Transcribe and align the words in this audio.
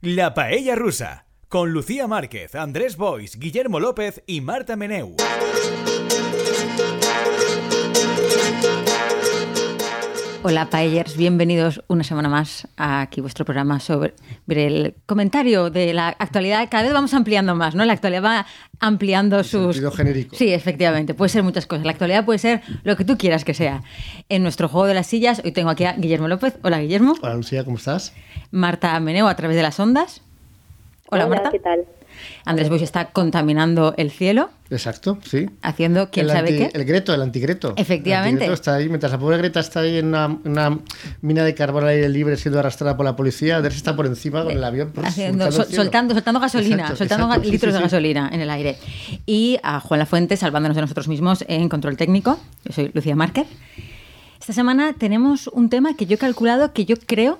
La 0.00 0.32
Paella 0.32 0.76
Rusa, 0.76 1.26
con 1.48 1.72
Lucía 1.72 2.06
Márquez, 2.06 2.54
Andrés 2.54 2.96
Bois, 2.96 3.36
Guillermo 3.36 3.80
López 3.80 4.22
y 4.28 4.40
Marta 4.40 4.76
Meneu. 4.76 5.16
Hola 10.44 10.70
Paellers, 10.70 11.16
bienvenidos 11.16 11.82
una 11.88 12.04
semana 12.04 12.28
más 12.28 12.68
a 12.76 13.00
aquí 13.00 13.20
vuestro 13.20 13.44
programa 13.44 13.80
sobre 13.80 14.14
el 14.46 14.94
comentario 15.04 15.68
de 15.68 15.92
la 15.92 16.08
actualidad. 16.08 16.68
Cada 16.70 16.84
vez 16.84 16.92
vamos 16.92 17.12
ampliando 17.12 17.56
más, 17.56 17.74
¿no? 17.74 17.84
La 17.84 17.92
actualidad 17.92 18.22
va 18.22 18.46
ampliando 18.78 19.42
sus... 19.42 19.74
Sentido 19.74 19.90
genérico. 19.90 20.36
Sí, 20.36 20.52
efectivamente, 20.52 21.12
puede 21.14 21.28
ser 21.30 21.42
muchas 21.42 21.66
cosas. 21.66 21.84
La 21.84 21.90
actualidad 21.90 22.24
puede 22.24 22.38
ser 22.38 22.62
lo 22.84 22.96
que 22.96 23.04
tú 23.04 23.18
quieras 23.18 23.44
que 23.44 23.52
sea. 23.52 23.82
En 24.28 24.44
nuestro 24.44 24.68
juego 24.68 24.86
de 24.86 24.94
las 24.94 25.08
sillas, 25.08 25.42
hoy 25.44 25.50
tengo 25.50 25.70
aquí 25.70 25.84
a 25.84 25.94
Guillermo 25.94 26.28
López. 26.28 26.56
Hola 26.62 26.78
Guillermo. 26.78 27.14
Hola 27.20 27.34
Lucía, 27.34 27.64
¿cómo 27.64 27.76
estás? 27.76 28.14
Marta 28.52 28.98
Meneo 29.00 29.26
a 29.26 29.34
través 29.34 29.56
de 29.56 29.62
las 29.62 29.80
ondas. 29.80 30.22
Hola, 31.10 31.26
Marta. 31.26 31.50
¿qué 31.50 31.58
tal? 31.58 31.84
Andrés 32.44 32.68
Boix 32.68 32.82
está 32.82 33.06
contaminando 33.06 33.94
el 33.96 34.10
cielo, 34.10 34.50
Exacto, 34.70 35.18
sí. 35.24 35.48
haciendo 35.62 36.10
quién 36.10 36.26
el 36.26 36.32
sabe 36.32 36.48
anti- 36.50 36.58
qué. 36.58 36.70
El 36.78 36.84
Greto, 36.84 37.14
el 37.14 37.22
antigreto. 37.22 37.74
Efectivamente. 37.76 38.44
El 38.44 38.50
antigreto 38.50 38.54
está 38.54 38.74
ahí, 38.74 38.88
mientras 38.88 39.12
la 39.12 39.18
pobre 39.18 39.38
Greta 39.38 39.60
está 39.60 39.80
ahí 39.80 39.98
en 39.98 40.06
una, 40.08 40.26
una 40.44 40.78
mina 41.22 41.44
de 41.44 41.54
carbón 41.54 41.84
al 41.84 41.90
aire 41.90 42.08
libre 42.08 42.36
siendo 42.36 42.58
arrastrada 42.58 42.96
por 42.96 43.04
la 43.04 43.16
policía, 43.16 43.56
Andrés 43.56 43.76
está 43.76 43.94
por 43.96 44.06
encima 44.06 44.42
con 44.44 44.52
el 44.52 44.62
avión. 44.64 44.92
Haciendo- 45.02 45.44
surcando 45.44 45.52
sol- 45.52 45.62
el 45.62 45.68
cielo. 45.68 45.82
soltando, 45.84 46.14
soltando 46.14 46.40
gasolina, 46.40 46.74
Exacto, 46.82 46.96
soltando 46.96 47.26
exacto, 47.26 47.50
litros 47.50 47.70
sí, 47.70 47.72
de 47.72 47.78
sí. 47.78 47.82
gasolina 47.84 48.30
en 48.32 48.40
el 48.40 48.50
aire. 48.50 48.76
Y 49.26 49.58
a 49.62 49.80
Juan 49.80 49.98
Lafuente 50.00 50.36
salvándonos 50.36 50.76
de 50.76 50.82
nosotros 50.82 51.08
mismos 51.08 51.44
en 51.48 51.68
control 51.68 51.96
técnico. 51.96 52.38
Yo 52.64 52.72
soy 52.72 52.90
Lucía 52.94 53.16
Márquez. 53.16 53.46
Esta 54.40 54.52
semana 54.52 54.94
tenemos 54.96 55.48
un 55.48 55.68
tema 55.68 55.94
que 55.94 56.06
yo 56.06 56.14
he 56.14 56.18
calculado 56.18 56.72
que 56.72 56.84
yo 56.86 56.96
creo 56.96 57.38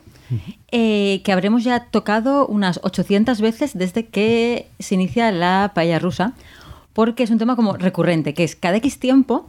eh, 0.70 1.20
que 1.24 1.32
habremos 1.32 1.64
ya 1.64 1.84
tocado 1.87 2.46
unas 2.46 2.80
800 2.82 3.41
veces 3.41 3.73
desde 3.77 4.06
que 4.06 4.68
se 4.78 4.95
inicia 4.95 5.30
la 5.32 5.73
paella 5.74 5.98
rusa, 5.98 6.32
porque 6.93 7.23
es 7.23 7.30
un 7.30 7.38
tema 7.38 7.54
como 7.57 7.76
recurrente, 7.76 8.35
que 8.35 8.45
es 8.45 8.57
cada 8.57 8.76
X 8.79 8.98
tiempo 8.98 9.46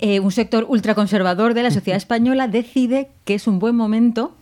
eh, 0.00 0.20
un 0.20 0.32
sector 0.32 0.66
ultraconservador 0.68 1.54
de 1.54 1.62
la 1.62 1.70
sociedad 1.70 1.96
española 1.96 2.48
decide 2.48 3.08
que 3.24 3.34
es 3.34 3.46
un 3.46 3.58
buen 3.58 3.76
momento 3.76 4.34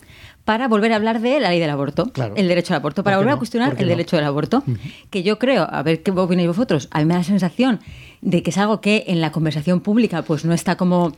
para 0.43 0.69
volver 0.69 0.93
a 0.93 0.95
hablar 0.95 1.19
de 1.19 1.39
la 1.41 1.49
ley 1.49 1.59
del 1.59 1.69
aborto, 1.69 2.05
Claro. 2.13 2.33
el 2.37 2.47
derecho 2.47 2.73
al 2.73 2.79
aborto, 2.79 3.03
¿Por 3.03 3.05
para 3.05 3.17
volver 3.17 3.33
a 3.33 3.37
cuestionar 3.37 3.69
¿Por 3.69 3.77
qué 3.77 3.83
el 3.83 3.89
no? 3.89 3.95
derecho 3.97 4.15
del 4.15 4.25
aborto, 4.25 4.63
que 5.09 5.21
yo 5.21 5.37
creo, 5.39 5.67
a 5.69 5.83
ver 5.83 6.03
qué 6.03 6.11
opináis 6.11 6.47
vosotros, 6.47 6.87
a 6.91 6.99
mí 6.99 7.05
me 7.05 7.15
da 7.15 7.19
la 7.19 7.23
sensación 7.25 7.81
de 8.21 8.41
que 8.43 8.49
es 8.51 8.57
algo 8.57 8.79
que 8.79 9.03
en 9.07 9.19
la 9.19 9.31
conversación 9.33 9.81
pública 9.81 10.21
pues 10.21 10.45
no 10.45 10.53
está 10.53 10.77
como 10.77 11.11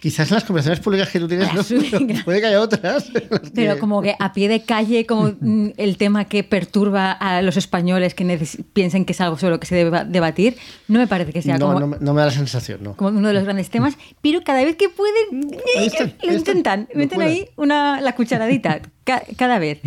Quizás 0.00 0.28
en 0.30 0.34
las 0.36 0.44
conversaciones 0.44 0.80
públicas 0.80 1.08
que 1.10 1.20
tú 1.20 1.28
tienes, 1.28 1.52
no, 1.54 1.62
pero 1.68 2.24
puede 2.24 2.40
que 2.40 2.46
haya 2.46 2.60
otras. 2.60 3.10
Pero 3.54 3.74
que- 3.74 3.80
como 3.80 4.02
que 4.02 4.14
a 4.18 4.32
pie 4.32 4.48
de 4.48 4.62
calle, 4.62 5.06
como 5.06 5.32
mm, 5.40 5.68
el 5.76 5.96
tema 5.96 6.24
que 6.26 6.44
perturba 6.44 7.12
a 7.12 7.42
los 7.42 7.56
españoles 7.56 8.14
que 8.14 8.24
piensen 8.72 9.04
que 9.04 9.12
es 9.12 9.20
algo 9.20 9.38
sobre 9.38 9.52
lo 9.52 9.60
que 9.60 9.66
se 9.66 9.74
debe 9.74 10.04
debatir, 10.06 10.56
no 10.88 10.98
me 10.98 11.06
parece 11.06 11.32
que 11.32 11.42
sea 11.42 11.58
no, 11.58 11.66
como, 11.66 11.80
no, 11.80 11.86
me- 11.86 11.96
no 12.00 12.14
me 12.14 12.20
da 12.20 12.26
la 12.26 12.32
sensación, 12.32 12.82
no. 12.82 12.94
como 12.96 13.10
uno 13.16 13.28
de 13.28 13.34
los 13.34 13.44
grandes 13.44 13.70
temas, 13.70 13.96
pero 14.22 14.42
cada 14.44 14.64
vez 14.64 14.76
que 14.76 14.88
pueden, 14.88 15.50
Ahí 15.76 15.86
están, 15.86 16.14
lo 16.22 16.30
ahí 16.30 16.36
están. 16.36 16.56
intentan, 16.58 16.88
No 16.92 16.98
meten 16.98 17.22
ahí 17.22 17.48
una, 17.56 18.00
la 18.00 18.14
cucharadita, 18.14 18.80
ca- 19.04 19.22
cada 19.36 19.58
vez. 19.58 19.80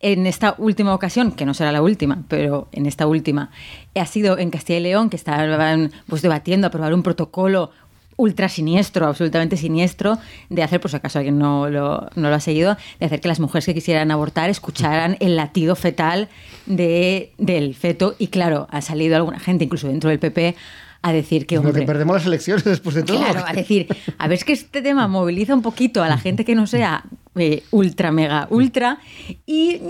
En 0.00 0.28
esta 0.28 0.54
última 0.58 0.94
ocasión, 0.94 1.32
que 1.32 1.44
no 1.44 1.54
será 1.54 1.72
la 1.72 1.82
última, 1.82 2.22
pero 2.28 2.68
en 2.70 2.86
esta 2.86 3.08
última, 3.08 3.50
ha 3.96 4.06
sido 4.06 4.38
en 4.38 4.50
Castilla 4.50 4.78
y 4.78 4.82
León, 4.82 5.10
que 5.10 5.16
estaban 5.16 5.90
pues, 6.06 6.22
debatiendo 6.22 6.68
aprobar 6.68 6.94
un 6.94 7.02
protocolo 7.02 7.72
ultra 8.18 8.50
siniestro, 8.50 9.06
absolutamente 9.06 9.56
siniestro, 9.56 10.18
de 10.50 10.62
hacer, 10.62 10.80
por 10.80 10.90
si 10.90 10.96
acaso 10.98 11.18
alguien 11.18 11.38
no 11.38 11.70
lo, 11.70 12.10
no 12.16 12.28
lo 12.28 12.34
ha 12.34 12.40
seguido, 12.40 12.76
de 13.00 13.06
hacer 13.06 13.20
que 13.20 13.28
las 13.28 13.40
mujeres 13.40 13.64
que 13.64 13.72
quisieran 13.72 14.10
abortar 14.10 14.50
escucharan 14.50 15.16
el 15.20 15.36
latido 15.36 15.74
fetal 15.76 16.28
de, 16.66 17.32
del 17.38 17.74
feto. 17.74 18.14
Y 18.18 18.26
claro, 18.26 18.66
ha 18.70 18.82
salido 18.82 19.16
alguna 19.16 19.38
gente, 19.38 19.64
incluso 19.64 19.88
dentro 19.88 20.10
del 20.10 20.18
PP, 20.18 20.56
a 21.00 21.12
decir 21.12 21.46
que, 21.46 21.54
Lo 21.54 21.62
que 21.62 21.68
hombre, 21.68 21.86
perdemos 21.86 22.16
las 22.16 22.26
elecciones 22.26 22.64
después 22.64 22.96
de 22.96 23.04
todo. 23.04 23.18
Claro, 23.18 23.44
a 23.46 23.52
decir, 23.52 23.86
a 24.18 24.26
ver, 24.26 24.36
es 24.36 24.44
que 24.44 24.52
este 24.52 24.82
tema 24.82 25.06
moviliza 25.06 25.54
un 25.54 25.62
poquito 25.62 26.02
a 26.02 26.08
la 26.08 26.18
gente 26.18 26.44
que 26.44 26.56
no 26.56 26.66
sea 26.66 27.04
eh, 27.36 27.62
ultra, 27.70 28.10
mega, 28.10 28.48
ultra. 28.50 28.98
Y, 29.46 29.80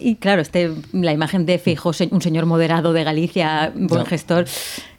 y 0.00 0.16
claro, 0.16 0.42
este, 0.42 0.70
la 0.92 1.12
imagen 1.12 1.46
de 1.46 1.58
Feijóo, 1.58 1.92
un 2.10 2.22
señor 2.22 2.46
moderado 2.46 2.92
de 2.92 3.02
Galicia, 3.02 3.72
buen 3.74 4.06
gestor, 4.06 4.46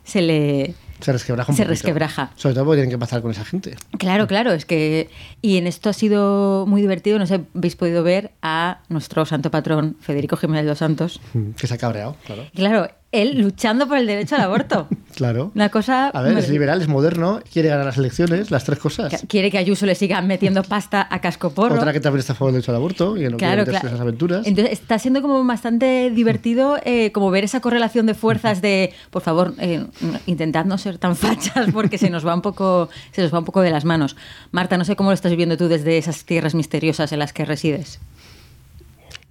se 0.04 0.22
le. 0.22 0.74
Se 1.00 1.12
resquebraja 1.12 1.52
un 1.52 1.56
Se 1.56 1.64
poquito. 1.64 1.70
resquebraja. 1.72 2.32
Sobre 2.36 2.56
todo 2.56 2.66
porque 2.66 2.78
tienen 2.82 2.90
que 2.92 2.98
pasar 2.98 3.22
con 3.22 3.32
esa 3.32 3.46
gente. 3.46 3.76
Claro, 3.98 4.28
claro, 4.28 4.52
es 4.52 4.66
que. 4.66 5.10
Y 5.42 5.58
en 5.58 5.68
esto 5.68 5.90
ha 5.90 5.94
sido 5.94 6.66
muy 6.68 6.82
divertido, 6.82 7.20
no 7.20 7.28
sé, 7.28 7.42
habéis 7.56 7.76
podido 7.76 8.02
ver 8.04 8.32
a 8.42 8.80
nuestro 8.90 9.26
santo 9.26 9.52
patrón, 9.52 9.96
Federico 10.00 10.38
Jiménez 10.38 10.66
dos 10.66 10.80
Santos. 10.80 11.22
Que 11.58 11.68
se 11.68 11.74
ha 11.74 11.78
cabreado, 11.78 12.16
claro. 12.26 12.46
Claro, 12.56 12.90
él 13.12 13.40
luchando 13.40 13.88
por 13.88 13.98
el 13.98 14.06
derecho 14.08 14.36
al 14.36 14.42
aborto. 14.42 14.88
Claro. 15.18 15.52
Una 15.56 15.70
cosa. 15.70 16.10
A 16.10 16.22
ver, 16.22 16.38
es 16.38 16.48
liberal, 16.48 16.80
es 16.80 16.88
moderno, 16.88 17.40
quiere 17.52 17.70
ganar 17.70 17.88
las 17.88 17.98
elecciones, 17.98 18.52
las 18.52 18.66
tres 18.66 18.78
cosas. 18.78 19.26
Quiere 19.28 19.50
que 19.50 19.58
Ayuso 19.58 19.88
le 19.88 19.96
siga 19.96 20.22
metiendo 20.22 20.62
pasta 20.70 21.08
a 21.10 21.20
cascoporro. 21.22 21.74
Otra 21.74 21.92
que 21.92 22.00
también 22.00 22.20
está 22.20 22.34
a 22.34 22.36
favor 22.36 22.52
del 22.54 22.62
derecho 22.62 22.72
al 22.72 22.76
aborto 22.76 23.18
y 23.18 23.22
que 23.22 23.30
no 23.32 23.38
Claro, 23.38 23.66
claro. 23.66 23.88
esas 23.88 24.00
aventuras. 24.00 24.46
Entonces 24.46 24.74
está 24.74 25.00
siendo 25.00 25.24
como 25.24 25.44
bastante 25.44 26.12
divertido 26.12 26.78
eh, 26.86 27.12
como 27.14 27.32
ver 27.32 27.46
esa 27.46 27.62
correlación 27.62 28.06
de 28.06 28.14
fuerzas 28.14 28.62
de, 28.62 28.94
por 29.10 29.24
favor, 29.24 29.56
eh, 29.58 29.88
intentad 30.28 30.66
no 30.66 30.78
ser 30.78 31.00
tan 31.00 31.16
fachas 31.16 31.72
porque 31.74 31.98
se 31.98 32.12
nos 32.12 32.24
va 32.24 32.36
un 32.36 32.44
poco, 32.44 32.90
se 33.12 33.24
nos 33.24 33.34
va 33.34 33.40
un 33.40 33.46
poco 33.46 33.62
de 33.62 33.72
las 33.72 33.86
manos. 33.86 34.16
Marta, 34.52 34.78
no 34.78 34.86
sé 34.86 34.96
cómo 34.96 35.10
lo 35.10 35.16
estás 35.16 35.32
viviendo 35.32 35.58
tú 35.58 35.68
desde 35.68 35.98
esas 35.98 36.26
tierras 36.26 36.54
misteriosas 36.54 37.12
en 37.12 37.18
las 37.18 37.34
que 37.34 37.44
resides. 37.44 38.00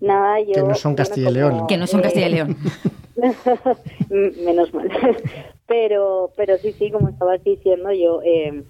Nada, 0.00 0.40
yo... 0.40 0.52
Que 0.52 0.62
no 0.62 0.74
son 0.74 0.94
Castilla 0.94 1.30
y 1.30 1.34
León. 1.34 1.52
como, 1.52 1.66
Que 1.66 1.76
no 1.76 1.86
son 1.86 2.00
eh, 2.00 2.02
Castilla 2.04 2.28
y 2.28 2.32
León. 2.32 2.56
Menos 4.44 4.72
mal. 4.74 4.90
Pero, 5.66 6.30
pero 6.36 6.58
sí, 6.58 6.72
sí, 6.72 6.90
como 6.90 7.08
estabas 7.08 7.42
diciendo 7.42 7.92
yo, 7.92 8.20
eh, 8.22 8.62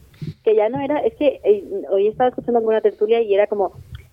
que 0.45 0.55
ya 0.55 0.69
no 0.69 0.81
era, 0.81 1.01
es 1.01 1.15
que 1.15 1.41
eh, 1.45 1.65
hoy 1.91 2.09
estaba 2.09 2.31
escuchando 2.31 2.59
alguna 2.59 2.81
tertulia 2.81 3.21
y 3.21 3.35
era 3.35 3.47
como, 3.49 3.73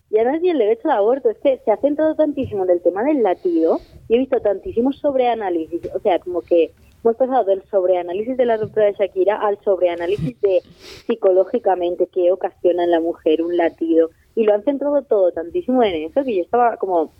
ya 0.09 0.23
no 0.23 0.35
es 0.35 0.41
ni 0.41 0.49
el 0.49 0.57
derecho 0.57 0.89
al 0.89 0.97
aborto, 0.97 1.29
es 1.29 1.37
que 1.37 1.59
se 1.63 1.71
ha 1.71 1.77
centrado 1.77 2.15
tantísimo 2.15 2.63
en 2.65 2.71
el 2.71 2.81
tema 2.81 3.03
del 3.03 3.23
latido 3.23 3.79
y 4.09 4.15
he 4.15 4.19
visto 4.19 4.39
tantísimos 4.41 4.97
sobreanálisis, 4.99 5.81
o 5.95 5.99
sea, 5.99 6.19
como 6.19 6.41
que 6.41 6.73
hemos 7.03 7.15
pasado 7.15 7.45
del 7.45 7.63
sobreanálisis 7.69 8.35
de 8.37 8.45
la 8.45 8.57
ruptura 8.57 8.87
de 8.87 8.93
Shakira 8.93 9.37
al 9.37 9.59
sobreanálisis 9.63 10.39
de 10.41 10.61
psicológicamente 11.07 12.07
qué 12.07 12.31
ocasiona 12.31 12.83
en 12.83 12.91
la 12.91 12.99
mujer 12.99 13.41
un 13.41 13.55
latido 13.57 14.09
y 14.35 14.43
lo 14.43 14.53
han 14.53 14.63
centrado 14.63 15.01
todo 15.03 15.31
tantísimo 15.31 15.83
en 15.83 16.03
eso 16.03 16.23
que 16.23 16.35
yo 16.35 16.41
estaba 16.41 16.77
como 16.77 17.11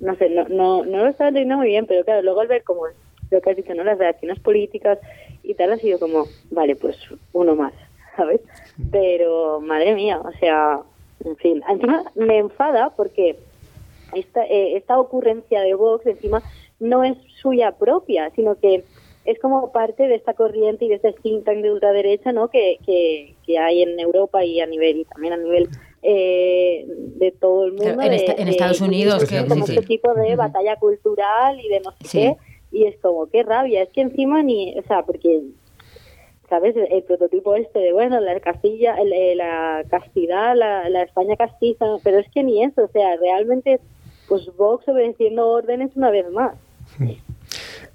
no 0.00 0.16
sé, 0.16 0.30
no, 0.30 0.48
no, 0.48 0.84
no 0.84 1.04
lo 1.04 1.08
estaba 1.08 1.28
entendiendo 1.28 1.58
muy 1.58 1.68
bien, 1.68 1.86
pero 1.86 2.04
claro, 2.04 2.22
luego 2.22 2.40
al 2.40 2.48
ver 2.48 2.64
como 2.64 2.82
lo 3.30 3.40
que 3.40 3.50
has 3.50 3.56
dicho, 3.56 3.74
¿no? 3.74 3.84
Las 3.84 3.98
reacciones 3.98 4.40
políticas 4.40 4.98
y 5.42 5.54
tal, 5.54 5.72
ha 5.72 5.76
sido 5.76 5.98
como, 5.98 6.24
vale, 6.50 6.74
pues 6.74 6.96
uno 7.32 7.54
más, 7.54 7.72
¿sabes? 8.16 8.40
Pero, 8.90 9.60
madre 9.60 9.94
mía, 9.94 10.20
o 10.20 10.32
sea, 10.38 10.80
en 11.24 11.36
fin, 11.36 11.62
encima 11.68 12.04
me 12.14 12.38
enfada 12.38 12.90
porque 12.96 13.36
esta, 14.14 14.44
eh, 14.46 14.76
esta 14.76 14.98
ocurrencia 14.98 15.60
de 15.60 15.74
Vox 15.74 16.06
encima 16.06 16.42
no 16.80 17.04
es 17.04 17.16
suya 17.40 17.72
propia, 17.72 18.30
sino 18.34 18.54
que 18.56 18.84
es 19.26 19.38
como 19.38 19.70
parte 19.70 20.08
de 20.08 20.14
esta 20.14 20.32
corriente 20.32 20.86
y 20.86 20.88
de 20.88 20.94
este 20.94 21.12
think 21.12 21.44
tank 21.44 21.58
de 21.58 21.70
ultraderecha, 21.70 22.32
¿no? 22.32 22.48
Que, 22.48 22.78
que, 22.86 23.34
que 23.44 23.58
hay 23.58 23.82
en 23.82 24.00
Europa 24.00 24.42
y 24.44 24.60
a 24.60 24.66
nivel 24.66 25.00
y 25.00 25.04
también 25.04 25.34
a 25.34 25.36
nivel 25.36 25.68
eh, 26.02 26.86
de 26.88 27.30
todo 27.32 27.64
el 27.66 27.72
mundo. 27.72 28.02
En 28.02 28.10
de- 28.10 28.16
esta- 28.16 28.32
en 28.32 28.44
de- 28.46 28.50
Estados 28.52 28.80
Unidos, 28.80 29.24
que- 29.24 29.46
como 29.46 29.66
sí, 29.66 29.72
este 29.72 29.82
sí. 29.82 29.86
tipo 29.88 30.14
de 30.14 30.36
batalla 30.36 30.76
cultural 30.76 31.60
y 31.60 31.68
de 31.68 31.80
no 31.80 31.92
sé 31.92 31.98
Sí. 32.08 32.18
qué. 32.18 32.36
Y 32.72 32.84
es 32.84 32.96
como, 33.00 33.26
qué 33.26 33.42
rabia. 33.42 33.82
Es 33.82 33.88
que 33.90 34.00
encima 34.00 34.42
ni, 34.42 34.78
o 34.78 34.82
sea, 34.82 35.02
porque 35.04 35.42
¿sabes? 36.48 36.74
El, 36.76 36.90
el 36.92 37.02
prototipo 37.04 37.54
este 37.54 37.78
de, 37.78 37.92
bueno, 37.92 38.18
la 38.18 38.40
Castilla, 38.40 38.96
el- 38.96 39.12
eh, 39.12 39.34
la 39.36 39.84
castidad, 39.88 40.56
la, 40.56 40.88
la 40.88 41.02
España 41.02 41.36
castiza, 41.36 41.84
pero 42.02 42.18
es 42.18 42.28
que 42.30 42.42
ni 42.42 42.64
eso, 42.64 42.82
o 42.84 42.88
sea, 42.88 43.16
realmente, 43.18 43.78
pues 44.28 44.50
Vox 44.56 44.88
obedeciendo 44.88 45.48
órdenes 45.48 45.94
una 45.94 46.10
vez 46.10 46.28
más. 46.32 46.54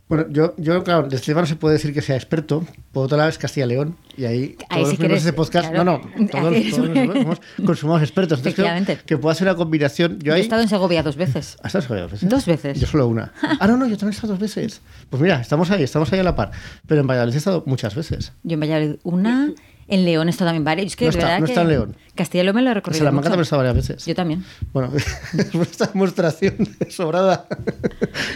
Bueno, 0.07 0.25
yo, 0.30 0.54
yo, 0.57 0.84
claro, 0.84 1.07
de 1.07 1.16
este 1.16 1.31
tema 1.31 1.42
no 1.42 1.48
se 1.48 1.56
puede 1.56 1.74
decir 1.74 1.92
que 1.92 2.02
sea 2.04 2.16
experto. 2.16 2.63
Por 2.92 3.06
otro 3.06 3.18
lado 3.18 3.28
es 3.28 3.40
Castilla 3.40 3.66
y 3.66 3.69
León. 3.69 3.98
Y 4.16 4.25
ahí, 4.25 4.56
Ahí 4.69 4.84
todos 4.84 4.90
si 4.92 4.98
los 4.98 5.00
miembros 5.00 5.00
quieres, 5.00 5.24
de 5.24 5.30
este 5.30 5.34
podcast, 5.34 5.69
claro. 5.72 5.84
no, 5.84 5.98
no, 6.18 6.28
todos, 6.30 6.54
todos 6.54 7.18
somos, 7.18 7.42
consumamos 7.66 8.02
expertos. 8.04 8.40
Entonces 8.40 8.86
creo 8.86 8.98
que 9.06 9.18
puede 9.18 9.36
ser 9.36 9.48
una 9.48 9.56
combinación. 9.56 10.19
Yo 10.19 10.25
Yo 10.25 10.36
he 10.36 10.42
estado 10.42 10.62
en 10.62 10.69
Segovia 10.69 11.02
dos 11.02 11.16
veces. 11.16 11.57
¿Has 11.63 11.74
estado 11.74 11.80
en 11.80 11.88
Segovia 11.88 12.04
dos 12.04 12.12
veces? 12.12 12.30
Dos 12.30 12.46
veces. 12.46 12.80
Yo 12.80 12.88
solo 12.88 13.07
una. 13.07 13.34
Ah, 13.60 13.68
no, 13.68 13.78
no, 13.78 13.88
yo 13.88 13.98
también 13.98 14.13
he 14.13 14.16
estado 14.16 14.34
dos 14.34 14.40
veces. 14.40 14.81
Pues 15.10 15.22
mira, 15.22 15.40
estamos 15.40 15.72
ahí, 15.72 15.81
estamos 15.81 16.12
ahí 16.13 16.19
a 16.19 16.24
la 16.24 16.36
par. 16.36 16.51
Pero 16.86 17.01
en 17.01 17.08
Valladolid 17.08 17.34
he 17.34 17.38
estado 17.38 17.63
muchas 17.66 17.96
veces. 17.96 18.34
Yo 18.44 18.56
en 18.56 18.60
Valladolid 18.60 18.96
una 19.04 19.54
En 19.88 20.04
León 20.04 20.30
está 20.30 20.46
también 20.46 20.64
varios. 20.64 20.88
Es 20.88 20.96
que 20.96 21.06
No 21.06 21.12
de 21.12 21.18
está- 21.18 21.26
verdad 21.28 21.40
no 21.42 21.46
que 21.46 21.52
está 21.52 21.62
en 21.62 21.68
León. 21.68 21.98
Castilla 22.16 22.42
y 22.42 22.46
León 22.46 22.56
me 22.56 22.62
lo 22.62 22.68
he 22.70 22.72
En 22.72 22.76
recorrido. 22.76 23.00
Salamanca 23.00 23.30
mucho. 23.30 23.32
también 23.32 23.44
está 23.44 23.58
varias 23.58 23.76
veces. 23.76 24.06
Yo 24.06 24.16
también. 24.16 24.44
Bueno, 24.74 24.92
es 25.38 25.56
esta 25.56 25.88
demostración 25.88 26.56
sobrada 26.90 27.46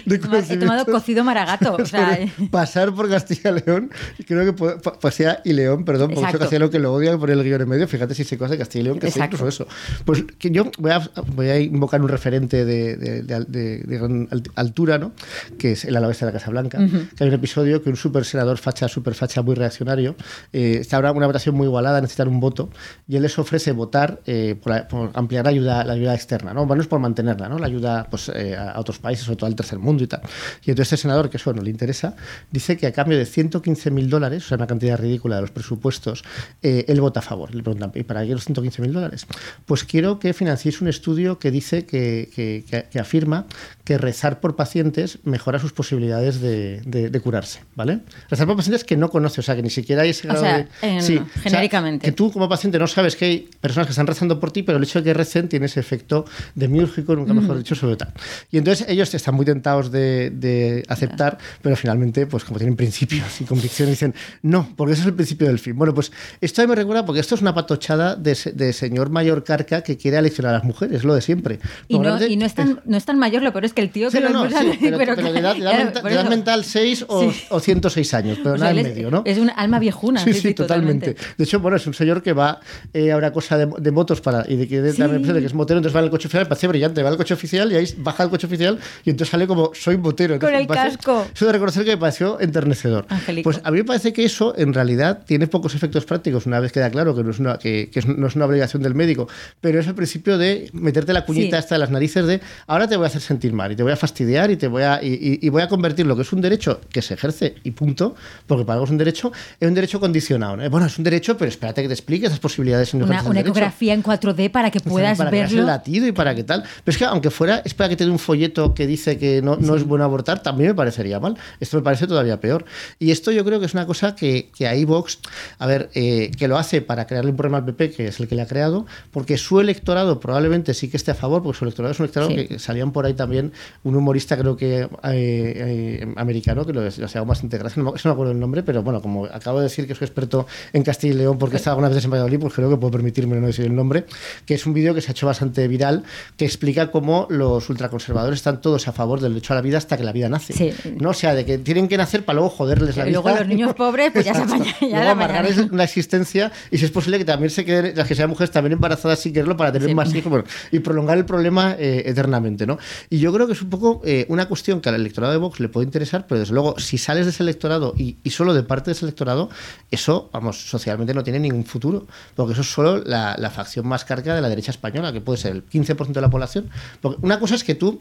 de 0.06 0.16
He 0.16 0.58
tomado- 0.58 0.86
cocido 0.86 1.24
maragato. 1.24 1.76
O 1.76 1.86
sea, 1.86 2.16
sobre 2.18 2.48
pasar 2.52 2.94
por 2.94 3.10
Castilla 3.10 3.52
y 3.52 3.64
León. 3.66 3.90
Creo 4.28 4.46
que 4.46 4.54
pa- 4.82 5.00
pasea 5.00 5.42
y 5.46 5.54
León, 5.54 5.86
perdón, 5.86 6.12
porque 6.14 6.38
Castilla 6.38 6.58
y 6.58 6.60
León 6.60 6.72
que 6.72 6.80
lo 6.80 6.94
odia 6.94 7.18
por 7.18 7.32
el 7.32 7.44
guion 7.44 7.62
en 7.62 7.70
medio. 7.70 7.88
Fíjate 7.88 8.14
si 8.16 8.24
se 8.24 8.38
cosas 8.38 8.52
de 8.52 8.58
Castilla 8.58 8.82
y 8.82 8.84
León, 8.86 9.00
que 9.00 9.08
Exacto. 9.08 9.38
incluso 9.38 9.64
eso. 9.64 9.68
Pues 10.06 10.24
que 10.38 10.52
yo 10.52 10.70
voy 10.78 10.92
a, 10.92 11.02
voy 11.34 11.48
a 11.50 11.60
invocar 11.60 12.02
un 12.02 12.10
referente 12.10 12.66
de, 12.66 12.96
de- 12.98 13.22
de- 13.24 13.84
gran 13.88 14.28
alt- 14.30 14.52
altura, 14.56 14.98
¿no? 14.98 15.14
Que 15.58 15.72
es 15.72 15.86
el 15.86 15.96
Alavés 15.96 16.20
de 16.20 16.26
la 16.26 16.32
Casa 16.32 16.52
Blanca. 16.52 16.78
Que 17.18 17.24
hay 17.24 17.30
un 17.30 17.34
episodio 17.36 17.82
que 17.82 17.90
un 17.90 17.96
super 17.96 18.26
senador 18.26 18.58
facha, 18.58 18.88
super 18.88 19.14
facha, 19.16 19.42
muy 19.42 19.56
reaccionario, 19.56 20.16
eh, 20.54 20.78
está 20.82 20.98
ahora 20.98 21.12
una 21.12 21.28
muy 21.52 21.68
igualada, 21.68 22.02
necesitan 22.02 22.28
un 22.28 22.40
voto, 22.40 22.70
y 23.08 23.16
él 23.16 23.22
les 23.24 23.38
ofrece 23.40 23.72
votar 23.72 24.22
eh, 24.26 24.56
por, 24.62 25.12
ampliar 25.14 25.46
la 25.46 25.52
ayuda, 25.52 25.84
la 25.84 25.94
ayuda 25.94 26.14
externa, 26.16 26.54
¿no? 26.54 26.66
Bueno, 26.66 26.82
es 26.82 26.88
por 26.88 27.00
mantenerla, 27.00 27.50
¿no? 27.50 27.58
La 27.60 27.68
ayuda 27.68 28.08
pues, 28.10 28.30
eh, 28.36 28.56
a 28.56 28.80
otros 28.80 29.00
países, 29.00 29.26
sobre 29.26 29.38
todo 29.38 29.48
al 29.48 29.56
tercer 29.56 29.80
mundo 29.80 30.04
y 30.04 30.08
tal. 30.08 30.22
Y 30.66 30.72
entonces 30.72 30.94
este 30.94 31.04
senador, 31.04 31.30
que 31.30 31.38
eso 31.38 31.54
no 31.54 31.62
le 31.62 31.70
interesa, 31.70 32.16
dice 32.52 32.78
que 32.78 32.88
a 32.88 32.92
cambio 32.94 33.18
de 33.18 33.26
115 33.26 33.92
mil 33.92 34.10
dólares, 34.10 34.46
o 34.46 34.48
sea, 34.50 34.58
una 34.58 34.68
cantidad 34.68 34.98
ridícula 34.98 35.36
de 35.36 35.42
los 35.42 35.52
presupuestos, 35.52 36.24
eh, 36.62 36.86
él 36.88 37.02
vota 37.02 37.20
a 37.20 37.24
favor. 37.24 37.54
Le 37.56 37.64
preguntan, 37.64 37.92
¿y 37.96 38.04
para 38.04 38.26
qué 38.26 38.32
los 38.34 38.44
115 38.46 38.82
mil 38.82 38.94
dólares? 38.94 39.26
Pues 39.66 39.84
quiero 39.84 40.20
que 40.20 40.34
financiéis 40.34 40.82
un 40.82 40.88
estudio 40.88 41.40
que 41.40 41.52
dice 41.52 41.86
que- 41.86 42.30
que- 42.36 42.88
que 42.90 43.00
afirma 43.00 43.46
que 43.90 43.98
rezar 43.98 44.40
por 44.40 44.56
pacientes 44.56 45.18
mejora 45.24 45.58
sus 45.58 45.74
posibilidades 45.74 46.40
de, 46.42 46.82
de- 46.86 47.10
de 47.10 47.20
curarse, 47.22 47.62
¿vale? 47.76 48.02
Rezar 48.30 48.46
por 48.46 48.56
pacientes 48.56 48.84
que 48.84 48.96
no 48.96 49.10
conoce, 49.10 49.42
o 49.42 49.44
sea, 49.44 49.56
que 49.56 49.64
ni 49.64 49.72
siquiera 49.72 50.04
hay 50.04 50.12
ese 50.12 50.28
O 50.28 50.30
grado 50.30 50.46
sea, 50.46 50.58
de... 50.60 50.68
en- 50.84 50.98
o 51.00 51.02
sea, 51.02 51.26
genéricamente. 51.42 52.06
que 52.06 52.12
tú 52.12 52.32
como 52.32 52.48
paciente 52.48 52.78
no 52.78 52.86
sabes 52.86 53.16
que 53.16 53.26
hay 53.26 53.50
personas 53.60 53.88
que 53.88 53.92
están 53.94 54.06
rezando 54.06 54.40
por 54.40 54.52
ti, 54.52 54.62
pero 54.62 54.78
el 54.78 54.84
hecho 54.84 55.00
de 55.00 55.06
que 55.06 55.14
recen 55.16 55.50
tiene 55.50 55.66
ese 55.66 55.80
efecto 55.80 56.26
demiúrgico, 56.54 57.16
nunca 57.16 57.34
mejor 57.34 57.58
dicho, 57.58 57.74
sobre 57.74 57.96
tal. 57.96 58.14
Y 58.52 58.60
entonces 58.60 58.88
ellos 58.88 59.12
están 59.14 59.34
muy 59.34 59.46
tentados 59.46 59.92
de, 59.92 60.30
de 60.30 60.84
aceptar, 60.88 61.40
pero 61.64 61.76
finalmente, 61.76 62.28
pues 62.28 62.44
como 62.44 62.60
tienen 62.60 62.76
principios 62.76 63.42
y 63.42 63.46
convicciones, 63.46 63.94
dicen, 63.96 64.14
no, 64.44 64.72
porque 64.76 64.94
ese 64.94 65.02
es 65.02 65.08
el 65.08 65.16
principio 65.16 65.48
del 65.48 65.58
fin. 65.58 65.76
Bueno, 65.76 65.96
pues 65.96 66.12
esto 66.42 66.68
me 66.68 66.76
recuerda, 66.76 67.06
porque 67.08 67.22
esto 67.22 67.34
es 67.34 67.42
una 67.42 67.56
patochada 67.56 68.16
de, 68.16 68.38
de 68.54 68.72
señor 68.74 69.10
mayor 69.10 69.44
carca 69.44 69.82
que 69.82 69.98
quiere 69.98 70.18
aleccionar 70.18 70.54
a 70.54 70.58
las 70.60 70.64
mujeres, 70.64 71.04
lo 71.04 71.16
de 71.16 71.22
siempre. 71.22 71.60
y 71.88 71.98
no, 71.98 72.24
y 72.24 72.36
no 72.38 72.46
es 72.46 72.54
tan, 72.54 72.82
no 72.86 72.98
es 72.98 73.06
tan 73.06 73.18
mayor, 73.18 73.42
lo 73.42 73.52
peor 73.52 73.66
es 73.66 73.74
que 73.74 73.79
el 73.80 73.90
tío 73.90 74.10
que 74.12 74.20
lo 74.20 74.30
no, 74.30 74.46
impulsa- 74.46 74.62
sí, 74.62 74.78
pero, 74.82 74.98
pero 74.98 75.16
de 75.16 75.22
edad, 75.22 75.32
de 75.34 75.40
edad 75.40 75.56
claro, 75.56 75.84
mental, 75.86 76.04
de 76.04 76.12
edad 76.14 76.30
mental 76.30 76.64
6 76.66 77.06
o, 77.08 77.32
Sí. 77.32 77.42
o 77.50 77.60
106 77.60 78.14
años, 78.14 78.38
pero 78.44 78.56
O 78.56 78.58
nada 78.58 78.72
sea, 78.74 78.82
en 78.82 78.88
medio, 78.88 79.12
¿no? 79.12 79.24
Es 79.26 79.38
un 79.38 79.50
alma 79.56 79.80
viejuna. 79.80 80.20
Sí, 80.24 80.34
sí, 80.34 80.54
totalmente. 80.54 81.16
De 81.38 81.44
hecho, 81.44 81.60
bueno, 81.60 81.78
es 81.78 81.88
un 81.88 81.94
señor 81.94 82.22
que 82.22 82.34
va 82.34 82.60
eh, 82.94 83.12
a 83.12 83.18
una 83.18 83.32
cosa 83.32 83.58
de, 83.58 83.68
de 83.80 83.92
motos 83.92 84.22
para, 84.22 84.46
y 84.48 84.56
de 84.56 84.68
que 84.68 84.82
de, 84.82 84.94
que 84.94 85.46
es 85.46 85.54
motero, 85.54 85.78
entonces 85.80 85.96
va 85.96 86.00
en 86.00 86.06
el 86.06 86.12
coche 86.12 86.28
oficial, 86.28 86.44
me 86.44 86.50
parece 86.50 86.68
brillante, 86.68 87.04
va 87.04 87.10
al 87.10 87.18
coche 87.18 87.34
oficial 87.34 87.72
y 87.72 87.76
ahí 87.76 87.88
baja 87.98 88.24
el 88.24 88.30
coche 88.30 88.48
oficial 88.48 88.78
y 89.06 89.10
entonces 89.10 89.32
sale 89.32 89.48
como 89.48 89.72
soy 89.74 89.98
motero. 89.98 90.34
Entonces, 90.36 90.54
Con 90.56 90.62
el 90.62 90.68
parece- 90.68 90.98
casco. 90.98 91.26
Eso 91.34 91.46
de 91.46 91.52
reconocer 91.52 91.84
que 91.86 91.92
me 91.92 91.98
pareció 91.98 92.40
enternecedor. 92.40 93.06
Pues 93.44 93.62
a 93.64 93.72
mí 93.72 93.78
me 93.80 93.84
parece 93.86 94.14
que 94.14 94.24
eso 94.26 94.54
en 94.58 94.74
realidad 94.74 95.24
tiene 95.26 95.48
pocos 95.48 95.76
efectos 95.76 96.06
prácticos, 96.06 96.46
una 96.46 96.60
vez 96.60 96.72
queda 96.72 96.90
claro 96.90 97.16
que 97.16 97.24
no 97.24 97.32
es 97.32 97.40
una, 97.40 97.58
que, 97.58 97.90
no 98.16 98.28
es 98.28 98.36
una 98.36 98.46
obligación 98.46 98.84
del 98.84 98.96
médico, 98.96 99.28
pero 99.62 99.80
es 99.80 99.88
el 99.88 99.96
principio 99.96 100.38
de 100.38 100.70
meterte 100.74 101.14
la 101.14 101.26
cuñita 101.26 101.58
hasta 101.58 101.78
las 101.78 101.90
narices 101.90 102.26
de 102.28 102.42
ahora 102.68 102.88
te 102.88 102.96
voy 102.98 103.06
a 103.06 103.08
hacer 103.08 103.22
sentir 103.22 103.54
mal 103.54 103.69
y 103.72 103.76
te 103.76 103.84
voy 103.84 103.92
a 103.92 103.96
fastidiar 103.96 104.52
y 104.52 104.58
te 104.58 104.68
voy 104.68 104.84
a 104.84 105.00
y, 105.02 105.48
voy 105.50 105.62
a 105.62 105.68
convertir 105.68 106.06
lo 106.06 106.16
que 106.16 106.22
es 106.24 106.34
un 106.34 106.42
derecho 106.42 106.80
que 106.92 107.02
se 107.02 107.14
ejerce 107.16 107.56
y 107.64 107.72
punto, 107.72 108.16
porque 108.48 108.66
para 108.66 108.76
algo 108.76 108.86
es 108.86 108.92
un 108.92 108.98
derecho, 108.98 109.32
es 109.60 109.68
un 109.68 109.74
derecho 109.74 110.00
condicionado. 110.00 110.58
¿no? 110.58 110.70
Bueno, 110.70 110.88
es 110.88 110.98
un 110.98 111.04
derecho, 111.04 111.38
pero 111.38 111.50
espérate 111.50 111.82
que 111.82 111.88
te 111.88 111.94
explique 111.94 112.28
esas 112.28 112.40
posibilidades. 112.40 112.94
en 112.94 113.04
Una, 113.04 113.24
una 113.24 113.40
ecografía 113.40 113.94
en 113.94 114.04
4D 114.04 114.52
para 114.52 114.72
que 114.72 114.80
puedas 114.80 115.18
para 115.18 115.30
que 115.30 115.36
veas 115.38 115.50
el 115.52 115.58
verlo. 115.58 115.72
latido 115.72 116.08
y 116.08 116.12
para 116.12 116.36
qué 116.36 116.44
tal. 116.44 116.64
Pero 116.64 116.92
es 116.94 116.98
que 116.98 117.06
aunque 117.06 117.30
fuera, 117.30 117.62
es 117.66 117.74
para 117.74 117.90
que 117.90 117.96
te 117.96 118.06
dé 118.06 118.12
un 118.12 118.20
folleto 118.20 118.74
que 118.74 118.88
dice 118.88 119.18
que 119.18 119.42
no, 119.42 119.56
no 119.58 119.76
es 119.76 119.84
bueno 119.84 120.04
abortar, 120.04 120.42
también 120.44 120.70
me 120.72 120.76
parecería 120.76 121.20
mal. 121.20 121.36
Esto 121.60 121.78
me 121.78 121.84
parece 121.84 122.08
todavía 122.08 122.40
peor. 122.40 122.66
Y 123.00 123.12
esto 123.12 123.32
yo 123.32 123.44
creo 123.46 123.60
que 123.60 123.66
es 123.66 123.74
una 123.74 123.86
cosa 123.86 124.16
que, 124.16 124.50
que 124.56 124.68
ahí 124.68 124.86
Vox, 124.86 125.20
a 125.58 125.68
ver, 125.68 125.90
eh, 125.94 126.32
que 126.38 126.48
lo 126.48 126.58
hace 126.58 126.82
para 126.82 127.06
crearle 127.08 127.32
un 127.32 127.38
problema 127.38 127.58
al 127.60 127.66
PP, 127.66 127.92
que 127.92 128.08
es 128.08 128.20
el 128.20 128.28
que 128.28 128.36
le 128.36 128.42
ha 128.42 128.48
creado, 128.48 128.86
porque 129.12 129.38
su 129.38 129.60
electorado 129.60 130.20
probablemente 130.20 130.74
sí 130.74 130.90
que 130.90 130.98
esté 130.98 131.12
a 131.12 131.16
favor, 131.16 131.44
porque 131.44 131.60
su 131.60 131.66
electorado 131.66 131.92
es 131.92 132.00
un 132.00 132.06
electorado 132.06 132.30
Sí. 132.32 132.48
que 132.48 132.60
salían 132.60 132.92
por 132.92 133.06
ahí 133.06 133.14
también 133.14 133.52
un 133.84 133.96
humorista, 133.96 134.38
creo 134.38 134.56
que 134.58 134.82
eh, 134.82 134.88
eh, 135.04 136.14
americano, 136.18 136.66
que 136.66 136.74
lo, 136.74 136.82
lo 136.82 136.88
hacía 137.06 137.22
bastante 137.24 137.58
gracia, 137.58 137.82
no, 137.82 137.92
me- 137.92 137.98
no 137.98 138.02
me 138.04 138.12
acuerdo 138.12 138.32
el 138.32 138.40
nombre, 138.40 138.64
pero 138.64 138.84
bueno, 138.84 139.02
como 139.02 139.26
acabo 139.26 139.60
de 139.60 139.64
decir 139.66 139.88
que 139.88 139.96
soy 139.96 140.06
experto 140.06 140.48
en 140.74 140.84
Castilla 140.84 141.14
y 141.14 141.18
León 141.18 141.38
porque 141.38 141.56
he 141.56 141.58
estado 141.58 141.74
algunas 141.76 141.92
veces 141.92 142.06
en 142.06 142.12
Valladolid, 142.12 142.40
pues 142.40 142.54
creo 142.54 142.70
que 142.70 142.78
puedo 142.78 142.92
permitirme 142.92 143.36
no 143.38 143.48
decir 143.48 143.66
el 143.66 143.76
nombre, 143.76 144.06
que 144.46 144.54
es 144.56 144.66
un 144.66 144.74
vídeo 144.74 144.94
que 144.94 145.02
se 145.02 145.10
ha 145.10 145.12
hecho 145.12 145.26
bastante 145.28 145.68
viral, 145.68 146.04
que 146.38 146.46
explica 146.46 146.92
cómo 146.92 147.28
los 147.30 147.70
ultraconservadores 147.70 148.40
están 148.40 148.62
todos 148.62 148.88
a 148.88 148.92
favor 148.92 149.20
del 149.22 149.34
derecho 149.34 149.54
a 149.54 149.56
la 149.56 149.62
vida 149.62 149.78
hasta 149.78 149.98
que 149.98 150.04
la 150.04 150.12
vida 150.12 150.30
nace. 150.30 150.54
Sí. 150.54 150.72
¿no? 151.00 151.10
O 151.10 151.14
sea, 151.14 151.34
de 151.36 151.46
que 151.46 151.58
tienen 151.58 151.88
que 151.88 151.98
nacer 151.98 152.26
para 152.26 152.36
luego 152.38 152.50
joderles 152.50 152.96
la 152.98 153.04
Y 153.04 153.10
vida. 153.10 153.22
luego 153.22 153.38
los 153.38 153.48
niños 153.48 153.74
pobres, 153.78 154.12
pues 154.12 154.26
ya 154.26 154.34
se 154.34 154.42
apañan, 154.44 154.74
Luego 154.82 155.10
amargarles 155.10 155.72
la 155.72 155.84
existencia 155.84 156.52
y 156.72 156.78
si 156.78 156.86
es 156.86 156.92
posible 156.92 157.18
que 157.18 157.26
también 157.26 157.50
se 157.50 157.66
queden, 157.66 157.94
las 157.96 158.08
que 158.08 158.16
sean 158.16 158.30
mujeres 158.30 158.52
también 158.52 158.74
embarazadas 158.74 159.20
sin 159.20 159.34
quererlo 159.34 159.58
para 159.58 159.72
tener 159.72 159.90
Sí. 159.90 159.96
más 159.96 160.14
hijos 160.14 160.30
bueno, 160.30 160.46
y 160.72 160.80
prolongar 160.80 161.18
el 161.18 161.26
problema 161.26 161.76
eh, 161.80 162.04
eternamente, 162.06 162.68
¿no? 162.68 162.78
Y 163.10 163.20
yo 163.20 163.34
creo 163.34 163.39
que 163.48 163.54
es 163.54 163.62
un 163.62 163.70
poco 163.70 164.02
eh, 164.06 164.26
una 164.30 164.48
cuestión 164.48 164.82
que 164.82 164.90
al 164.90 164.96
electorado 164.96 165.34
de 165.34 165.40
Vox 165.40 165.60
le 165.60 165.70
puede 165.70 165.86
interesar, 165.86 166.26
pero 166.28 166.40
desde 166.40 166.54
luego, 166.54 166.80
si 166.80 166.98
sales 166.98 167.26
de 167.26 167.32
ese 167.32 167.44
electorado 167.44 167.94
y, 167.98 168.18
y 168.24 168.30
solo 168.32 168.54
de 168.54 168.64
parte 168.64 168.86
de 168.86 168.94
ese 168.94 169.06
electorado, 169.06 169.50
eso, 169.92 170.30
vamos, 170.32 170.70
socialmente 170.70 171.14
no 171.14 171.24
tiene 171.24 171.40
ningún 171.40 171.66
futuro, 171.66 172.08
porque 172.36 172.54
eso 172.54 172.62
es 172.62 172.72
solo 172.72 173.04
la, 173.04 173.36
la 173.38 173.50
facción 173.50 173.88
más 173.88 174.06
carga 174.06 174.36
de 174.36 174.42
la 174.42 174.50
derecha 174.50 174.72
española, 174.72 175.12
que 175.12 175.22
puede 175.22 175.38
ser 175.38 175.52
el 175.54 175.66
15% 175.68 176.12
de 176.12 176.22
la 176.22 176.30
población. 176.30 176.70
Porque 177.02 177.20
una 177.22 177.40
cosa 177.40 177.56
es 177.56 177.64
que 177.64 177.76
tú 177.76 178.00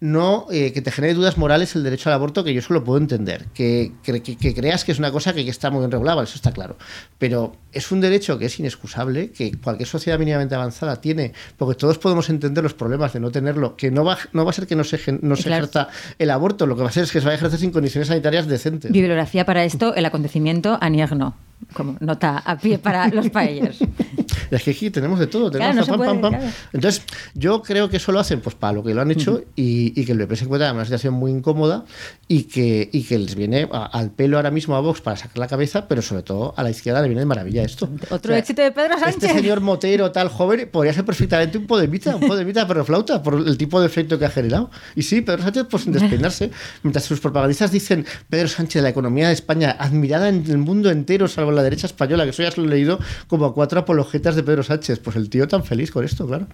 no 0.00 0.46
eh, 0.50 0.72
que 0.72 0.82
te 0.82 0.90
genere 0.90 1.14
dudas 1.14 1.38
morales 1.38 1.74
el 1.76 1.82
derecho 1.82 2.10
al 2.10 2.14
aborto, 2.14 2.44
que 2.44 2.52
yo 2.52 2.58
eso 2.58 2.74
lo 2.74 2.84
puedo 2.84 2.98
entender. 2.98 3.46
Que, 3.54 3.92
que- 4.02 4.54
creas 4.54 4.84
que 4.84 4.92
es 4.92 4.98
una 4.98 5.10
cosa 5.10 5.32
que, 5.32 5.44
que 5.44 5.50
está 5.50 5.70
muy 5.70 5.80
bien 5.80 5.90
regulada, 5.90 6.22
eso 6.22 6.34
está 6.34 6.52
claro. 6.52 6.76
Pero 7.18 7.56
es 7.72 7.90
un 7.90 8.00
derecho 8.00 8.38
que 8.38 8.46
es 8.46 8.58
inexcusable, 8.58 9.30
que 9.30 9.52
cualquier 9.58 9.88
sociedad 9.88 10.18
mínimamente 10.18 10.54
avanzada 10.54 11.00
tiene, 11.00 11.32
porque 11.56 11.74
todos 11.76 11.96
podemos 11.98 12.28
entender 12.28 12.62
los 12.62 12.74
problemas 12.74 13.12
de 13.14 13.20
no 13.20 13.30
tenerlo, 13.30 13.76
que 13.76 13.90
no 13.90 14.04
va, 14.04 14.18
no 14.32 14.44
va 14.44 14.50
a 14.50 14.54
ser 14.54 14.66
que 14.66 14.76
no 14.76 14.84
se, 14.84 14.98
gen- 14.98 15.20
no 15.22 15.36
se 15.36 15.44
Claro. 15.44 15.64
ejerza 15.64 15.88
el 16.18 16.30
aborto, 16.30 16.66
lo 16.66 16.76
que 16.76 16.82
va 16.82 16.88
a 16.88 16.92
ser 16.92 17.04
es 17.04 17.12
que 17.12 17.20
se 17.20 17.26
va 17.26 17.32
a 17.32 17.36
ejercer 17.36 17.58
sin 17.60 17.70
condiciones 17.70 18.08
sanitarias 18.08 18.46
decentes. 18.46 18.92
Bibliografía 18.92 19.46
para 19.46 19.64
esto, 19.64 19.94
el 19.94 20.04
acontecimiento 20.04 20.76
Aniegno. 20.80 21.34
Como 21.72 21.96
nota 22.00 22.38
a 22.38 22.56
pie 22.58 22.78
para 22.78 23.08
los 23.08 23.30
paellers. 23.30 23.78
Es 24.50 24.62
que 24.62 24.70
aquí 24.72 24.90
tenemos 24.90 25.18
de 25.18 25.26
todo. 25.26 25.50
Claro, 25.50 25.72
Tenemos 25.72 25.76
no 25.76 25.82
a 25.82 25.84
se 25.84 25.90
pam, 25.90 25.98
puede, 25.98 26.10
pam, 26.10 26.20
pam. 26.20 26.40
claro. 26.40 26.54
Entonces, 26.72 27.02
yo 27.34 27.62
creo 27.62 27.88
que 27.88 27.96
eso 27.96 28.12
lo 28.12 28.20
hacen 28.20 28.40
pues 28.40 28.54
para 28.54 28.72
lo 28.74 28.82
que 28.84 28.94
lo 28.94 29.00
han 29.00 29.10
hecho 29.10 29.42
y, 29.56 29.98
y 30.00 30.04
que 30.04 30.12
el 30.12 30.18
PP 30.18 30.36
se 30.36 30.44
encuentra 30.44 30.68
en 30.68 30.74
una 30.76 30.84
situación 30.84 31.14
muy 31.14 31.30
incómoda 31.30 31.84
y 32.28 32.44
que, 32.44 32.88
y 32.92 33.02
que 33.04 33.18
les 33.18 33.34
viene 33.34 33.68
a- 33.72 33.86
al 33.86 34.10
pelo 34.10 34.36
ahora 34.36 34.50
mismo 34.50 34.76
a 34.76 34.80
Vox 34.80 35.00
para 35.00 35.16
sacar 35.16 35.38
la 35.38 35.46
cabeza, 35.48 35.88
pero 35.88 36.02
sobre 36.02 36.22
todo 36.22 36.54
a 36.56 36.62
la 36.62 36.70
izquierda 36.70 37.00
le 37.02 37.08
viene 37.08 37.20
de 37.20 37.26
maravilla 37.26 37.62
esto. 37.62 37.88
Otro 38.10 38.34
éxito 38.34 38.62
de 38.62 38.70
Pedro 38.72 38.98
Sánchez. 38.98 39.22
Este 39.24 39.34
señor 39.40 39.60
Motero, 39.60 40.12
tal 40.12 40.28
joven, 40.28 40.68
podría 40.70 40.92
ser 40.92 41.04
perfectamente 41.04 41.58
un 41.58 41.66
podemita, 41.66 42.16
un 42.16 42.26
podemita 42.26 42.66
pero 42.66 42.84
flauta, 42.84 43.22
por 43.22 43.34
el 43.34 43.56
tipo 43.58 43.80
de 43.80 43.86
efecto 43.86 44.18
que 44.18 44.26
ha 44.26 44.30
generado. 44.30 44.70
Y 44.94 45.02
sí, 45.02 45.20
Pedro 45.22 45.42
Sánchez, 45.42 45.66
pues 45.70 45.82
sin 45.84 45.92
despeinarse. 45.92 46.50
Mientras 46.82 47.04
sus 47.04 47.20
propagandistas 47.20 47.70
dicen 47.72 48.04
Pedro 48.28 48.48
Sánchez, 48.48 48.82
la 48.82 48.88
economía 48.90 49.28
de 49.28 49.34
España, 49.34 49.76
admirada 49.78 50.28
en 50.28 50.44
el 50.48 50.58
mundo 50.58 50.90
entero, 50.90 51.28
salvo 51.28 51.52
la 51.54 51.62
derecha 51.62 51.86
española, 51.86 52.24
que 52.24 52.30
eso 52.30 52.42
ya 52.42 52.50
se 52.50 52.60
lo 52.60 52.66
he 52.66 52.70
leído 52.70 52.98
como 53.26 53.46
a 53.46 53.54
cuatro 53.54 53.80
apologetas 53.80 54.36
de 54.36 54.42
Pedro 54.42 54.62
Sánchez. 54.62 55.00
Pues 55.00 55.16
el 55.16 55.30
tío 55.30 55.48
tan 55.48 55.64
feliz 55.64 55.90
con 55.90 56.04
esto, 56.04 56.26
claro. 56.26 56.46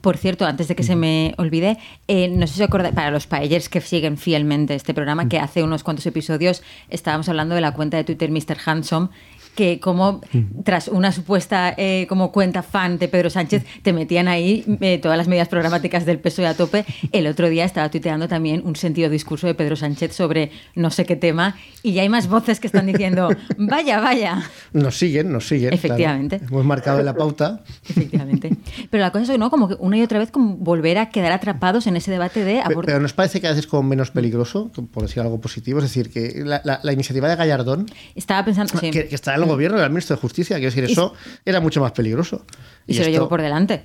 Por 0.00 0.18
cierto, 0.18 0.44
antes 0.44 0.68
de 0.68 0.76
que 0.76 0.82
se 0.82 0.96
me 0.96 1.34
olvide, 1.38 1.78
eh, 2.08 2.28
no 2.28 2.46
sé 2.46 2.54
si 2.54 2.62
acordáis, 2.62 2.94
para 2.94 3.10
los 3.10 3.26
paellers 3.26 3.68
que 3.68 3.80
siguen 3.80 4.18
fielmente 4.18 4.74
este 4.74 4.92
programa, 4.92 5.28
que 5.28 5.38
hace 5.38 5.62
unos 5.62 5.82
cuantos 5.82 6.04
episodios 6.04 6.62
estábamos 6.90 7.28
hablando 7.28 7.54
de 7.54 7.62
la 7.62 7.72
cuenta 7.72 7.96
de 7.96 8.04
Twitter 8.04 8.30
Mr. 8.30 8.58
Handsome, 8.64 9.08
que 9.54 9.80
como 9.80 10.20
tras 10.64 10.88
una 10.88 11.12
supuesta 11.12 11.74
eh, 11.76 12.06
como 12.08 12.32
cuenta 12.32 12.62
fan 12.62 12.98
de 12.98 13.08
Pedro 13.08 13.30
Sánchez, 13.30 13.64
te 13.82 13.92
metían 13.92 14.28
ahí 14.28 14.64
eh, 14.80 14.98
todas 14.98 15.16
las 15.18 15.28
medidas 15.28 15.48
programáticas 15.48 16.04
del 16.06 16.18
PSOE 16.18 16.46
a 16.46 16.54
tope. 16.54 16.84
El 17.12 17.26
otro 17.26 17.48
día 17.48 17.64
estaba 17.64 17.90
tuiteando 17.90 18.28
también 18.28 18.62
un 18.64 18.76
sentido 18.76 19.08
discurso 19.10 19.46
de 19.46 19.54
Pedro 19.54 19.76
Sánchez 19.76 20.14
sobre 20.14 20.50
no 20.74 20.90
sé 20.90 21.04
qué 21.06 21.16
tema, 21.16 21.56
y 21.82 21.92
ya 21.92 22.02
hay 22.02 22.08
más 22.08 22.28
voces 22.28 22.60
que 22.60 22.66
están 22.66 22.86
diciendo, 22.86 23.28
vaya, 23.58 24.00
vaya. 24.00 24.42
Nos 24.72 24.96
siguen, 24.98 25.32
nos 25.32 25.46
siguen. 25.46 25.70
claro. 25.70 25.76
Efectivamente. 25.76 26.40
Hemos 26.48 26.64
marcado 26.64 27.02
la 27.02 27.14
pauta. 27.14 27.62
Efectivamente. 27.88 28.50
Pero 28.90 29.02
la 29.02 29.10
cosa 29.12 29.24
es 29.24 29.30
que 29.30 29.38
no, 29.38 29.50
como 29.50 29.68
que 29.68 29.76
una 29.78 29.96
y 29.98 30.02
otra 30.02 30.18
vez 30.18 30.30
como 30.30 30.56
volver 30.56 30.98
a 30.98 31.10
quedar 31.10 31.32
atrapados 31.32 31.86
en 31.86 31.96
ese 31.96 32.10
debate 32.10 32.40
de 32.44 32.54
Pe- 32.54 32.60
aborto. 32.62 32.82
Pero 32.86 33.00
nos 33.00 33.12
parece 33.12 33.40
que 33.40 33.46
a 33.46 33.50
veces 33.50 33.66
como 33.66 33.82
menos 33.84 34.10
peligroso, 34.10 34.70
por 34.92 35.02
decir 35.04 35.20
algo 35.22 35.40
positivo, 35.40 35.78
es 35.78 35.84
decir, 35.84 36.10
que 36.10 36.42
la, 36.44 36.60
la- 36.64 36.80
la 36.82 36.92
iniciativa 36.92 37.28
de 37.28 37.36
Gallardón 37.36 37.86
Estaba 38.14 38.44
pensando, 38.44 38.78
sí. 38.78 38.90
que, 38.90 39.06
que 39.08 39.14
está 39.14 39.34
gobierno 39.46 39.78
del 39.78 39.90
ministro 39.90 40.16
de 40.16 40.20
Justicia, 40.20 40.56
quiero 40.56 40.70
decir, 40.70 40.84
eso 40.84 41.14
era 41.44 41.60
mucho 41.60 41.80
más 41.80 41.92
peligroso. 41.92 42.44
y 42.86 42.94
se 42.94 43.04
lo 43.04 43.10
llevó 43.10 43.28
por 43.28 43.42
delante. 43.42 43.84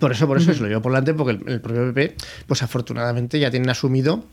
Por 0.00 0.12
eso, 0.12 0.26
por 0.26 0.38
eso 0.38 0.52
se 0.52 0.60
lo 0.60 0.68
llevó 0.68 0.82
por 0.82 0.92
delante, 0.92 1.14
porque 1.14 1.42
el, 1.42 1.48
el 1.48 1.60
propio 1.60 1.92
PP, 1.92 2.16
pues 2.46 2.62
afortunadamente 2.62 3.38
ya 3.38 3.50
tienen 3.50 3.70
asumido 3.70 4.24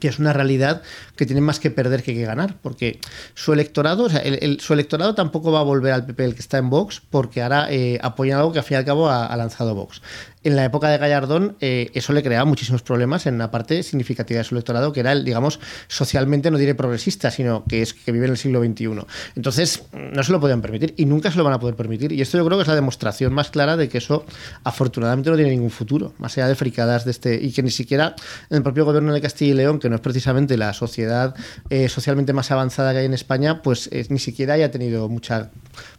que 0.00 0.08
es 0.08 0.18
una 0.18 0.32
realidad 0.32 0.82
que 1.16 1.26
tienen 1.26 1.44
más 1.44 1.58
que 1.58 1.70
perder 1.70 2.02
que 2.02 2.14
que 2.14 2.22
ganar, 2.22 2.56
porque 2.62 3.00
su 3.34 3.52
electorado, 3.52 4.04
o 4.04 4.08
sea, 4.08 4.20
el, 4.20 4.60
su 4.60 4.72
electorado 4.72 5.14
tampoco 5.14 5.50
va 5.50 5.60
a 5.60 5.64
volver 5.64 5.92
al 5.92 6.06
PP 6.06 6.24
el 6.24 6.34
que 6.34 6.40
está 6.40 6.58
en 6.58 6.70
Vox, 6.70 7.02
porque 7.10 7.42
ahora 7.42 7.66
eh, 7.70 7.98
apoyan 8.02 8.38
algo 8.38 8.52
que 8.52 8.58
al 8.60 8.64
fin 8.64 8.76
y 8.76 8.78
al 8.78 8.84
cabo 8.84 9.08
ha, 9.08 9.26
ha 9.26 9.36
lanzado 9.36 9.74
Vox 9.74 10.02
en 10.48 10.56
la 10.56 10.64
época 10.64 10.88
de 10.88 10.98
Gallardón 10.98 11.56
eh, 11.60 11.90
eso 11.94 12.12
le 12.12 12.22
creaba 12.22 12.44
muchísimos 12.44 12.82
problemas 12.82 13.26
en 13.26 13.34
una 13.34 13.50
parte 13.50 13.82
significativa 13.82 14.38
de 14.38 14.44
su 14.44 14.54
electorado, 14.54 14.92
que 14.92 15.00
era 15.00 15.12
el, 15.12 15.24
digamos, 15.24 15.60
socialmente, 15.86 16.50
no 16.50 16.58
diré 16.58 16.74
progresista, 16.74 17.30
sino 17.30 17.64
que 17.64 17.82
es 17.82 17.94
que 17.94 18.12
vive 18.12 18.26
en 18.26 18.32
el 18.32 18.36
siglo 18.36 18.62
XXI. 18.62 19.06
Entonces, 19.36 19.84
no 19.92 20.22
se 20.22 20.32
lo 20.32 20.40
podían 20.40 20.60
permitir 20.60 20.94
y 20.96 21.06
nunca 21.06 21.30
se 21.30 21.38
lo 21.38 21.44
van 21.44 21.54
a 21.54 21.60
poder 21.60 21.76
permitir. 21.76 22.12
Y 22.12 22.20
esto 22.20 22.36
yo 22.36 22.44
creo 22.44 22.58
que 22.58 22.62
es 22.62 22.68
la 22.68 22.74
demostración 22.74 23.32
más 23.32 23.50
clara 23.50 23.76
de 23.76 23.88
que 23.88 23.98
eso, 23.98 24.24
afortunadamente, 24.64 25.30
no 25.30 25.36
tiene 25.36 25.50
ningún 25.50 25.70
futuro, 25.70 26.12
más 26.18 26.36
allá 26.36 26.48
de 26.48 26.54
fricadas 26.54 27.04
de 27.04 27.10
este, 27.12 27.34
y 27.34 27.52
que 27.52 27.62
ni 27.62 27.70
siquiera 27.70 28.14
en 28.50 28.56
el 28.56 28.62
propio 28.62 28.84
gobierno 28.84 29.12
de 29.12 29.20
Castilla 29.20 29.52
y 29.52 29.54
León, 29.54 29.78
que 29.78 29.88
no 29.88 29.96
es 29.96 30.00
precisamente 30.00 30.56
la 30.56 30.72
sociedad 30.72 31.34
eh, 31.70 31.88
socialmente 31.88 32.32
más 32.32 32.50
avanzada 32.50 32.92
que 32.92 32.98
hay 32.98 33.06
en 33.06 33.14
España, 33.14 33.62
pues 33.62 33.88
eh, 33.92 34.06
ni 34.08 34.18
siquiera 34.18 34.54
haya 34.54 34.70
tenido 34.70 35.08
mucha 35.08 35.50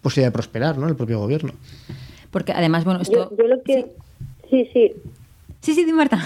posibilidad 0.02 0.30
de 0.30 0.34
prosperar, 0.34 0.78
¿no? 0.78 0.88
El 0.88 0.96
propio 0.96 1.20
gobierno. 1.20 1.54
Porque 2.32 2.52
además, 2.52 2.84
bueno, 2.84 3.02
esto... 3.02 3.32
Yo, 3.38 3.48
lo 3.48 3.62
que... 3.64 3.88
Sí, 4.50 4.70
sí. 4.74 4.94
Sí, 5.62 5.74
sí, 5.74 5.86
Marta. 5.94 6.20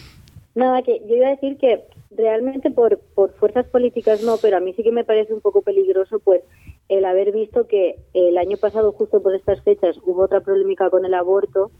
Nada, 0.54 0.82
que 0.82 1.00
yo 1.08 1.16
iba 1.16 1.28
a 1.28 1.30
decir 1.30 1.56
que 1.58 1.84
realmente 2.10 2.70
por, 2.70 2.98
por 3.14 3.32
fuerzas 3.34 3.66
políticas 3.66 4.22
no, 4.22 4.36
pero 4.36 4.56
a 4.56 4.60
mí 4.60 4.74
sí 4.74 4.82
que 4.82 4.92
me 4.92 5.04
parece 5.04 5.32
un 5.32 5.40
poco 5.40 5.62
peligroso 5.62 6.18
pues 6.18 6.42
el 6.88 7.04
haber 7.04 7.30
visto 7.30 7.68
que 7.68 8.00
el 8.14 8.36
año 8.36 8.56
pasado, 8.56 8.92
justo 8.92 9.22
por 9.22 9.34
estas 9.34 9.62
fechas, 9.62 9.96
hubo 10.04 10.22
otra 10.22 10.40
polémica 10.40 10.90
con 10.90 11.04
el 11.04 11.14
aborto 11.14 11.70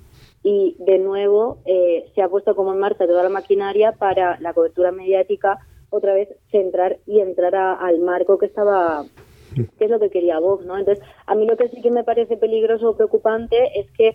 y 0.44 0.76
de 0.78 0.98
nuevo 0.98 1.58
eh, 1.66 2.10
se 2.14 2.22
ha 2.22 2.28
puesto 2.28 2.54
como 2.54 2.72
en 2.72 2.78
marcha 2.78 3.06
toda 3.06 3.24
la 3.24 3.28
maquinaria 3.28 3.92
para 3.92 4.38
la 4.40 4.54
cobertura 4.54 4.92
mediática 4.92 5.58
otra 5.90 6.14
vez 6.14 6.28
centrar 6.52 6.98
y 7.06 7.18
entrar 7.18 7.56
al 7.56 7.98
marco 7.98 8.38
que 8.38 8.46
estaba 8.46 9.04
que 9.54 9.84
es 9.84 9.90
lo 9.90 9.98
que 9.98 10.10
quería 10.10 10.38
Vox, 10.38 10.64
¿no? 10.64 10.78
Entonces, 10.78 11.04
a 11.26 11.34
mí 11.34 11.46
lo 11.46 11.56
que 11.56 11.68
sí 11.68 11.80
que 11.82 11.90
me 11.90 12.04
parece 12.04 12.36
peligroso 12.36 12.90
o 12.90 12.96
preocupante 12.96 13.56
es 13.78 13.90
que 13.92 14.14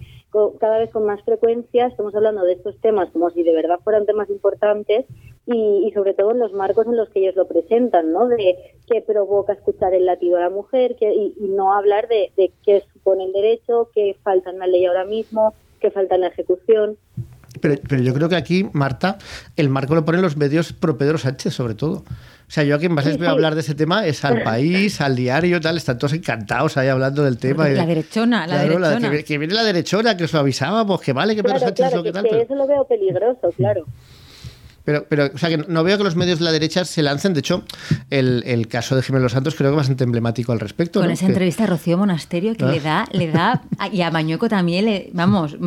cada 0.60 0.80
vez 0.80 0.92
con 0.92 1.06
más 1.06 1.22
frecuencia 1.24 1.88
estamos 1.88 2.13
hablando 2.15 2.44
de 2.44 2.54
estos 2.54 2.80
temas 2.82 3.10
como 3.12 3.30
si 3.30 3.44
de 3.44 3.54
verdad 3.54 3.80
fueran 3.84 4.06
temas 4.06 4.30
importantes 4.30 5.06
y, 5.46 5.92
sobre 5.94 6.13
todo 6.13 6.32
en 6.32 6.39
los 6.39 6.54
marcos 6.54 6.88
en 6.88 6.98
los 6.98 7.10
que 7.10 7.20
ellos 7.20 7.36
lo 7.36 7.48
presentan, 7.48 8.12
¿no? 8.12 8.27
De 8.27 8.74
qué 8.88 9.01
provoca 9.01 9.54
escuchar 9.54 9.94
el 9.94 10.06
latido 10.06 10.38
a 10.38 10.42
la 10.42 10.50
mujer 10.50 10.96
y, 11.00 11.36
no 11.39 11.74
hablar 11.74 12.08
de, 12.08 12.32
de 12.36 12.51
qué 12.65 12.84
supone 12.94 13.25
el 13.25 13.32
derecho, 13.32 13.89
qué 13.94 14.15
falta 14.24 14.50
en 14.50 14.60
la 14.60 14.68
ley 14.68 14.86
ahora 14.86 15.06
mismo, 15.06 15.54
qué 15.80 15.92
falta 15.92 16.15
en 16.15 16.22
la 16.22 16.27
ejecución. 16.27 16.98
Pero, 17.62 17.75
pero, 17.88 18.01
yo 18.01 18.13
creo 18.13 18.29
que 18.29 18.35
aquí, 18.35 18.67
Marta, 18.74 19.17
el 19.55 19.69
marco 19.69 19.95
lo 19.95 20.05
ponen 20.05 20.21
los 20.21 20.38
medios 20.38 20.74
pro 20.74 20.97
Pedro 20.97 21.17
Sánchez, 21.17 21.53
sobre 21.53 21.75
todo. 21.75 22.03
O 22.47 22.51
sea, 22.51 22.63
yo 22.63 22.75
a 22.75 22.79
quien 22.79 22.93
más 22.93 23.05
les 23.05 23.19
a 23.19 23.31
hablar 23.31 23.55
de 23.55 23.62
ese 23.62 23.74
tema 23.74 24.05
es 24.05 24.24
al 24.24 24.43
país, 24.43 25.01
al 25.01 25.15
diario, 25.15 25.59
tal, 25.59 25.77
están 25.77 25.97
todos 25.97 26.13
encantados 26.13 26.77
ahí 26.77 26.89
hablando 26.89 27.24
del 27.24 27.38
tema. 27.38 27.67
La 27.69 27.88
derechona, 27.88 28.45
la 28.45 28.63
derechona. 28.63 29.24
que, 29.24 29.38
viene 29.39 29.53
la 29.55 29.63
derechona, 29.63 30.15
que 30.15 30.25
os 30.25 30.33
lo 30.33 30.39
avisábamos, 30.39 31.01
que 31.01 31.12
vale, 31.12 31.35
que 31.35 31.43
Pedro 31.43 31.59
Sánchez 31.59 31.88
es 31.88 31.93
lo 31.95 32.03
que, 32.03 32.12
tal. 32.12 32.24
Que 32.29 32.41
eso 32.41 32.53
lo 32.53 32.67
veo 32.67 32.85
peligroso, 32.88 33.51
claro. 33.57 33.85
Pero, 34.83 35.07
pero, 35.09 35.31
o 35.33 35.38
sea, 35.39 35.50
que 35.50 35.57
no 35.57 35.83
veo 35.83 35.97
que 35.97 36.03
los 36.03 36.15
medios 36.15 36.38
de 36.38 36.45
la 36.45 36.51
derecha 36.51 36.85
se 36.85 37.01
lancen. 37.01 37.33
De 37.33 37.39
hecho, 37.39 37.63
el, 38.12 38.43
el 38.45 38.67
caso 38.67 38.95
de 38.95 39.01
Jiménez 39.01 39.24
Los 39.24 39.31
Santos 39.31 39.55
creo 39.55 39.71
que 39.71 39.74
es 39.74 39.77
bastante 39.77 40.03
emblemático 40.03 40.51
al 40.51 40.59
respecto. 40.59 41.00
Con 41.00 41.07
¿no? 41.07 41.13
esa 41.13 41.25
entrevista 41.25 41.63
a 41.63 41.67
Rocío 41.67 41.97
Monasterio 41.97 42.55
que 42.55 42.65
le 42.65 42.79
da, 42.79 43.07
le 43.12 43.31
da, 43.31 43.63
y 43.91 44.01
a 44.01 44.12
Mañueco 44.12 44.47
también, 44.47 44.85
le, 44.85 45.09
vamos, 45.13 45.57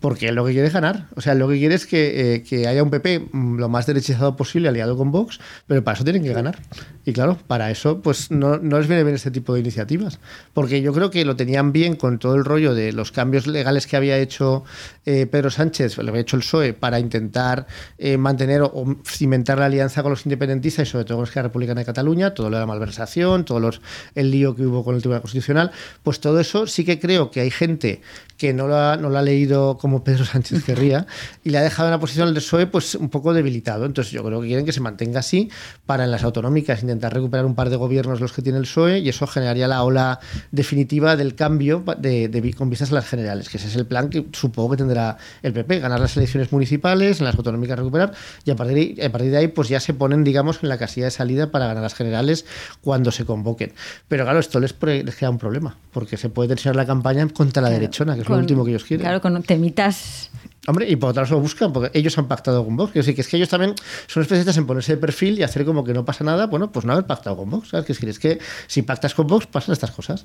porque 0.00 0.32
lo 0.32 0.44
que 0.44 0.52
quiere 0.52 0.68
es 0.68 0.72
ganar. 0.72 1.06
O 1.14 1.20
sea, 1.20 1.34
lo 1.34 1.48
que 1.48 1.58
quiere 1.58 1.74
es 1.74 1.86
que, 1.86 2.34
eh, 2.34 2.42
que, 2.42 2.66
haya 2.66 2.82
un 2.82 2.90
PP 2.90 3.28
mm, 3.32 3.58
lo 3.58 3.68
más 3.68 3.86
derechizado 3.86 4.36
posible 4.36 4.68
aliado 4.68 4.96
con 4.96 5.10
Vox, 5.10 5.40
pero 5.66 5.84
para 5.84 5.96
eso 5.96 6.04
tienen 6.04 6.22
que 6.22 6.32
ganar. 6.32 6.58
Y 7.04 7.12
claro, 7.12 7.38
para 7.46 7.70
eso 7.70 8.00
pues 8.00 8.30
no, 8.30 8.58
no 8.58 8.78
les 8.78 8.88
viene 8.88 9.02
bien 9.04 9.14
este 9.14 9.30
tipo 9.30 9.54
de 9.54 9.60
iniciativas. 9.60 10.20
Porque 10.54 10.82
yo 10.82 10.92
creo 10.92 11.10
que 11.10 11.24
lo 11.24 11.36
tenían 11.36 11.72
bien 11.72 11.96
con 11.96 12.18
todo 12.18 12.34
el 12.34 12.44
rollo 12.44 12.74
de 12.74 12.92
los 12.92 13.12
cambios 13.12 13.46
legales 13.46 13.86
que 13.86 13.96
había 13.96 14.18
hecho 14.18 14.64
eh, 15.06 15.26
Pedro 15.26 15.50
Sánchez, 15.50 15.98
lo 15.98 16.08
había 16.08 16.22
hecho 16.22 16.36
el 16.36 16.42
PSOE, 16.42 16.72
para 16.74 16.98
intentar 16.98 17.66
eh, 17.98 18.16
mantener 18.16 18.62
o, 18.62 18.96
cimentar 19.04 19.58
la 19.58 19.66
alianza 19.66 20.02
con 20.02 20.10
los 20.10 20.24
independentistas 20.26 20.88
y 20.88 20.90
sobre 20.90 21.04
todo 21.04 21.18
con 21.18 21.28
la 21.34 21.42
Republicana 21.42 21.80
de 21.80 21.86
Cataluña, 21.86 22.34
todo 22.34 22.50
lo 22.50 22.56
de 22.56 22.60
la 22.60 22.66
malversación, 22.66 23.44
todo 23.44 23.60
los, 23.60 23.80
el 24.14 24.30
lío 24.30 24.54
que 24.54 24.66
hubo 24.66 24.84
con 24.84 24.94
el 24.94 25.00
Tribunal 25.00 25.22
Constitucional, 25.22 25.70
pues 26.02 26.20
todo 26.20 26.40
eso 26.40 26.66
sí 26.66 26.84
que 26.84 26.98
creo 27.00 27.30
que 27.30 27.40
hay 27.40 27.50
gente 27.50 28.02
que 28.36 28.54
no 28.54 28.66
lo 28.66 28.96
no 28.96 29.10
lo 29.10 29.18
ha 29.18 29.22
leído 29.22 29.59
como 29.80 30.04
Pedro 30.04 30.24
Sánchez 30.24 30.64
querría 30.64 31.06
y 31.44 31.50
le 31.50 31.58
ha 31.58 31.62
dejado 31.62 31.88
en 31.88 31.92
la 31.92 32.00
posición 32.00 32.26
del 32.26 32.34
PSOE 32.34 32.66
pues 32.66 32.94
un 32.94 33.08
poco 33.08 33.32
debilitado. 33.32 33.86
Entonces 33.86 34.12
yo 34.12 34.24
creo 34.24 34.40
que 34.40 34.48
quieren 34.48 34.64
que 34.64 34.72
se 34.72 34.80
mantenga 34.80 35.20
así 35.20 35.50
para 35.86 36.04
en 36.04 36.10
las 36.10 36.24
autonómicas 36.24 36.82
intentar 36.82 37.12
recuperar 37.12 37.46
un 37.46 37.54
par 37.54 37.70
de 37.70 37.76
gobiernos 37.76 38.20
los 38.20 38.32
que 38.32 38.42
tiene 38.42 38.58
el 38.58 38.64
PSOE 38.64 38.98
y 38.98 39.08
eso 39.08 39.26
generaría 39.26 39.68
la 39.68 39.82
ola 39.82 40.20
definitiva 40.50 41.16
del 41.16 41.34
cambio 41.34 41.84
de, 41.98 42.28
de, 42.28 42.54
con 42.54 42.70
vistas 42.70 42.90
a 42.92 42.94
las 42.94 43.06
generales, 43.06 43.48
que 43.48 43.58
ese 43.58 43.68
es 43.68 43.76
el 43.76 43.86
plan 43.86 44.10
que 44.10 44.26
supongo 44.32 44.72
que 44.72 44.76
tendrá 44.78 45.16
el 45.42 45.52
PP, 45.52 45.80
ganar 45.80 46.00
las 46.00 46.16
elecciones 46.16 46.52
municipales, 46.52 47.20
en 47.20 47.26
las 47.26 47.34
autonómicas 47.36 47.78
recuperar 47.78 48.12
y 48.44 48.50
a 48.50 48.56
partir, 48.56 48.96
de, 48.96 49.06
a 49.06 49.12
partir 49.12 49.30
de 49.30 49.36
ahí 49.36 49.48
pues 49.48 49.68
ya 49.68 49.80
se 49.80 49.94
ponen 49.94 50.24
digamos 50.24 50.62
en 50.62 50.68
la 50.68 50.78
casilla 50.78 51.06
de 51.06 51.10
salida 51.10 51.50
para 51.50 51.66
ganar 51.66 51.82
las 51.82 51.94
generales 51.94 52.44
cuando 52.80 53.10
se 53.10 53.24
convoquen. 53.24 53.72
Pero 54.08 54.24
claro, 54.24 54.38
esto 54.38 54.60
les, 54.60 54.74
les 54.82 55.14
crea 55.14 55.30
un 55.30 55.38
problema 55.38 55.76
porque 55.92 56.16
se 56.16 56.28
puede 56.28 56.48
tensionar 56.48 56.76
la 56.76 56.86
campaña 56.86 57.26
contra 57.28 57.62
la 57.62 57.68
claro. 57.68 57.80
derechona, 57.80 58.14
que 58.14 58.20
es 58.20 58.26
con, 58.26 58.36
lo 58.36 58.40
último 58.40 58.64
que 58.64 58.70
ellos 58.70 58.84
quieren. 58.84 59.04
Claro, 59.04 59.20
con 59.20 59.42
temitas. 59.50 60.30
Hombre, 60.68 60.88
y 60.88 60.94
por 60.94 61.10
otro 61.10 61.22
lado 61.22 61.34
lo 61.34 61.40
buscan, 61.40 61.72
porque 61.72 61.98
ellos 61.98 62.16
han 62.18 62.28
pactado 62.28 62.64
con 62.64 62.76
Vox. 62.76 62.92
Que, 62.92 63.02
sí, 63.02 63.14
que 63.16 63.22
es 63.22 63.26
que 63.26 63.36
ellos 63.36 63.48
también 63.48 63.74
son 64.06 64.22
especialistas 64.22 64.56
en 64.58 64.64
ponerse 64.64 64.94
de 64.94 64.98
perfil 64.98 65.40
y 65.40 65.42
hacer 65.42 65.64
como 65.64 65.82
que 65.82 65.92
no 65.92 66.04
pasa 66.04 66.22
nada, 66.22 66.46
bueno, 66.46 66.70
pues 66.70 66.86
no 66.86 66.92
haber 66.92 67.04
pactado 67.04 67.36
con 67.36 67.50
Vox. 67.50 67.70
¿sabes? 67.70 67.84
Que 67.84 67.92
es, 67.92 67.98
que, 67.98 68.10
es 68.10 68.18
que 68.20 68.38
si 68.68 68.82
pactas 68.82 69.12
con 69.12 69.26
Vox 69.26 69.46
pasan 69.46 69.72
estas 69.72 69.90
cosas. 69.90 70.24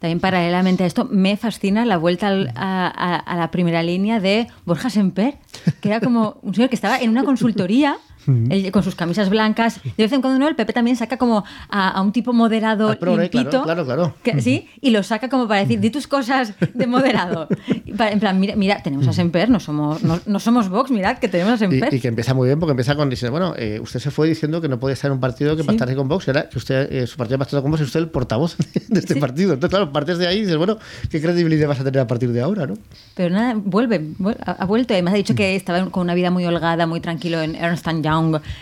También 0.00 0.20
paralelamente 0.20 0.84
a 0.84 0.86
esto, 0.86 1.06
me 1.06 1.38
fascina 1.38 1.86
la 1.86 1.96
vuelta 1.96 2.28
al, 2.28 2.52
a, 2.54 2.88
a, 2.88 3.16
a, 3.16 3.36
la 3.36 3.50
primera 3.50 3.82
línea 3.82 4.20
de 4.20 4.48
Borja 4.66 4.90
Semper, 4.90 5.36
que 5.80 5.88
era 5.88 6.00
como 6.00 6.36
un 6.42 6.54
señor 6.54 6.68
que 6.68 6.74
estaba 6.74 6.98
en 6.98 7.08
una 7.08 7.24
consultoría 7.24 7.96
él, 8.26 8.70
con 8.72 8.82
sus 8.82 8.94
camisas 8.94 9.28
blancas. 9.28 9.80
De 9.82 10.02
vez 10.02 10.12
en 10.12 10.20
cuando 10.20 10.38
¿no? 10.38 10.48
el 10.48 10.56
Pepe 10.56 10.72
también 10.72 10.96
saca 10.96 11.16
como 11.16 11.44
a, 11.68 11.88
a 11.88 12.02
un 12.02 12.12
tipo 12.12 12.32
moderado 12.32 12.96
limpito. 13.00 13.62
Claro, 13.62 13.64
claro, 13.64 13.84
claro. 13.84 14.14
Que, 14.22 14.40
¿sí? 14.40 14.68
Y 14.80 14.90
lo 14.90 15.02
saca 15.02 15.28
como 15.28 15.48
para 15.48 15.60
decir, 15.60 15.80
di 15.80 15.90
tus 15.90 16.06
cosas 16.06 16.54
de 16.74 16.86
moderado. 16.86 17.48
en 17.86 18.20
plan, 18.20 18.38
mira, 18.40 18.56
mira 18.56 18.82
tenemos 18.82 19.06
a 19.08 19.12
Semper, 19.12 19.50
no 19.50 19.60
somos, 19.60 20.02
no, 20.02 20.20
no, 20.26 20.40
somos 20.40 20.68
Vox, 20.68 20.90
mirad 20.90 21.18
que 21.18 21.28
tenemos 21.28 21.54
a 21.54 21.58
Semper. 21.58 21.92
Y, 21.92 21.96
y, 21.96 22.00
que 22.00 22.08
empieza 22.08 22.34
muy 22.34 22.48
bien 22.48 22.58
porque 22.58 22.72
empieza 22.72 22.94
con 22.96 23.10
diciendo, 23.10 23.32
bueno, 23.32 23.54
eh, 23.56 23.80
usted 23.80 24.00
se 24.00 24.10
fue 24.10 24.28
diciendo 24.28 24.60
que 24.60 24.68
no 24.68 24.78
podía 24.78 24.94
estar 24.94 25.08
en 25.08 25.14
un 25.14 25.20
partido 25.20 25.56
que 25.56 25.62
¿Sí? 25.62 25.66
pactase 25.66 25.94
con 25.94 26.08
Vox, 26.08 26.28
era 26.28 26.48
que 26.48 26.58
usted, 26.58 26.92
eh, 26.92 27.06
su 27.06 27.16
partido 27.16 27.38
pactado 27.38 27.62
con 27.62 27.70
Vox 27.70 27.82
y 27.82 27.84
usted 27.84 28.00
el 28.00 28.08
portavoz 28.08 28.56
de 28.88 29.00
este 29.00 29.14
¿Sí? 29.14 29.20
partido. 29.20 29.54
Entonces, 29.54 29.70
claro, 29.70 29.92
partes 29.92 30.18
de 30.18 30.26
ahí 30.26 30.38
y 30.38 30.40
dices, 30.42 30.56
bueno, 30.56 30.78
¿qué 31.10 31.20
credibilidad 31.20 31.68
vas 31.68 31.80
a 31.80 31.84
tener 31.84 32.00
a 32.00 32.06
partir 32.06 32.32
de 32.32 32.40
ahora, 32.40 32.66
no? 32.66 32.74
Pero 33.14 33.34
nada, 33.34 33.54
vuelve, 33.56 34.14
ha 34.44 34.64
vuelto. 34.64 34.94
Además 34.94 35.14
ha 35.14 35.16
dicho 35.16 35.34
que 35.34 35.56
estaba 35.56 35.84
con 35.90 36.02
una 36.02 36.14
vida 36.14 36.30
muy 36.30 36.44
holgada, 36.44 36.86
muy 36.86 37.00
tranquilo 37.00 37.40
en 37.42 37.54
Ernst 37.54 37.86
Young. 37.86 38.11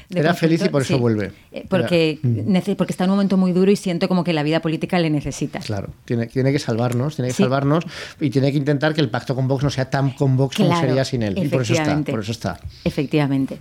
De 0.09 0.21
era 0.21 0.35
feliz 0.35 0.63
y 0.65 0.69
por 0.69 0.83
eso 0.83 0.95
sí, 0.95 1.01
vuelve. 1.01 1.33
Porque, 1.69 2.19
era. 2.23 2.77
porque 2.77 2.93
está 2.93 3.05
en 3.05 3.11
un 3.11 3.17
momento 3.17 3.37
muy 3.37 3.53
duro 3.53 3.71
y 3.71 3.77
siento 3.77 4.09
como 4.09 4.25
que 4.25 4.33
la 4.33 4.43
vida 4.43 4.61
política 4.61 4.99
le 4.99 5.11
necesita. 5.11 5.61
Claro, 5.61 5.91
tiene, 6.05 6.27
tiene 6.27 6.53
que 6.53 6.59
salvarnos, 6.59 7.17
tiene 7.17 7.29
que 7.29 7.35
sí. 7.35 7.43
salvarnos 7.43 7.85
y 8.21 8.31
tiene 8.31 8.53
que 8.53 8.59
intentar 8.59 8.95
que 8.95 9.01
el 9.01 9.11
pacto 9.11 9.35
con 9.35 9.49
Vox 9.49 9.65
no 9.65 9.71
sea 9.71 9.91
tan 9.91 10.11
con 10.11 10.37
Vox 10.37 10.57
claro, 10.57 10.71
como 10.71 10.81
sería 10.83 11.05
sin 11.05 11.23
él. 11.23 11.39
Y 11.39 11.49
por 11.49 11.63
eso 11.63 11.75
está. 11.75 12.01
Por 12.03 12.21
eso 12.21 12.33
está. 12.33 12.61
Efectivamente. 12.85 13.59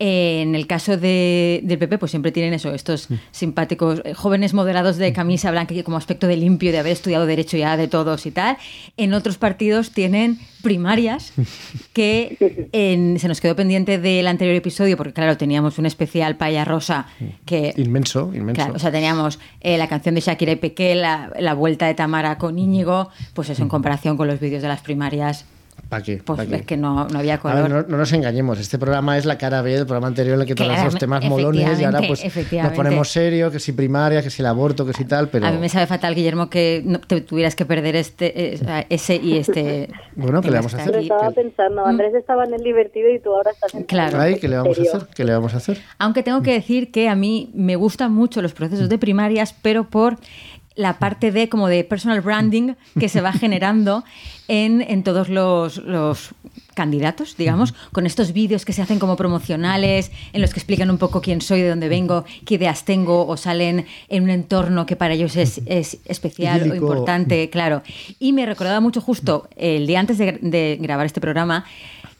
Eh, 0.00 0.42
en 0.42 0.54
el 0.54 0.68
caso 0.68 0.96
de, 0.96 1.60
del 1.64 1.76
PP, 1.76 1.98
pues 1.98 2.10
siempre 2.10 2.30
tienen 2.30 2.54
eso, 2.54 2.72
estos 2.72 3.08
simpáticos 3.32 4.00
eh, 4.04 4.14
jóvenes 4.14 4.54
moderados 4.54 4.96
de 4.96 5.12
camisa 5.12 5.50
blanca 5.50 5.74
que 5.74 5.82
como 5.82 5.96
aspecto 5.96 6.28
de 6.28 6.36
limpio, 6.36 6.70
de 6.70 6.78
haber 6.78 6.92
estudiado 6.92 7.26
derecho 7.26 7.56
ya 7.56 7.76
de 7.76 7.88
todos 7.88 8.24
y 8.24 8.30
tal. 8.30 8.58
En 8.96 9.12
otros 9.12 9.38
partidos 9.38 9.90
tienen 9.90 10.38
primarias 10.62 11.32
que 11.92 12.68
en, 12.70 13.18
se 13.18 13.26
nos 13.26 13.40
quedó 13.40 13.56
pendiente 13.56 13.98
del 13.98 14.28
anterior 14.28 14.54
episodio 14.54 14.96
porque 14.96 15.12
claro 15.12 15.36
teníamos 15.36 15.78
un 15.78 15.86
especial 15.86 16.36
Paya 16.36 16.64
Rosa 16.64 17.06
que 17.44 17.74
inmenso 17.76 18.30
inmenso. 18.34 18.62
Claro, 18.62 18.74
o 18.74 18.78
sea 18.78 18.92
teníamos 18.92 19.38
eh, 19.60 19.78
la 19.78 19.88
canción 19.88 20.14
de 20.14 20.20
Shakira 20.20 20.52
y 20.52 20.56
Pequé 20.56 20.94
la, 20.94 21.32
la, 21.38 21.54
vuelta 21.54 21.86
de 21.86 21.94
Tamara 21.94 22.38
con 22.38 22.58
Íñigo 22.58 23.10
pues 23.34 23.50
eso 23.50 23.62
en 23.62 23.68
comparación 23.68 24.16
con 24.16 24.28
los 24.28 24.38
vídeos 24.40 24.62
de 24.62 24.68
las 24.68 24.80
primarias 24.80 25.44
¿Para 25.88 26.02
qué? 26.02 26.20
Pues 26.24 26.36
¿Pa 26.36 26.46
qué? 26.46 26.56
es 26.56 26.66
que 26.66 26.76
no, 26.76 27.08
no 27.08 27.18
había 27.18 27.38
color. 27.38 27.62
Ver, 27.62 27.70
no, 27.70 27.82
no, 27.82 27.96
nos 27.96 28.12
engañemos, 28.12 28.58
este 28.58 28.78
programa 28.78 29.16
es 29.16 29.24
la 29.24 29.38
cara 29.38 29.62
B 29.62 29.72
del 29.72 29.86
programa 29.86 30.08
anterior 30.08 30.34
en 30.34 30.42
el 30.42 30.46
que 30.46 30.54
tratamos 30.54 30.92
los 30.92 30.98
temas 30.98 31.24
molones 31.24 31.80
y 31.80 31.84
ahora 31.84 32.00
pues 32.06 32.24
nos 32.52 32.72
ponemos 32.72 33.08
serio, 33.08 33.50
que 33.50 33.58
si 33.58 33.72
primaria, 33.72 34.22
que 34.22 34.30
si 34.30 34.42
el 34.42 34.46
aborto, 34.46 34.84
que 34.84 34.92
si 34.92 35.04
tal, 35.04 35.28
pero... 35.28 35.46
A 35.46 35.52
mí 35.52 35.58
me 35.58 35.68
sabe 35.68 35.86
fatal, 35.86 36.14
Guillermo, 36.14 36.50
que 36.50 36.82
no, 36.84 37.00
te 37.00 37.20
tuvieras 37.20 37.54
que 37.54 37.64
perder 37.64 37.96
este 37.96 38.54
eh, 38.54 38.86
ese 38.90 39.16
y 39.16 39.38
este... 39.38 39.88
bueno, 40.16 40.40
¿qué 40.42 40.50
le 40.50 40.56
vamos 40.56 40.74
a 40.74 40.78
hacer? 40.78 40.92
Pero 40.92 41.02
estaba 41.02 41.30
pensando, 41.30 41.86
Andrés 41.86 42.14
estaba 42.14 42.44
en 42.44 42.54
el 42.54 42.62
divertido 42.62 43.10
y 43.10 43.18
tú 43.18 43.34
ahora 43.34 43.50
estás 43.52 43.74
en 43.74 43.84
claro. 43.84 44.20
Ay, 44.20 44.38
¿qué 44.38 44.48
le 44.48 44.56
vamos 44.56 44.78
a 44.78 44.82
hacer? 44.82 45.08
¿Qué 45.14 45.24
le 45.24 45.32
vamos 45.32 45.54
a 45.54 45.56
hacer? 45.58 45.78
Aunque 45.98 46.22
tengo 46.22 46.42
que 46.42 46.52
decir 46.52 46.90
que 46.90 47.08
a 47.08 47.14
mí 47.14 47.50
me 47.54 47.76
gustan 47.76 48.12
mucho 48.12 48.42
los 48.42 48.52
procesos 48.52 48.88
de 48.88 48.98
primarias, 48.98 49.54
pero 49.62 49.84
por 49.84 50.16
la 50.78 51.00
parte 51.00 51.32
de 51.32 51.48
como 51.48 51.66
de 51.66 51.82
personal 51.82 52.20
branding 52.20 52.74
que 53.00 53.08
se 53.08 53.20
va 53.20 53.32
generando 53.32 54.04
en, 54.46 54.80
en 54.80 55.02
todos 55.02 55.28
los, 55.28 55.78
los 55.78 56.30
candidatos, 56.74 57.36
digamos, 57.36 57.74
con 57.90 58.06
estos 58.06 58.32
vídeos 58.32 58.64
que 58.64 58.72
se 58.72 58.80
hacen 58.80 59.00
como 59.00 59.16
promocionales, 59.16 60.12
en 60.32 60.40
los 60.40 60.52
que 60.52 60.60
explican 60.60 60.88
un 60.88 60.98
poco 60.98 61.20
quién 61.20 61.40
soy, 61.40 61.62
de 61.62 61.70
dónde 61.70 61.88
vengo, 61.88 62.24
qué 62.46 62.54
ideas 62.54 62.84
tengo, 62.84 63.26
o 63.26 63.36
salen 63.36 63.86
en 64.08 64.22
un 64.22 64.30
entorno 64.30 64.86
que 64.86 64.94
para 64.94 65.14
ellos 65.14 65.34
es, 65.34 65.60
es 65.66 65.98
especial 66.04 66.70
o 66.70 66.74
importante, 66.76 67.50
claro. 67.50 67.82
Y 68.20 68.32
me 68.32 68.46
recordaba 68.46 68.78
mucho 68.78 69.00
justo 69.00 69.48
el 69.56 69.88
día 69.88 69.98
antes 69.98 70.16
de, 70.16 70.38
de 70.40 70.78
grabar 70.80 71.06
este 71.06 71.20
programa, 71.20 71.64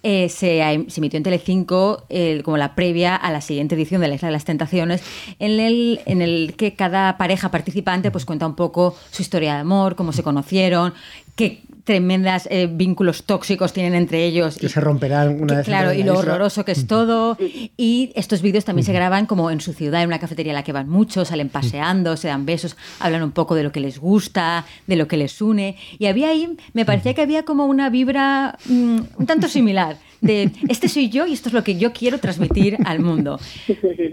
eh, 0.02 0.28
se, 0.28 0.62
emitió 0.62 1.16
en 1.16 1.22
Telecinco 1.22 2.04
el, 2.08 2.42
como 2.42 2.56
la 2.56 2.74
previa 2.74 3.16
a 3.16 3.32
la 3.32 3.40
siguiente 3.40 3.74
edición 3.74 4.00
de 4.00 4.08
la 4.08 4.14
Isla 4.14 4.28
de 4.28 4.32
las 4.32 4.44
Tentaciones, 4.44 5.02
en 5.38 5.58
el, 5.60 6.00
en 6.06 6.22
el 6.22 6.54
que 6.56 6.74
cada 6.74 7.18
pareja 7.18 7.50
participante 7.50 8.10
pues 8.10 8.24
cuenta 8.24 8.46
un 8.46 8.54
poco 8.54 8.96
su 9.10 9.22
historia 9.22 9.54
de 9.54 9.60
amor, 9.60 9.96
cómo 9.96 10.12
se 10.12 10.22
conocieron, 10.22 10.94
qué 11.34 11.62
tremendas 11.88 12.46
eh, 12.50 12.68
vínculos 12.70 13.24
tóxicos 13.24 13.72
tienen 13.72 13.94
entre 13.94 14.26
ellos. 14.26 14.58
Que 14.58 14.66
y, 14.66 14.68
se 14.68 14.78
romperán 14.78 15.40
una 15.40 15.46
que, 15.46 15.54
vez 15.56 15.66
Claro, 15.66 15.94
y 15.94 16.02
lo 16.02 16.12
isla. 16.12 16.34
horroroso 16.34 16.62
que 16.62 16.72
es 16.72 16.86
todo. 16.86 17.38
Y 17.78 18.12
estos 18.14 18.42
vídeos 18.42 18.66
también 18.66 18.84
se 18.84 18.92
graban 18.92 19.24
como 19.24 19.50
en 19.50 19.62
su 19.62 19.72
ciudad, 19.72 20.02
en 20.02 20.08
una 20.08 20.18
cafetería 20.18 20.52
a 20.52 20.56
la 20.56 20.64
que 20.64 20.72
van 20.72 20.90
muchos, 20.90 21.28
salen 21.28 21.48
paseando, 21.48 22.18
se 22.18 22.28
dan 22.28 22.44
besos, 22.44 22.76
hablan 23.00 23.22
un 23.22 23.32
poco 23.32 23.54
de 23.54 23.62
lo 23.62 23.72
que 23.72 23.80
les 23.80 23.98
gusta, 23.98 24.66
de 24.86 24.96
lo 24.96 25.08
que 25.08 25.16
les 25.16 25.40
une. 25.40 25.78
Y 25.98 26.04
había 26.06 26.28
ahí, 26.28 26.58
me 26.74 26.84
parecía 26.84 27.14
que 27.14 27.22
había 27.22 27.46
como 27.46 27.64
una 27.64 27.88
vibra 27.88 28.58
mmm, 28.66 29.00
un 29.16 29.26
tanto 29.26 29.48
similar 29.48 29.96
de 30.20 30.52
este 30.68 30.88
soy 30.88 31.08
yo 31.08 31.26
y 31.26 31.32
esto 31.32 31.48
es 31.48 31.52
lo 31.52 31.62
que 31.64 31.76
yo 31.76 31.92
quiero 31.92 32.18
transmitir 32.18 32.76
al 32.84 33.00
mundo. 33.00 33.38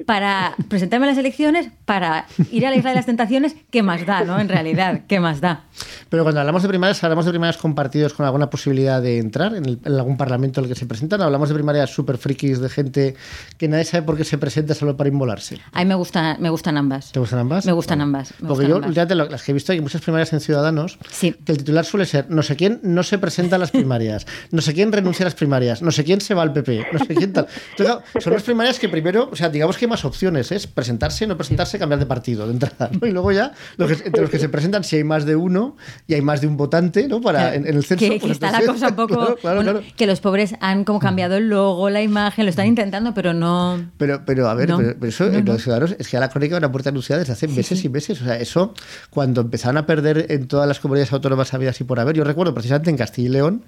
Para 0.05 0.55
presentarme 0.69 1.07
a 1.07 1.09
las 1.09 1.17
elecciones, 1.17 1.69
para 1.85 2.25
ir 2.51 2.65
a 2.65 2.69
la 2.69 2.75
isla 2.75 2.91
de 2.91 2.95
las 2.95 3.05
tentaciones, 3.05 3.55
¿qué 3.71 3.81
más 3.83 4.05
da, 4.05 4.23
no? 4.23 4.39
En 4.39 4.49
realidad, 4.49 5.01
¿qué 5.07 5.19
más 5.19 5.41
da? 5.41 5.65
Pero 6.09 6.23
cuando 6.23 6.41
hablamos 6.41 6.61
de 6.63 6.69
primarias, 6.69 7.03
hablamos 7.03 7.25
de 7.25 7.31
primarias 7.31 7.57
compartidos 7.57 8.13
con 8.13 8.25
alguna 8.25 8.49
posibilidad 8.49 9.01
de 9.01 9.17
entrar 9.17 9.55
en, 9.55 9.65
el, 9.65 9.79
en 9.83 9.93
algún 9.93 10.17
parlamento 10.17 10.59
en 10.59 10.65
el 10.65 10.69
que 10.69 10.79
se 10.79 10.85
presentan. 10.85 11.21
Hablamos 11.21 11.49
de 11.49 11.55
primarias 11.55 11.89
súper 11.89 12.17
frikis 12.17 12.59
de 12.59 12.69
gente 12.69 13.15
que 13.57 13.67
nadie 13.67 13.85
sabe 13.85 14.03
por 14.03 14.17
qué 14.17 14.23
se 14.23 14.37
presenta 14.37 14.73
solo 14.75 14.95
para 14.95 15.09
inmolarse. 15.09 15.59
A 15.71 15.79
mí 15.79 15.85
me, 15.85 15.95
gusta, 15.95 16.37
me 16.39 16.49
gustan 16.49 16.77
ambas. 16.77 17.11
¿Te 17.11 17.19
gustan 17.19 17.39
ambas? 17.39 17.65
Me 17.65 17.71
gustan 17.71 18.01
ambas. 18.01 18.31
Me 18.39 18.47
Porque 18.47 18.65
gustan 18.65 18.69
yo, 18.69 18.75
ambas. 18.75 18.87
últimamente, 18.89 19.15
las 19.31 19.43
que 19.43 19.51
he 19.51 19.53
visto, 19.53 19.71
hay 19.71 19.81
muchas 19.81 20.01
primarias 20.01 20.31
en 20.33 20.39
Ciudadanos, 20.39 20.97
sí. 21.09 21.35
que 21.45 21.51
el 21.51 21.57
titular 21.57 21.85
suele 21.85 22.05
ser 22.05 22.29
no 22.29 22.43
sé 22.43 22.55
quién 22.55 22.79
no 22.83 23.03
se 23.03 23.17
presenta 23.17 23.55
a 23.55 23.59
las 23.59 23.71
primarias, 23.71 24.25
no 24.51 24.61
sé 24.61 24.73
quién 24.73 24.91
renuncia 24.91 25.23
a 25.23 25.27
las 25.27 25.35
primarias, 25.35 25.81
no 25.81 25.91
sé 25.95 26.03
quién 26.03 26.21
se 26.21 26.33
va 26.33 26.43
al 26.43 26.53
PP, 26.53 26.87
no 26.93 26.99
sé 26.99 27.15
quién 27.15 27.33
tal. 27.33 27.47
Entonces, 27.71 27.95
claro, 27.95 28.03
son 28.19 28.33
las 28.33 28.43
primarias 28.43 28.77
que 28.79 28.89
primero, 28.89 29.29
o 29.31 29.35
sea, 29.35 29.49
digamos 29.49 29.77
que 29.77 29.85
hay 29.85 29.89
más 29.89 30.05
opciones, 30.05 30.51
es 30.51 30.67
presentarse, 30.67 31.25
no 31.25 31.35
presentarse, 31.37 31.79
cambiar 31.79 31.99
de 31.99 32.05
partido 32.05 32.45
de 32.45 32.53
entrada, 32.53 32.89
¿no? 32.99 33.07
Y 33.07 33.11
luego 33.11 33.31
ya, 33.31 33.53
lo 33.77 33.87
que, 33.87 33.93
entre 33.93 34.21
los 34.21 34.29
que 34.29 34.39
se 34.39 34.49
presentan, 34.49 34.83
si 34.83 34.97
hay 34.97 35.03
más 35.03 35.25
de 35.25 35.35
uno 35.35 35.77
y 36.07 36.13
hay 36.13 36.21
más 36.21 36.41
de 36.41 36.47
un 36.47 36.57
votante, 36.57 37.07
¿no? 37.07 37.21
Para, 37.21 37.55
en, 37.55 37.67
en, 37.67 37.75
el 37.77 37.83
censo. 37.85 38.05
Que, 38.05 38.11
que 38.11 38.19
pues 38.19 38.33
está 38.33 38.47
entonces, 38.49 38.67
la 38.67 38.73
cosa 38.73 38.89
un 38.89 38.95
poco. 38.95 39.15
Claro, 39.45 39.61
claro, 39.61 39.63
bueno. 39.63 39.81
Que 39.95 40.05
los 40.07 40.19
pobres 40.19 40.55
han 40.59 40.83
como 40.83 40.99
cambiado 40.99 41.35
el 41.37 41.49
logo, 41.49 41.89
la 41.89 42.01
imagen, 42.01 42.45
lo 42.45 42.49
están 42.49 42.67
intentando, 42.67 43.13
pero 43.13 43.33
no. 43.33 43.91
Pero, 43.97 44.23
pero 44.25 44.49
a 44.49 44.53
ver, 44.53 44.69
No. 44.69 44.77
pero, 44.77 44.93
pero 44.99 45.09
eso, 45.09 45.25
No, 45.25 45.37
eh, 45.37 45.43
no. 45.43 45.53
los 45.53 45.63
ciudadanos, 45.63 45.95
es 45.97 46.07
que 46.07 46.17
a 46.17 46.19
la 46.19 46.29
crónica 46.29 46.55
de 46.55 46.59
una 46.59 46.71
puerta 46.71 46.89
anunciada 46.89 47.19
desde 47.19 47.33
hace 47.33 47.47
meses 47.47 47.83
y 47.83 47.89
meses. 47.89 48.21
O 48.21 48.25
sea, 48.25 48.37
eso, 48.37 48.73
cuando 49.09 49.41
empezaron 49.41 49.77
a 49.77 49.85
perder 49.85 50.27
en 50.29 50.47
todas 50.47 50.67
las 50.67 50.79
comunidades 50.79 51.13
autónomas 51.13 51.53
habidas 51.53 51.79
y 51.81 51.83
por 51.83 51.99
haber, 51.99 52.15
yo 52.15 52.23
recuerdo 52.23 52.53
precisamente 52.53 52.89
en 52.89 52.97
Castilla 52.97 53.27
y 53.27 53.31
León 53.31 53.63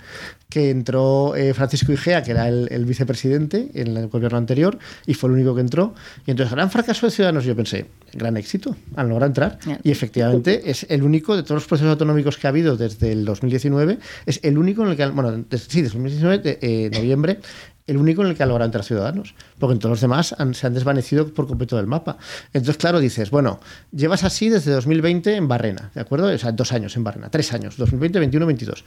que 0.49 0.69
entró 0.69 1.35
eh, 1.35 1.53
Francisco 1.53 1.91
Igea, 1.91 2.16
que 2.23 2.31
era 2.31 2.47
el, 2.47 2.67
el 2.71 2.85
vicepresidente 2.85 3.69
en 3.73 3.95
el 3.97 4.07
gobierno 4.07 4.37
anterior, 4.37 4.77
y 5.05 5.13
fue 5.13 5.29
el 5.29 5.35
único 5.35 5.53
que 5.55 5.61
entró. 5.61 5.93
Y 6.25 6.31
entonces, 6.31 6.53
gran 6.53 6.69
fracaso 6.71 7.05
de 7.07 7.11
Ciudadanos, 7.11 7.45
yo 7.45 7.55
pensé, 7.55 7.85
gran 8.13 8.37
éxito, 8.37 8.75
han 8.95 9.09
logrado 9.09 9.27
entrar. 9.27 9.59
Y 9.83 9.91
efectivamente 9.91 10.69
es 10.69 10.85
el 10.89 11.03
único 11.03 11.35
de 11.35 11.43
todos 11.43 11.55
los 11.61 11.65
procesos 11.67 11.91
autonómicos 11.91 12.37
que 12.37 12.47
ha 12.47 12.49
habido 12.49 12.77
desde 12.77 13.11
el 13.11 13.25
2019, 13.25 13.97
es 14.25 14.39
el 14.43 14.57
único 14.57 14.83
en 14.83 14.89
el 14.89 14.97
que, 14.97 15.05
bueno, 15.07 15.31
des- 15.31 15.67
sí, 15.69 15.81
desde 15.81 15.95
2019, 15.97 16.37
de, 16.39 16.59
eh, 16.61 16.89
noviembre, 16.93 17.39
el 17.87 17.97
único 17.97 18.21
en 18.21 18.27
el 18.29 18.35
que 18.35 18.43
ha 18.43 18.45
logrado 18.45 18.65
entrar 18.65 18.83
Ciudadanos, 18.83 19.33
porque 19.59 19.73
en 19.73 19.79
todos 19.79 19.91
los 19.93 20.01
demás 20.01 20.35
han- 20.37 20.53
se 20.53 20.67
han 20.67 20.73
desvanecido 20.73 21.27
por 21.33 21.47
completo 21.47 21.77
del 21.77 21.87
mapa. 21.87 22.17
Entonces, 22.53 22.77
claro, 22.77 22.99
dices, 22.99 23.31
bueno, 23.31 23.59
llevas 23.91 24.23
así 24.23 24.49
desde 24.49 24.71
2020 24.71 25.35
en 25.35 25.47
Barrena, 25.47 25.89
¿de 25.95 26.01
acuerdo? 26.01 26.27
O 26.27 26.37
sea, 26.37 26.51
dos 26.51 26.71
años 26.73 26.95
en 26.97 27.03
Barrena, 27.03 27.29
tres 27.29 27.53
años, 27.53 27.77
2020, 27.77 28.19
21, 28.19 28.45
22. 28.45 28.83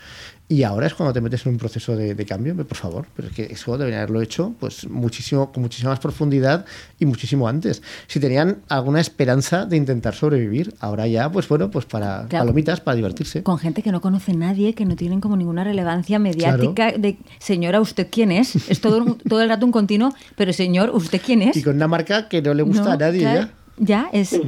Y 0.49 0.62
ahora 0.62 0.87
es 0.87 0.95
cuando 0.95 1.12
te 1.12 1.21
metes 1.21 1.45
en 1.47 1.52
un 1.52 1.59
proceso 1.59 1.97
de, 1.97 2.14
de 2.14 2.26
cambio, 2.26 2.54
por 2.57 2.76
favor, 2.76 3.07
pero 3.16 3.28
es 3.28 3.35
que 3.35 3.45
eso 3.45 3.76
deberían 3.78 4.02
haberlo 4.02 4.21
hecho 4.21 4.54
pues 4.61 4.87
muchísimo, 4.88 5.50
con 5.52 5.62
muchísima 5.62 5.90
más 5.90 6.00
profundidad 6.00 6.64
y 6.99 7.07
muchísimo 7.07 7.49
antes. 7.49 7.83
Si 8.07 8.21
tenían 8.21 8.59
alguna 8.69 9.00
esperanza 9.00 9.64
de 9.66 9.76
intentar 9.76 10.14
sobrevivir, 10.14 10.75
ahora 10.80 11.07
ya, 11.07 11.30
pues 11.33 11.49
bueno, 11.49 11.71
pues 11.71 11.87
para 11.87 12.26
Claro. 12.28 12.45
palomitas, 12.47 12.80
para 12.80 12.97
divertirse. 12.97 13.42
Con 13.42 13.59
gente 13.59 13.83
que 13.83 13.92
no 13.92 14.00
conoce 14.00 14.33
a 14.33 14.35
nadie, 14.35 14.75
que 14.75 14.85
no 14.85 14.97
tienen 14.97 15.21
como 15.21 15.37
ninguna 15.37 15.64
relevancia 15.64 16.19
mediática. 16.19 16.92
De 16.92 17.16
señora, 17.38 17.80
¿usted 17.80 18.09
quién 18.11 18.33
es? 18.33 18.57
Es 18.69 18.80
todo, 19.28 19.40
el 19.42 19.49
rato 19.49 19.64
un 19.66 19.73
continuo, 19.73 20.12
pero 20.37 20.52
señor, 20.52 20.90
¿usted 20.90 21.20
quién 21.25 21.42
es? 21.42 21.56
Y 21.56 21.62
con 21.62 21.76
una 21.76 21.88
marca 21.88 22.28
que 22.28 22.42
no 22.42 22.54
le 22.54 22.62
gusta 22.62 22.85
No, 22.85 22.90
a 22.92 22.97
nadie 22.97 23.20
claro, 23.20 23.40
ya. 23.40 23.50
Ya, 23.78 24.09
es. 24.12 24.38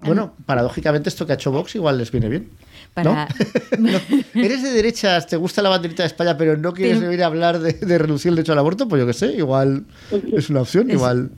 Bueno, 0.00 0.34
paradójicamente 0.46 1.08
esto 1.08 1.26
que 1.26 1.32
ha 1.32 1.34
hecho 1.34 1.50
Vox 1.50 1.74
igual 1.74 1.98
les 1.98 2.12
viene 2.12 2.28
bien. 2.28 2.50
Para. 2.94 3.26
¿no? 3.26 3.28
No, 3.78 3.98
Eres 4.42 4.62
de 4.62 4.70
derechas, 4.70 5.26
te 5.26 5.36
gusta 5.36 5.60
la 5.62 5.68
banderita 5.70 6.02
de 6.04 6.06
España, 6.08 6.36
pero 6.36 6.56
no 6.56 6.72
quieres 6.72 6.98
Pero- 6.98 7.08
venir 7.10 7.24
a 7.24 7.26
hablar 7.26 7.58
de, 7.58 7.72
de 7.72 7.98
reducir 7.98 8.30
el 8.30 8.36
derecho 8.36 8.52
al 8.52 8.58
aborto, 8.58 8.86
pues 8.88 9.00
yo 9.00 9.06
qué 9.06 9.12
sé, 9.12 9.32
igual 9.32 9.86
es 10.32 10.50
una 10.50 10.60
opción, 10.60 10.88
Es- 10.90 10.94
igual, 10.96 11.30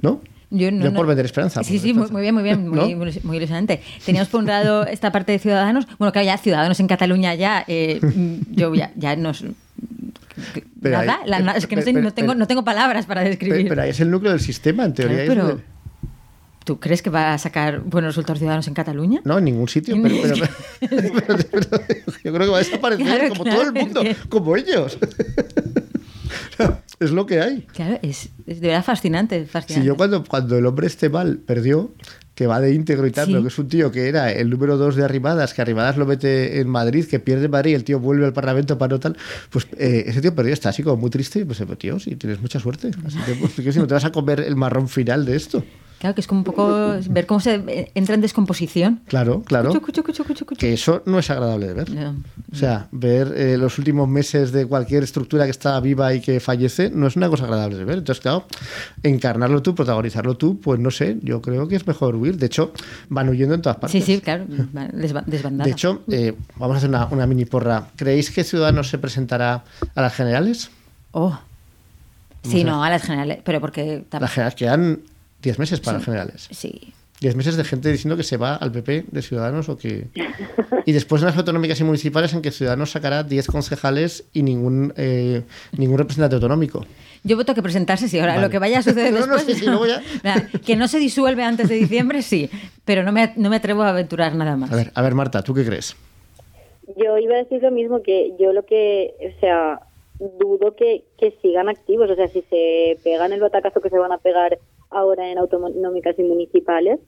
¿no? 0.00 0.20
Yo 0.50 0.70
no, 0.70 0.84
no- 0.84 0.92
por 0.94 1.06
vender 1.08 1.24
esperanza. 1.26 1.64
Sí, 1.64 1.80
sí, 1.80 1.92
muy, 1.92 2.04
esperanza. 2.04 2.12
muy 2.12 2.22
bien, 2.22 2.34
muy 2.34 2.42
bien, 2.44 2.68
muy, 2.68 2.78
¿No? 2.94 3.04
muy, 3.04 3.20
muy 3.24 3.36
ilusionante. 3.38 3.80
Teníamos 4.06 4.28
por 4.28 4.40
un 4.40 4.46
lado 4.46 4.86
esta 4.86 5.10
parte 5.10 5.32
de 5.32 5.40
Ciudadanos. 5.40 5.86
Bueno, 5.98 6.12
claro, 6.12 6.26
ya 6.26 6.38
Ciudadanos 6.38 6.78
en 6.78 6.86
Cataluña 6.86 7.34
ya, 7.34 7.64
eh, 7.66 7.98
yo 8.52 8.72
ya, 8.74 8.92
ya 8.94 9.16
nos... 9.16 9.44
Pero 10.82 10.98
nada, 10.98 11.20
ahí- 11.22 11.30
la- 11.30 11.40
na- 11.40 11.52
es 11.52 11.66
que 11.66 11.76
no, 11.76 11.82
sé- 11.82 11.92
pero- 11.92 12.02
no 12.04 12.12
tengo, 12.12 12.28
pero- 12.28 12.38
no 12.38 12.46
tengo 12.46 12.64
palabras 12.64 13.06
para 13.06 13.22
describir. 13.22 13.68
pero 13.68 13.82
ahí 13.82 13.90
es 13.90 14.00
el 14.00 14.10
núcleo 14.10 14.32
del 14.32 14.40
sistema, 14.40 14.84
en 14.84 14.94
teoría. 14.94 15.24
Claro, 15.26 15.46
pero- 15.46 15.60
¿Tú 16.64 16.80
crees 16.80 17.02
que 17.02 17.10
va 17.10 17.34
a 17.34 17.38
sacar 17.38 17.80
buenos 17.80 18.14
resultados 18.14 18.38
Ciudadanos 18.38 18.66
en 18.68 18.74
Cataluña? 18.74 19.20
No, 19.24 19.36
en 19.36 19.44
ningún 19.44 19.68
sitio, 19.68 19.96
pero, 20.02 20.14
yo 20.24 20.46
creo 22.32 22.38
que 22.38 22.46
va 22.46 22.56
a 22.56 22.60
desaparecer 22.60 23.04
Claro, 23.06 23.28
como 23.28 23.44
claro, 23.44 23.58
todo 23.60 23.68
el 23.68 23.74
mundo, 23.74 24.00
es 24.00 24.16
que- 24.18 24.28
como 24.30 24.56
ellos. 24.56 24.98
es 27.00 27.10
lo 27.10 27.26
que 27.26 27.40
hay. 27.40 27.62
Claro, 27.74 27.98
es, 28.02 28.30
es 28.46 28.60
de 28.60 28.68
verdad 28.68 28.84
fascinante, 28.84 29.44
fascinante. 29.44 29.82
Si 29.82 29.86
yo 29.86 29.96
cuando, 29.96 30.24
cuando 30.24 30.56
el 30.56 30.64
hombre 30.66 30.86
este 30.86 31.08
mal 31.10 31.38
perdió, 31.38 31.92
que 32.34 32.46
va 32.48 32.60
de 32.60 32.72
íntegro 32.74 33.06
y 33.06 33.10
tal, 33.12 33.26
Sí. 33.26 33.32
pero 33.32 33.42
que 33.42 33.48
es 33.48 33.58
un 33.58 33.68
tío 33.68 33.92
que 33.92 34.08
era 34.08 34.32
el 34.32 34.50
número 34.50 34.76
dos 34.76 34.96
de 34.96 35.04
Arrimadas, 35.04 35.54
que 35.54 35.62
Arrimadas 35.62 35.96
lo 35.96 36.04
mete 36.06 36.60
en 36.60 36.68
Madrid, 36.68 37.04
que 37.06 37.20
pierde 37.20 37.48
Madrid 37.48 37.70
y 37.72 37.74
el 37.74 37.84
tío 37.84 38.00
vuelve 38.00 38.24
al 38.26 38.32
Parlamento 38.32 38.76
para 38.76 38.90
no 38.94 39.00
tal, 39.00 39.16
pues 39.50 39.66
eh, 39.78 40.04
ese 40.08 40.20
tío 40.20 40.34
perdió, 40.34 40.52
está 40.52 40.70
así 40.70 40.82
como 40.82 40.96
muy 40.96 41.10
triste, 41.10 41.40
y 41.40 41.44
pues 41.44 41.60
tío, 41.78 41.98
sí, 42.00 42.16
tienes 42.16 42.40
mucha 42.40 42.58
suerte. 42.58 42.90
Así 43.06 43.18
que, 43.24 43.34
pues, 43.34 43.52
que 43.64 43.72
si 43.72 43.78
no 43.78 43.86
te 43.86 43.94
vas 43.94 44.04
a 44.04 44.10
comer 44.12 44.40
el 44.40 44.56
marrón 44.56 44.88
final 44.88 45.24
de 45.24 45.36
esto. 45.36 45.64
Claro, 45.98 46.14
que 46.14 46.20
es 46.20 46.26
como 46.26 46.40
un 46.40 46.44
poco 46.44 46.94
ver 47.08 47.26
cómo 47.26 47.40
se 47.40 47.90
entra 47.94 48.14
en 48.14 48.20
descomposición. 48.20 49.00
Claro, 49.06 49.42
claro. 49.42 49.72
Cuchu. 49.80 50.02
Que 50.58 50.72
eso 50.74 51.02
no 51.06 51.18
es 51.18 51.30
agradable 51.30 51.66
de 51.68 51.74
ver. 51.74 51.90
No. 51.90 52.16
O 52.52 52.56
sea, 52.56 52.88
ver 52.92 53.32
eh, 53.36 53.56
los 53.56 53.78
últimos 53.78 54.08
meses 54.08 54.52
de 54.52 54.66
cualquier 54.66 55.02
estructura 55.02 55.44
que 55.44 55.50
está 55.50 55.78
viva 55.80 56.12
y 56.14 56.20
que 56.20 56.40
fallece 56.40 56.90
no 56.90 57.06
es 57.06 57.16
una 57.16 57.28
cosa 57.28 57.44
agradable 57.44 57.76
de 57.76 57.84
ver. 57.84 57.98
Entonces, 57.98 58.20
claro, 58.20 58.46
encarnarlo 59.02 59.62
tú, 59.62 59.74
protagonizarlo 59.74 60.36
tú, 60.36 60.60
pues 60.60 60.78
no 60.78 60.90
sé, 60.90 61.18
yo 61.22 61.40
creo 61.40 61.68
que 61.68 61.76
es 61.76 61.86
mejor 61.86 62.16
huir. 62.16 62.36
De 62.36 62.46
hecho, 62.46 62.72
van 63.08 63.28
huyendo 63.28 63.54
en 63.54 63.62
todas 63.62 63.78
partes. 63.78 64.04
Sí, 64.04 64.14
sí, 64.14 64.20
claro, 64.20 64.44
desbandada. 64.92 65.64
De 65.64 65.70
hecho, 65.70 66.02
eh, 66.10 66.34
vamos 66.56 66.74
a 66.74 66.78
hacer 66.78 66.90
una, 66.90 67.06
una 67.06 67.26
mini 67.26 67.44
porra. 67.44 67.88
¿Creéis 67.96 68.30
que 68.30 68.44
Ciudadanos 68.44 68.88
se 68.88 68.98
presentará 68.98 69.64
a 69.94 70.02
las 70.02 70.14
generales? 70.14 70.70
Oh. 71.12 71.38
Sí, 72.42 72.62
no, 72.62 72.84
a 72.84 72.90
las 72.90 73.02
generales, 73.02 73.38
pero 73.42 73.60
porque 73.60 74.04
Las 74.10 74.30
generales 74.30 74.54
quedan 74.54 75.00
10 75.44 75.58
meses 75.60 75.80
para 75.80 75.98
Sí. 76.00 76.04
generales. 76.06 76.48
Sí. 76.50 76.92
10 77.20 77.36
meses 77.36 77.56
de 77.56 77.64
gente 77.64 77.92
diciendo 77.92 78.16
que 78.16 78.24
se 78.24 78.36
va 78.36 78.56
al 78.56 78.72
PP 78.72 79.04
de 79.12 79.22
Ciudadanos 79.22 79.68
o 79.68 79.76
que... 79.78 80.08
Y 80.86 80.92
después 80.92 81.22
en 81.22 81.26
las 81.28 81.36
autonómicas 81.38 81.80
y 81.80 81.84
municipales 81.84 82.34
en 82.34 82.42
que 82.42 82.50
Ciudadanos 82.50 82.90
sacará 82.90 83.22
10 83.22 83.46
concejales 83.46 84.24
y 84.34 84.42
ningún, 84.42 84.92
eh, 84.98 85.42
ningún 85.78 85.96
representante 85.96 86.34
autonómico. 86.34 86.84
Yo 87.22 87.36
voto 87.38 87.54
que 87.54 87.62
presentarse, 87.62 88.06
sí. 88.06 88.18
Ahora, 88.18 88.34
Vale. 88.34 88.46
lo 88.46 88.50
que 88.50 88.58
vaya 88.58 88.80
a 88.80 88.82
suceder 88.82 89.10
No, 89.14 89.26
no, 89.26 89.34
después. 89.36 89.56
sí, 89.56 89.60
sí, 89.64 89.66
luego 89.70 89.86
ya. 89.86 90.02
Nada, 90.22 90.46
que 90.66 90.76
no 90.76 90.86
se 90.88 90.98
disuelve 90.98 91.42
antes 91.42 91.70
de 91.70 91.76
diciembre, 91.76 92.20
sí. 92.20 92.50
Pero 92.84 93.02
no 93.02 93.12
me, 93.12 93.32
no 93.36 93.48
me 93.48 93.56
atrevo 93.56 93.82
a 93.82 93.90
aventurar 93.90 94.34
nada 94.34 94.56
más. 94.58 94.70
A 94.72 94.76
ver, 94.76 94.90
a 94.94 95.00
ver 95.00 95.14
Marta, 95.14 95.42
¿tú 95.42 95.54
qué 95.54 95.64
crees? 95.64 95.96
Yo 96.98 97.16
iba 97.16 97.34
a 97.36 97.38
decir 97.38 97.62
lo 97.62 97.70
mismo 97.70 98.02
que 98.02 98.32
yo 98.38 98.52
lo 98.52 98.66
que, 98.66 99.14
o 99.34 99.40
sea, 99.40 99.80
dudo 100.18 100.76
que, 100.76 101.04
que 101.18 101.34
sigan 101.40 101.70
activos. 101.70 102.10
O 102.10 102.14
sea, 102.14 102.28
si 102.28 102.42
se 102.50 102.98
pegan 103.02 103.32
el 103.32 103.40
batacazo 103.40 103.80
que 103.80 103.88
se 103.88 103.98
van 103.98 104.12
a 104.12 104.18
pegar 104.18 104.58
ahora 104.94 105.30
en 105.30 105.38
autonómicas 105.38 106.18
y 106.18 106.22
municipales, 106.22 107.00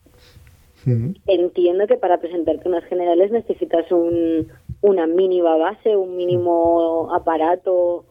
Ujú. 0.86 1.14
entiendo 1.26 1.86
que 1.86 1.96
para 1.96 2.18
presentarte 2.18 2.68
unas 2.68 2.84
generales 2.84 3.30
necesitas 3.32 3.90
un, 3.90 4.48
una 4.82 5.06
mínima 5.06 5.56
base, 5.56 5.96
un 5.96 6.16
mínimo 6.16 7.08
aparato, 7.14 8.04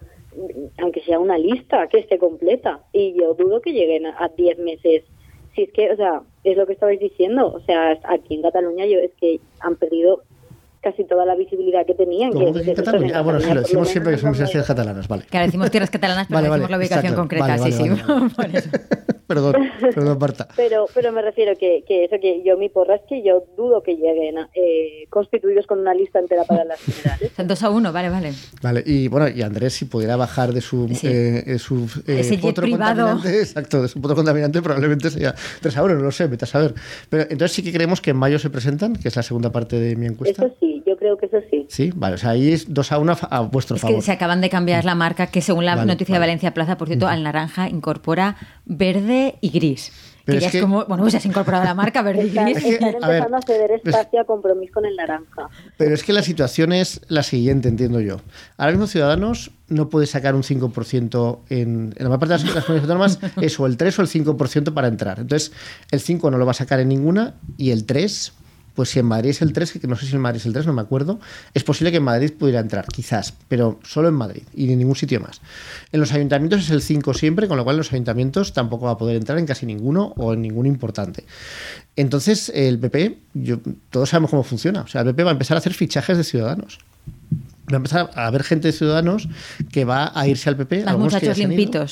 aunque 0.80 1.02
sea 1.02 1.20
una 1.20 1.38
lista 1.38 1.88
que 1.88 2.00
esté 2.00 2.18
completa. 2.18 2.82
Y 2.92 3.14
yo 3.20 3.34
dudo 3.36 3.62
que 3.62 3.72
lleguen 3.72 4.06
a 4.08 4.30
10 4.36 4.60
meses. 4.60 5.04
Si 5.56 5.64
es 5.64 5.72
que, 5.72 5.92
o 5.92 5.96
sea, 5.96 6.22
es 6.44 6.58
lo 6.58 6.66
que 6.68 6.74
estabais 6.74 7.00
diciendo. 7.00 7.48
O 7.54 7.62
sea, 7.62 7.98
aquí 8.04 8.36
en 8.36 8.42
Cataluña 8.42 8.86
yo 8.86 8.98
es 9.00 9.12
que 9.20 9.40
han 9.62 9.78
perdido 9.78 10.24
casi 10.82 11.06
toda 11.06 11.26
la 11.26 11.36
visibilidad 11.36 11.86
que 11.86 11.94
tenían. 11.96 12.32
¿Cómo 12.34 12.54
que, 12.54 12.62
que 12.62 12.70
en 12.72 12.76
Cataluña? 12.76 13.14
Ah, 13.18 13.22
bueno, 13.22 13.40
sí, 13.40 13.54
lo 13.54 13.62
decimos 13.62 13.88
siempre 13.88 14.12
que 14.12 14.18
son 14.20 14.30
universidades 14.32 14.68
catalanas, 14.68 15.08
vale. 15.08 15.24
Claro, 15.30 15.46
decimos 15.46 15.72
tierras 15.72 15.90
catalanas, 15.90 16.28
pero 16.28 16.36
Vale, 16.38 16.48
no 16.48 16.52
vale, 16.52 16.62
decimos 16.64 16.72
la 16.72 16.78
ubicación 16.78 17.14
exacto. 17.14 17.22
concreta, 17.22 17.48
Vale, 17.48 17.72
sí, 17.72 17.80
vale, 17.80 17.96
sí. 17.96 18.02
vale, 18.06 18.20
vale. 18.20 18.30
por 18.36 18.56
eso. 18.58 18.70
Perdón, 19.28 19.56
perdón, 19.94 20.18
Marta. 20.20 20.48
Pero, 20.56 20.86
pero 20.94 21.12
me 21.12 21.22
refiero 21.22 21.54
que, 21.58 21.84
que 21.88 22.06
eso, 22.06 22.16
que 22.22 22.44
yo 22.44 22.58
mi 22.58 22.70
porra 22.70 22.96
es 22.96 23.02
que 23.08 23.24
yo 23.24 23.46
dudo 23.58 23.82
que 23.84 23.96
lleguen 23.96 24.38
eh, 24.54 25.06
constituidos 25.10 25.66
con 25.68 25.80
una 25.80 25.94
lista 25.94 26.20
entera 26.20 26.44
para 26.44 26.64
las 26.66 26.80
generales. 26.82 27.32
Son 27.36 27.48
dos 27.50 27.64
a 27.64 27.70
uno, 27.70 27.92
vale, 27.94 28.10
vale. 28.10 28.34
Vale, 28.62 28.84
y 28.86 29.08
bueno, 29.08 29.28
y 29.30 29.42
Andrés, 29.42 29.74
si 29.74 29.86
pudiera 29.86 30.16
bajar 30.16 30.54
de 30.54 30.62
su, 30.62 30.88
Sí. 30.96 31.08
eh, 31.08 31.58
su 31.60 31.90
eh, 32.08 32.38
potro 32.42 32.64
privado. 32.64 33.06
contaminante, 33.14 33.40
exacto, 33.42 33.82
de 33.82 33.88
su 33.88 34.02
potro 34.02 34.16
contaminante, 34.16 34.62
probablemente 34.62 35.10
sería 35.10 35.34
tres 35.62 35.76
euros, 35.78 35.98
no 35.98 36.04
lo 36.04 36.12
sé, 36.12 36.28
vete 36.28 36.46
a 36.46 36.48
saber. 36.48 36.74
Pero 37.10 37.24
entonces 37.24 37.52
sí 37.54 37.64
que 37.64 37.72
creemos 37.74 38.02
que 38.02 38.12
en 38.12 38.18
mayo 38.18 38.40
se 38.40 38.50
presentan, 38.50 38.96
que 38.96 39.08
es 39.08 39.16
la 39.16 39.24
segunda 39.24 39.52
parte 39.52 39.80
de 39.80 39.96
mi 39.96 40.06
encuesta. 40.06 40.46
Eso 40.46 40.56
sí, 40.60 40.75
creo 41.06 41.18
que 41.18 41.26
eso 41.28 41.38
sí. 41.52 41.66
Sí, 41.70 41.92
vale, 41.96 42.16
o 42.16 42.18
sea, 42.18 42.32
ahí 42.32 42.52
es 42.52 42.74
dos 42.74 42.92
a 42.92 42.98
uno 43.00 43.12
a, 43.12 43.16
fa- 43.16 43.28
a 43.28 43.42
vuestro 43.42 43.76
Es 43.76 43.82
favor. 43.82 43.98
que 43.98 44.02
se 44.02 44.12
acaban 44.12 44.42
de 44.42 44.50
cambiar 44.50 44.86
la 44.86 44.96
marca, 44.96 45.28
que 45.28 45.42
según 45.42 45.66
la 45.66 45.76
Vale, 45.76 45.88
noticia 45.88 46.14
de 46.16 46.20
vale. 46.20 46.32
Valencia 46.32 46.54
Plaza, 46.54 46.78
por 46.78 46.88
cierto, 46.88 47.08
al 47.08 47.24
naranja 47.24 47.70
incorpora 47.70 48.36
verde 48.66 49.36
y 49.42 49.50
gris. 49.50 49.92
Pero 50.26 50.38
que 50.38 50.42
ya 50.42 50.48
es 50.48 50.56
es, 50.56 50.60
que- 50.60 50.62
como, 50.64 50.86
bueno, 50.86 51.04
pues 51.04 51.14
ya 51.14 51.20
se 51.20 51.28
ha 51.28 51.32
incorporado 51.32 51.64
la 51.66 51.76
marca 51.76 52.02
verde 52.02 52.24
y 52.24 52.28
Están, 52.30 52.46
gris. 52.46 52.64
que, 52.64 52.70
están 52.74 52.96
a 53.04 53.08
ver, 53.08 53.18
empezando 53.18 53.38
a, 53.38 53.42
ceder 53.44 53.72
es- 53.72 53.82
espacio 53.86 54.22
a 54.22 54.24
compromiso 54.26 54.74
con 54.74 54.86
el 54.88 54.96
naranja. 54.96 55.50
Pero 55.78 55.94
es 55.94 56.04
que 56.04 56.14
la 56.14 56.24
situación 56.24 56.74
es 56.74 57.02
la 57.10 57.22
siguiente, 57.22 57.70
entiendo 57.70 58.00
yo. 58.02 58.22
Ahora 58.58 58.72
mismo 58.72 58.88
Ciudadanos 58.88 59.52
no 59.68 59.90
puede 59.90 60.08
sacar 60.08 60.34
un 60.34 60.42
5% 60.42 61.40
en, 61.50 61.94
en 61.96 62.04
la 62.04 62.10
mayor 62.10 62.20
parte 62.20 62.34
de 62.38 62.44
las, 62.44 62.56
las 62.56 62.66
comunidades 62.66 62.82
autónomas, 62.90 63.20
es 63.40 63.60
o 63.60 63.68
el 63.68 63.78
3 63.78 64.00
o 64.00 64.02
el 64.02 64.08
5% 64.08 64.74
para 64.74 64.88
entrar. 64.88 65.20
Entonces, 65.20 65.52
el 65.92 66.00
5 66.00 66.32
no 66.32 66.38
lo 66.40 66.46
va 66.46 66.52
a 66.52 66.56
sacar 66.56 66.80
en 66.80 66.90
ninguna 66.90 67.36
y 67.58 67.70
el 67.70 67.86
3, 67.86 68.34
pues 68.76 68.90
si 68.90 69.00
en 69.00 69.06
Madrid 69.06 69.32
es 69.32 69.42
el 69.42 69.54
3, 69.54 69.72
que 69.74 69.88
no 69.88 69.96
sé 69.96 70.06
si 70.06 70.16
en 70.16 70.22
Madrid 70.22 70.40
es 70.42 70.46
el 70.46 70.54
3, 70.54 70.68
no 70.68 70.74
me 70.74 70.82
acuerdo, 70.82 71.20
es 71.54 71.64
posible 71.64 71.92
que 71.92 71.98
en 71.98 72.04
Madrid 72.04 72.32
pudiera 72.38 72.60
entrar, 72.60 72.86
quizás, 72.88 73.34
pero 73.48 73.80
solo 73.84 74.10
en 74.10 74.14
Madrid 74.14 74.44
y 74.54 74.72
en 74.72 74.80
ningún 74.80 74.96
sitio 74.96 75.20
más. 75.20 75.42
En 75.92 76.00
los 76.00 76.12
ayuntamientos 76.12 76.62
es 76.62 76.70
el 76.70 76.82
5 76.82 77.14
siempre, 77.14 77.48
con 77.48 77.58
lo 77.58 77.64
cual 77.64 77.76
en 77.76 77.80
los 77.80 77.94
ayuntamientos 77.94 78.54
tampoco 78.54 78.86
va 78.86 78.92
a 78.92 78.98
poder 78.98 79.16
entrar 79.16 79.38
en 79.40 79.46
casi 79.46 79.66
ninguno 79.66 80.14
o 80.18 80.34
en 80.34 80.42
ningún 80.42 80.66
importante. 80.66 81.24
Entonces, 81.96 82.52
el 82.54 82.78
PP, 82.80 83.18
yo, 83.34 83.60
todos 83.90 84.10
sabemos 84.10 84.30
cómo 84.30 84.44
funciona. 84.44 84.82
O 84.82 84.88
sea, 84.88 85.02
el 85.02 85.08
PP 85.08 85.24
va 85.24 85.32
a 85.32 85.34
empezar 85.34 85.56
a 85.56 85.60
hacer 85.60 85.74
fichajes 85.74 86.18
de 86.18 86.24
ciudadanos. 86.24 86.80
Va 87.72 87.74
a 87.74 87.78
empezar 87.78 88.12
a 88.14 88.28
haber 88.28 88.44
gente 88.44 88.68
de 88.68 88.74
ciudadanos 88.74 89.30
que 89.72 89.86
va 89.86 90.12
a 90.14 90.28
irse 90.28 90.50
al 90.50 90.58
PP. 90.58 90.84
Los 90.84 90.98
muchachos 91.00 91.38
ido. 91.38 91.86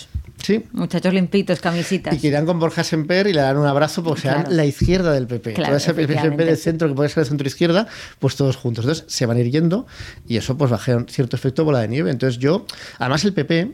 Sí. 0.44 0.62
Muchachos 0.74 1.14
limpitos, 1.14 1.60
camisitas. 1.62 2.14
Y 2.14 2.20
que 2.20 2.28
irán 2.28 2.46
con 2.46 2.60
Borja 2.60 2.84
Semper 2.84 3.28
y 3.28 3.34
le 3.34 3.40
dan 3.42 3.58
un 3.58 3.66
abrazo 3.66 4.04
porque 4.04 4.24
Claro. 4.24 4.40
serán 4.42 4.58
la 4.58 4.66
izquierda 4.66 5.14
del 5.14 5.26
PP. 5.26 5.54
Claro, 5.54 5.78
efectivamente. 5.78 6.44
del 6.46 6.58
centro, 6.58 6.90
que 6.90 6.94
puede 6.94 7.08
ser 7.10 7.22
el 7.22 7.28
centro 7.30 7.48
izquierda, 7.48 7.88
pues 8.20 8.36
todos 8.36 8.58
juntos. 8.58 8.84
Entonces 8.84 9.06
se 9.08 9.26
van 9.26 9.38
a 9.38 9.40
ir 9.40 9.50
yendo 9.52 9.88
y 10.28 10.36
eso 10.36 10.58
pues 10.58 10.70
va 10.70 10.76
a 10.76 10.80
generar 10.80 11.10
cierto 11.10 11.38
efecto 11.38 11.64
bola 11.64 11.80
de 11.80 11.88
nieve. 11.88 12.12
Entonces 12.12 12.40
yo, 12.40 12.66
además 13.00 13.24
el 13.24 13.32
PP, 13.34 13.72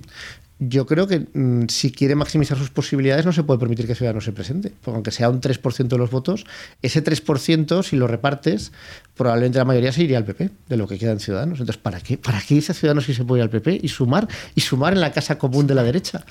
yo 0.59 0.85
creo 0.85 1.07
que 1.07 1.25
mm, 1.33 1.67
si 1.69 1.91
quiere 1.91 2.15
maximizar 2.15 2.57
sus 2.57 2.69
posibilidades 2.69 3.25
no 3.25 3.31
se 3.31 3.43
puede 3.43 3.59
permitir 3.59 3.87
que 3.87 3.95
Ciudadanos 3.95 4.25
se 4.25 4.31
presente. 4.33 4.73
Porque 4.81 4.95
aunque 4.95 5.11
sea 5.11 5.29
un 5.29 5.39
3% 5.41 5.87
de 5.87 5.97
los 5.97 6.11
votos, 6.11 6.45
ese 6.81 7.03
3% 7.03 7.81
si 7.83 7.95
lo 7.95 8.07
repartes, 8.07 8.71
probablemente 9.15 9.57
la 9.57 9.65
mayoría 9.65 9.91
se 9.91 10.03
iría 10.03 10.17
al 10.17 10.25
PP 10.25 10.49
de 10.67 10.77
lo 10.77 10.87
que 10.87 10.97
queda 10.97 11.11
en 11.11 11.19
Ciudadanos. 11.19 11.59
Entonces, 11.59 11.81
¿para 11.81 11.99
qué? 12.01 12.17
¿Para 12.17 12.41
qué 12.41 12.55
irse 12.55 12.71
a 12.71 12.75
Ciudadanos 12.75 13.05
si 13.05 13.13
se 13.13 13.23
puede 13.23 13.39
ir 13.39 13.43
al 13.43 13.49
PP 13.49 13.79
y 13.81 13.87
sumar? 13.87 14.27
Y 14.55 14.61
sumar 14.61 14.93
en 14.93 15.01
la 15.01 15.11
casa 15.11 15.37
común 15.37 15.65
de 15.67 15.75
la 15.75 15.83
derecha. 15.83 16.23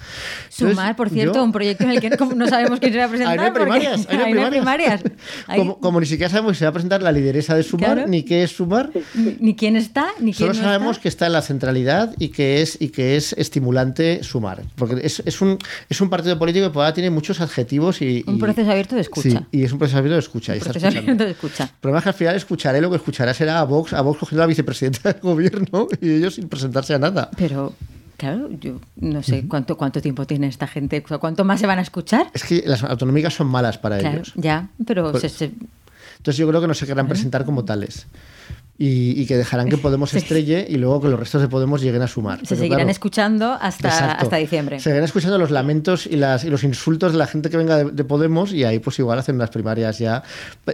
Entonces, 0.51 0.77
Sumar, 0.77 0.95
por 0.97 1.09
cierto, 1.11 1.35
yo- 1.39 1.45
un 1.45 1.53
proyecto 1.53 1.85
en 1.85 1.91
el 1.91 2.01
que 2.01 2.11
no 2.37 2.47
sabemos 2.49 2.81
quién 2.81 2.93
se 2.93 2.99
va 2.99 3.05
a 3.05 3.09
presentar. 3.09 3.33
Ahí 3.33 3.39
no 3.39 3.45
hay 3.45 3.51
primarias. 3.53 4.07
Hay 4.09 4.17
ahí 4.19 4.33
no 4.35 4.45
hay 4.45 4.51
primarias. 4.51 5.01
primarias. 5.03 5.03
Ahí- 5.47 5.59
Como, 5.59 5.79
como 5.81 6.01
ni 6.01 6.07
siquiera 6.07 6.31
sabemos 6.31 6.53
si 6.53 6.59
se 6.61 6.65
va 6.67 6.71
a 6.71 6.73
presentar 6.73 7.03
la 7.03 7.13
lideresa 7.13 7.55
de 7.55 7.63
Sumar, 7.63 7.95
Claro. 7.95 8.09
ni 8.09 8.23
qué 8.25 8.43
es 8.43 8.51
Sumar. 8.57 8.91
ni, 9.15 9.37
ni 9.41 9.57
quién 9.57 9.77
está, 9.77 10.07
ni 10.21 10.33
quién 10.33 10.49
Solo 10.49 10.53
no 10.55 10.61
sabemos 10.63 10.91
está. 10.97 11.03
que 11.03 11.09
está 11.09 11.27
en 11.27 11.33
la 11.33 11.43
centralidad 11.43 12.15
y 12.19 12.29
que 12.29 12.61
es, 12.63 12.77
y 12.81 12.89
que 12.91 13.17
es 13.17 13.33
estimulante 13.35 14.18
Sumar. 14.23 14.63
Porque 14.77 15.01
es, 15.05 15.23
es 15.25 15.41
un, 15.41 15.59
es 15.89 16.01
un 16.01 16.11
partido 16.11 16.39
político 16.39 16.71
que 16.73 16.79
ahora 16.79 16.93
tiene 16.95 17.11
muchos 17.11 17.41
adjetivos 17.41 18.01
y. 18.03 18.25
Un 18.27 18.37
y- 18.37 18.39
proceso 18.39 18.71
abierto 18.71 18.95
de 18.95 19.01
escucha. 19.03 19.29
Sí, 19.31 19.39
y 19.53 19.63
es 19.65 19.73
un 19.73 19.79
proceso 19.79 19.99
abierto 19.99 20.15
de 20.15 20.21
escucha. 20.21 20.53
Un 20.55 20.61
proceso 20.61 20.87
abierto 20.87 21.25
de 21.25 21.31
escucha. 21.31 21.65
El 21.65 21.71
problema 21.81 21.99
es 21.99 22.03
que 22.05 22.09
al 22.11 22.15
final 22.15 22.37
escucharé 22.37 22.81
lo 22.81 22.91
que 22.91 22.97
escuchará 22.97 23.35
será 23.35 23.61
a 23.61 23.65
Vox, 23.65 23.93
a 23.93 24.01
Vox 24.01 24.19
cogiendo 24.21 24.43
a 24.43 24.47
la 24.47 24.49
vicepresidenta 24.49 25.13
del 25.13 25.21
gobierno 25.23 25.89
y 26.01 26.11
ellos 26.11 26.35
sin 26.35 26.49
presentarse 26.49 26.95
a 26.95 26.99
nada. 26.99 27.31
Pero, 27.37 27.75
claro, 28.17 28.49
yo 28.61 28.81
no 28.97 29.23
sé 29.23 29.47
cuánto, 29.49 29.77
cuánto 29.77 30.01
tiempo 30.01 30.27
tiene 30.27 30.47
esta 30.49 30.67
gente, 30.67 31.03
cuánto 31.03 31.45
más 31.45 31.61
se 31.61 31.67
van 31.67 31.79
a 31.79 31.83
escuchar. 31.83 32.31
Es 32.35 32.45
que 32.45 32.63
las 32.67 32.83
autonómicas 32.83 33.35
son 33.35 33.47
malas 33.47 33.79
para 33.79 33.99
Claro, 33.99 34.17
ellos. 34.19 34.33
ya, 34.37 34.69
pero 34.87 35.11
Pues- 35.13 35.23
se- 35.23 35.29
se- 35.29 35.53
Entonces 36.19 36.37
yo 36.39 36.49
creo 36.49 36.61
que 36.61 36.67
no 36.67 36.75
se 36.75 36.85
querrán 36.87 37.07
presentar 37.07 37.45
como 37.45 37.65
tales. 37.65 38.07
Y, 38.81 39.21
y 39.21 39.27
que 39.27 39.37
dejarán 39.37 39.69
que 39.69 39.77
Podemos 39.77 40.15
estrelle 40.15 40.65
y 40.69 40.77
luego 40.77 41.01
que 41.01 41.09
los 41.09 41.19
restos 41.19 41.43
de 41.43 41.49
Podemos 41.49 41.83
lleguen 41.83 42.01
a 42.03 42.07
sumar. 42.07 42.39
se 42.39 42.47
Pero 42.47 42.57
seguirán 42.61 42.79
claro, 42.79 42.91
escuchando 42.91 43.59
hasta, 43.61 43.89
exacto. 43.89 44.23
hasta 44.23 44.37
diciembre. 44.37 44.79
Seguirán 44.79 45.05
escuchando 45.05 45.37
los 45.37 45.51
lamentos 45.51 46.07
y, 46.07 46.15
las, 46.17 46.45
y 46.45 46.51
los 46.51 46.63
insultos 46.63 47.11
de 47.13 47.19
la 47.19 47.27
gente 47.27 47.51
que 47.51 47.57
venga 47.57 47.77
de, 47.79 47.91
de 47.91 48.05
Podemos 48.05 48.53
y 48.53 48.63
ahí 48.63 48.79
pues 48.79 48.97
igual 49.01 49.19
hacen 49.19 49.37
las 49.37 49.51
primarias 49.51 49.99
ya 49.99 50.23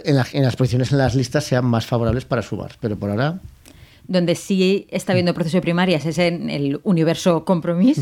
en, 0.03 0.15
la- 0.17 0.27
en 0.33 0.43
las 0.43 0.55
posiciones 0.55 0.91
en 0.91 0.99
las 0.99 1.15
listas 1.15 1.45
sean 1.45 1.65
más 1.65 1.87
favorables 1.87 2.25
para 2.25 2.43
sumar. 2.43 2.73
Pero 2.79 2.95
por 2.95 3.09
ahora 3.09 3.39
Donde 4.07 4.35
sí 4.35 4.85
está 4.91 5.13
habiendo 5.13 5.33
proceso 5.33 5.57
de 5.57 5.61
primarias 5.61 6.05
es 6.05 6.19
en 6.19 6.51
el 6.51 6.79
universo 6.83 7.43
compromiso. 7.43 8.01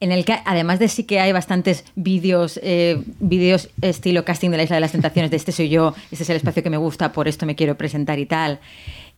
En 0.00 0.10
el 0.10 0.24
que, 0.24 0.34
además 0.44 0.80
de 0.80 0.88
sí 0.88 1.04
que 1.04 1.20
hay 1.20 1.30
bastantes 1.30 1.84
vídeos, 1.94 2.58
eh, 2.64 3.00
vídeos 3.20 3.68
estilo 3.82 4.24
casting 4.24 4.50
de 4.50 4.56
la 4.56 4.64
Isla 4.64 4.74
de 4.74 4.80
las 4.80 4.90
Tentaciones, 4.90 5.30
de 5.30 5.36
este 5.36 5.52
soy 5.52 5.68
yo, 5.68 5.94
este 6.10 6.24
es 6.24 6.30
el 6.30 6.36
espacio 6.38 6.60
que 6.64 6.70
me 6.70 6.76
gusta, 6.76 7.12
por 7.12 7.28
esto 7.28 7.46
me 7.46 7.54
quiero 7.54 7.76
presentar 7.76 8.18
y 8.18 8.26
tal. 8.26 8.58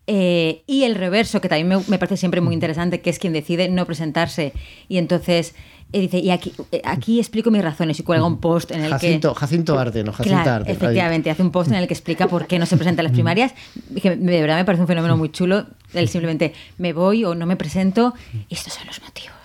Eh, 0.07 0.63
y 0.67 0.85
el 0.85 0.95
reverso, 0.95 1.41
que 1.41 1.49
también 1.49 1.69
me, 1.69 1.79
me 1.89 1.99
parece 1.99 2.17
siempre 2.17 2.41
muy 2.41 2.53
interesante, 2.55 3.01
que 3.01 3.11
es 3.11 3.19
quien 3.19 3.33
decide 3.33 3.69
no 3.69 3.87
presentarse. 3.87 4.53
Y 4.89 4.99
entonces 4.99 5.55
eh, 5.93 6.01
dice, 6.01 6.19
y 6.19 6.31
aquí, 6.31 6.53
eh, 6.73 6.83
aquí 6.85 7.21
explico 7.21 7.51
mis 7.51 7.63
razones 7.63 8.01
y 8.01 8.03
cuelga 8.03 8.27
un 8.27 8.39
post 8.39 8.71
en 8.73 8.83
el 8.83 8.91
Jacinto, 8.91 9.33
que... 9.33 9.41
Jacinto 9.41 9.79
Arden 9.79 10.09
o 10.09 10.13
Jacinta 10.13 10.43
Claro, 10.43 10.57
Arden. 10.63 10.77
efectivamente, 10.77 11.31
hace 11.31 11.43
un 11.43 11.53
post 11.53 11.71
en 11.71 11.77
el 11.77 11.87
que 11.87 11.95
explica 11.95 12.27
por 12.27 12.47
qué 12.47 12.59
no 12.59 12.67
se 12.67 12.77
presenta 12.77 13.01
a 13.01 13.05
las 13.05 13.13
primarias. 13.13 13.55
Que 14.03 14.17
de 14.17 14.41
verdad 14.41 14.57
me 14.57 14.65
parece 14.65 14.83
un 14.83 14.89
fenómeno 14.89 15.17
muy 15.17 15.31
chulo. 15.31 15.67
Él 15.93 16.09
simplemente 16.09 16.53
me 16.79 16.93
voy 16.93 17.25
o 17.25 17.35
no 17.35 17.47
me 17.47 17.57
presento. 17.57 18.13
Y 18.49 18.55
estos 18.55 18.73
son 18.75 18.87
los 18.87 19.01
motivos. 19.03 19.37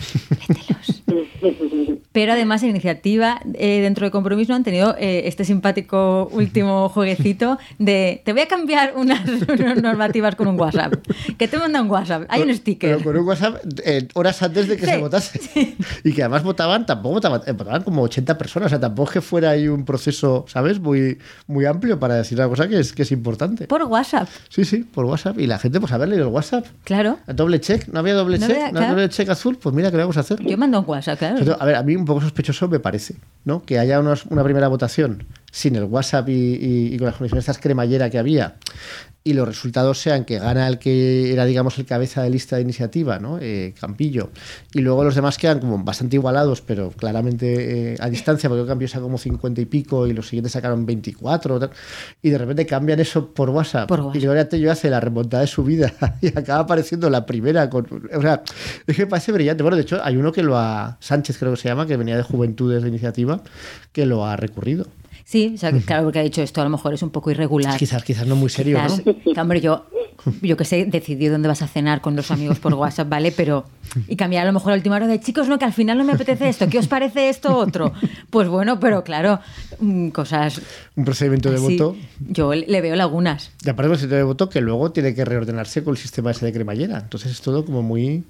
Lételos. 0.48 0.79
Pero 2.12 2.34
además, 2.34 2.64
en 2.64 2.70
iniciativa 2.70 3.40
eh, 3.54 3.82
dentro 3.82 4.06
de 4.06 4.12
Compromiso 4.12 4.54
han 4.54 4.64
tenido 4.64 4.96
eh, 4.98 5.24
este 5.26 5.46
simpático 5.46 6.28
último 6.32 6.90
jueguecito 6.90 7.58
de 7.78 8.22
te 8.26 8.34
voy 8.34 8.42
a 8.42 8.48
cambiar 8.48 8.94
unas, 8.96 9.22
unas 9.60 9.82
normativas 9.82 10.36
con 10.36 10.48
un 10.48 10.60
WhatsApp. 10.60 10.94
Que 11.38 11.48
te 11.48 11.58
manda 11.58 11.82
un 11.82 11.90
WhatsApp. 11.90 12.24
Hay 12.30 12.42
un 12.42 12.54
sticker. 12.56 12.98
Pero 12.98 13.04
con 13.04 13.18
un 13.18 13.28
WhatsApp 13.28 13.56
eh, 13.86 14.08
horas 14.14 14.42
antes 14.42 14.68
de 14.68 14.78
que 14.78 14.86
Sí, 14.86 14.92
se 14.92 14.98
votase. 14.98 15.40
Y 16.04 16.14
que 16.14 16.24
además 16.24 16.44
votaban, 16.44 16.86
tampoco 16.86 17.16
votaban, 17.16 17.42
eh, 17.46 17.52
votaban 17.52 17.84
como 17.84 18.02
80 18.04 18.38
personas. 18.38 18.68
O 18.68 18.70
sea, 18.70 18.80
tampoco 18.80 19.10
es 19.10 19.14
que 19.14 19.22
fuera 19.22 19.52
ahí 19.52 19.68
un 19.68 19.86
proceso, 19.86 20.46
¿sabes? 20.48 20.80
Muy, 20.80 21.18
muy 21.48 21.66
amplio 21.66 22.00
para 22.00 22.16
decir 22.16 22.38
una 22.38 22.48
cosa 22.48 22.68
que 22.68 22.80
es, 22.80 22.94
que 22.94 23.04
es 23.04 23.12
importante. 23.12 23.68
Por 23.68 23.84
WhatsApp. 23.84 24.28
Sí, 24.50 24.66
sí, 24.66 24.78
por 24.78 25.06
WhatsApp. 25.06 25.40
Y 25.40 25.48
la 25.48 25.60
gente, 25.60 25.80
pues, 25.80 25.92
haber 25.92 26.10
leído 26.10 26.28
el 26.28 26.34
WhatsApp. 26.34 26.66
Claro. 26.84 27.20
Doble 27.28 27.60
check, 27.60 27.88
¿no 27.90 28.00
había 28.00 28.14
doble 28.14 28.40
No 28.40 28.48
check? 28.48 28.56
había, 28.56 28.72
¿No 28.72 28.78
había 28.80 28.88
claro. 28.90 29.02
doble 29.02 29.10
check 29.10 29.30
azul? 29.30 29.58
Pues 29.62 29.76
mira, 29.76 29.92
¿qué 29.92 29.98
le 29.98 30.04
vamos 30.04 30.18
a 30.18 30.22
hacer? 30.22 30.42
Yo 30.44 30.58
mando 30.58 30.80
un 30.80 30.86
A 31.60 31.66
ver, 31.66 31.76
a 31.76 31.84
mí 31.84 31.96
un 31.96 32.06
poco 32.06 32.22
sospechoso 32.22 32.68
me 32.68 32.80
parece, 32.80 33.16
¿no? 33.46 33.64
Que 33.64 33.80
haya 33.80 34.00
una 34.00 34.44
primera 34.44 34.68
votación 34.68 35.26
sin 35.52 35.76
el 35.76 35.84
WhatsApp 35.86 36.30
y, 36.30 36.34
y- 36.34 36.94
y 36.94 36.98
con 36.98 37.08
las 37.08 37.16
condiciones 37.16 37.44
estas 37.44 37.58
cremallera 37.60 38.10
que 38.10 38.20
había 38.20 38.56
y 39.24 39.34
los 39.34 39.48
resultados 39.48 40.00
sean 40.00 40.24
que 40.24 40.40
gana 40.40 40.68
el 40.68 40.80
que 40.80 41.34
era, 41.34 41.46
digamos, 41.46 41.78
el 41.78 41.86
cabeza 41.86 42.24
de 42.24 42.30
lista 42.30 42.56
de 42.56 42.62
iniciativa, 42.62 43.20
¿no? 43.20 43.38
Eh, 43.42 43.74
Campillo. 43.80 44.32
Y 44.74 44.80
luego 44.80 45.04
los 45.04 45.14
demás 45.14 45.38
quedan 45.38 45.60
como 45.60 45.78
bastante 45.84 46.16
igualados, 46.16 46.62
pero 46.62 46.90
claramente 46.92 47.94
eh, 47.94 47.98
a 48.00 48.10
distancia, 48.10 48.50
porque 48.50 48.62
el 48.62 48.68
Campillo 48.68 48.88
saca 48.88 49.04
como 49.04 49.18
50 49.18 49.60
y 49.60 49.66
pico 49.66 50.08
y 50.08 50.14
los 50.14 50.28
siguientes 50.28 50.54
sacaron 50.54 50.86
24. 50.86 51.60
tal. 51.60 51.70
y 52.22 52.30
de 52.30 52.38
repente 52.38 52.66
cambian 52.66 53.00
eso 53.02 53.34
por 53.34 53.50
WhatsApp. 53.50 53.90
Por 53.90 54.00
WhatsApp. 54.00 54.16
Y 54.16 54.20
Gloria 54.20 54.48
Tello 54.48 54.72
hace 54.72 54.90
la 54.90 55.02
remontada 55.02 55.42
de 55.42 55.48
su 55.48 55.64
vida 55.64 55.94
y 56.22 56.28
acaba 56.28 56.62
apareciendo 56.62 57.10
la 57.10 57.26
primera. 57.26 57.70
Con, 57.70 57.88
o 58.14 58.22
sea, 58.22 58.42
es 58.88 58.96
que 58.96 59.04
me 59.04 59.10
parece 59.10 59.34
brillante. 59.34 59.64
Bueno, 59.64 59.76
de 59.76 59.84
hecho, 59.84 60.00
hay 60.04 60.16
uno 60.16 60.32
que 60.32 60.44
lo 60.44 60.58
ha. 60.58 60.98
Sánchez, 61.02 61.38
creo 61.38 61.52
que 61.52 61.58
se 61.58 61.68
llama, 61.68 61.86
que 61.86 61.98
venía 61.98 62.16
de 62.16 62.24
Juventudes 62.24 62.84
de 62.84 62.90
Iniciativa, 62.90 63.42
que 63.92 64.06
lo 64.06 64.26
ha 64.26 64.38
recurrido. 64.38 64.86
Sí, 65.30 65.52
o 65.54 65.58
sea, 65.60 65.72
que, 65.72 65.82
claro, 65.82 66.06
porque 66.06 66.18
ha 66.18 66.24
dicho 66.24 66.42
esto 66.42 66.60
a 66.60 66.64
lo 66.64 66.72
mejor 66.72 66.96
es 66.96 67.04
un 67.04 67.12
poco 67.12 67.30
irregular. 67.30 67.78
Quizás, 67.78 68.04
quizás 68.04 68.26
no 68.26 68.36
muy 68.36 68.50
serio, 68.50 68.80
Quizás- 68.82 69.04
¿no? 69.06 69.40
hombre, 69.40 69.62
yo, 69.62 69.86
yo 70.42 70.58
que 70.58 70.66
sé, 70.66 70.86
decidí 70.86 71.28
dónde 71.28 71.48
vas 71.48 71.62
a 71.62 71.68
cenar 71.68 72.02
con 72.02 72.16
los 72.16 72.32
amigos 72.32 72.58
por 72.58 72.74
WhatsApp, 72.74 73.10
¿vale? 73.10 73.32
Pero. 73.32 73.64
Y 74.08 74.16
cambiar 74.16 74.42
a 74.42 74.48
lo 74.48 74.54
mejor 74.54 74.72
a 74.72 74.76
última 74.76 74.96
hora 74.96 75.06
de 75.06 75.20
chicos, 75.20 75.48
no, 75.48 75.60
que 75.60 75.66
al 75.66 75.74
final 75.74 76.00
no 76.00 76.04
me 76.04 76.14
apetece 76.14 76.50
esto, 76.50 76.68
¿qué 76.68 76.80
os 76.80 76.88
parece 76.88 77.30
esto 77.30 77.56
otro? 77.56 77.94
Pues 78.32 78.48
bueno, 78.48 78.80
pero 78.80 79.04
claro, 79.04 79.40
mm, 79.80 80.10
cosas. 80.10 80.62
Un 80.96 81.06
procedimiento 81.06 81.52
de 81.52 81.58
así, 81.58 81.78
voto. 81.78 81.96
Yo 82.28 82.56
le 82.56 82.82
veo 82.82 82.96
lagunas. 82.96 83.52
Y 83.64 83.70
aparte, 83.70 83.84
un 83.88 83.92
procedimiento 83.92 84.16
de 84.16 84.24
voto 84.24 84.50
que 84.50 84.62
luego 84.62 84.92
tiene 84.92 85.14
que 85.14 85.26
reordenarse 85.26 85.84
con 85.84 85.92
el 85.94 86.00
sistema 86.00 86.32
ese 86.32 86.48
de 86.48 86.54
cremallera. 86.54 86.98
Entonces 86.98 87.34
es 87.34 87.42
todo 87.42 87.66
como 87.66 87.84
muy. 87.84 88.24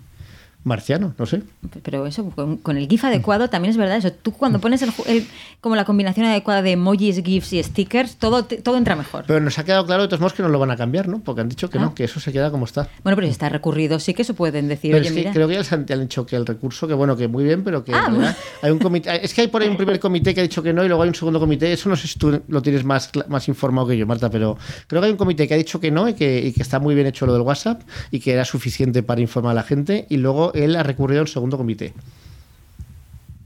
Marciano, 0.63 1.13
no 1.17 1.25
sé. 1.25 1.41
Pero 1.83 2.05
eso, 2.05 2.29
con, 2.31 2.57
con 2.57 2.77
el 2.77 2.87
GIF 2.87 3.05
adecuado 3.05 3.49
también 3.49 3.71
es 3.71 3.77
verdad 3.77 3.97
eso. 3.97 4.11
Tú 4.11 4.31
cuando 4.33 4.59
pones 4.59 4.81
el, 4.81 4.91
el- 5.07 5.25
como 5.61 5.75
la 5.75 5.85
combinación 5.85 6.25
adecuada 6.25 6.61
de 6.61 6.71
emojis, 6.73 7.23
GIFs 7.23 7.53
y 7.53 7.63
stickers, 7.63 8.17
todo, 8.17 8.43
te- 8.45 8.57
todo 8.57 8.77
entra 8.77 8.95
mejor. 8.95 9.23
Pero 9.27 9.39
nos 9.39 9.57
ha 9.57 9.63
quedado 9.63 9.85
claro 9.85 10.03
de 10.03 10.07
todos 10.09 10.19
modos 10.19 10.33
que 10.33 10.43
no 10.43 10.49
lo 10.49 10.59
van 10.59 10.71
a 10.71 10.77
cambiar, 10.77 11.07
¿no? 11.07 11.19
Porque 11.21 11.41
han 11.41 11.49
dicho 11.49 11.69
que 11.69 11.77
Ah. 11.77 11.81
no, 11.81 11.95
que 11.95 12.03
eso 12.03 12.19
se 12.19 12.31
queda 12.31 12.51
como 12.51 12.65
está. 12.65 12.89
Bueno, 13.03 13.15
pero 13.15 13.27
si 13.27 13.31
está 13.31 13.47
recurrido, 13.49 13.99
sí 13.99 14.13
que 14.13 14.21
eso 14.23 14.33
pueden 14.33 14.67
decir. 14.67 14.91
Pero 14.91 15.01
Oye, 15.01 15.07
es 15.07 15.13
que 15.13 15.19
mira. 15.19 15.31
creo 15.33 15.47
que 15.47 15.53
ya 15.53 15.59
les 15.59 15.71
han, 15.71 15.85
dicho 15.85 16.25
que 16.25 16.35
el 16.35 16.45
recurso, 16.45 16.87
que 16.87 16.93
bueno, 16.93 17.15
que 17.15 17.27
muy 17.27 17.43
bien, 17.43 17.63
pero 17.63 17.83
que 17.83 17.93
Ah, 17.93 18.35
hay 18.61 18.71
un 18.71 18.79
comité. 18.79 19.23
Es 19.23 19.33
que 19.33 19.41
hay 19.41 19.47
por 19.47 19.61
ahí 19.61 19.69
un 19.69 19.77
primer 19.77 19.99
comité 19.99 20.33
que 20.33 20.41
ha 20.41 20.43
dicho 20.43 20.61
que 20.61 20.73
no 20.73 20.83
y 20.83 20.87
luego 20.87 21.03
hay 21.03 21.09
un 21.09 21.15
segundo 21.15 21.39
comité. 21.39 21.71
Eso 21.71 21.87
no 21.89 21.95
sé 21.95 22.07
si 22.07 22.19
tú 22.19 22.41
lo 22.47 22.61
tienes 22.61 22.83
más, 22.83 23.09
más 23.27 23.47
informado 23.47 23.87
que 23.87 23.97
yo, 23.97 24.05
Marta, 24.05 24.29
pero 24.29 24.57
creo 24.87 25.01
que 25.01 25.05
hay 25.07 25.11
un 25.11 25.17
comité 25.17 25.47
que 25.47 25.53
ha 25.53 25.57
dicho 25.57 25.79
que 25.79 25.89
no 25.91 26.07
y 26.09 26.13
que, 26.13 26.39
y 26.45 26.51
que 26.51 26.61
está 26.61 26.79
muy 26.79 26.95
bien 26.95 27.07
hecho 27.07 27.25
lo 27.25 27.33
del 27.33 27.41
WhatsApp 27.43 27.81
y 28.11 28.19
que 28.19 28.33
era 28.33 28.43
suficiente 28.45 29.03
para 29.03 29.21
informar 29.21 29.51
a 29.51 29.55
la 29.55 29.63
gente. 29.63 30.05
Y 30.09 30.17
luego 30.17 30.48
él 30.53 30.75
ha 30.75 30.83
recurrido 30.83 31.21
al 31.21 31.27
segundo 31.27 31.57
comité. 31.57 31.93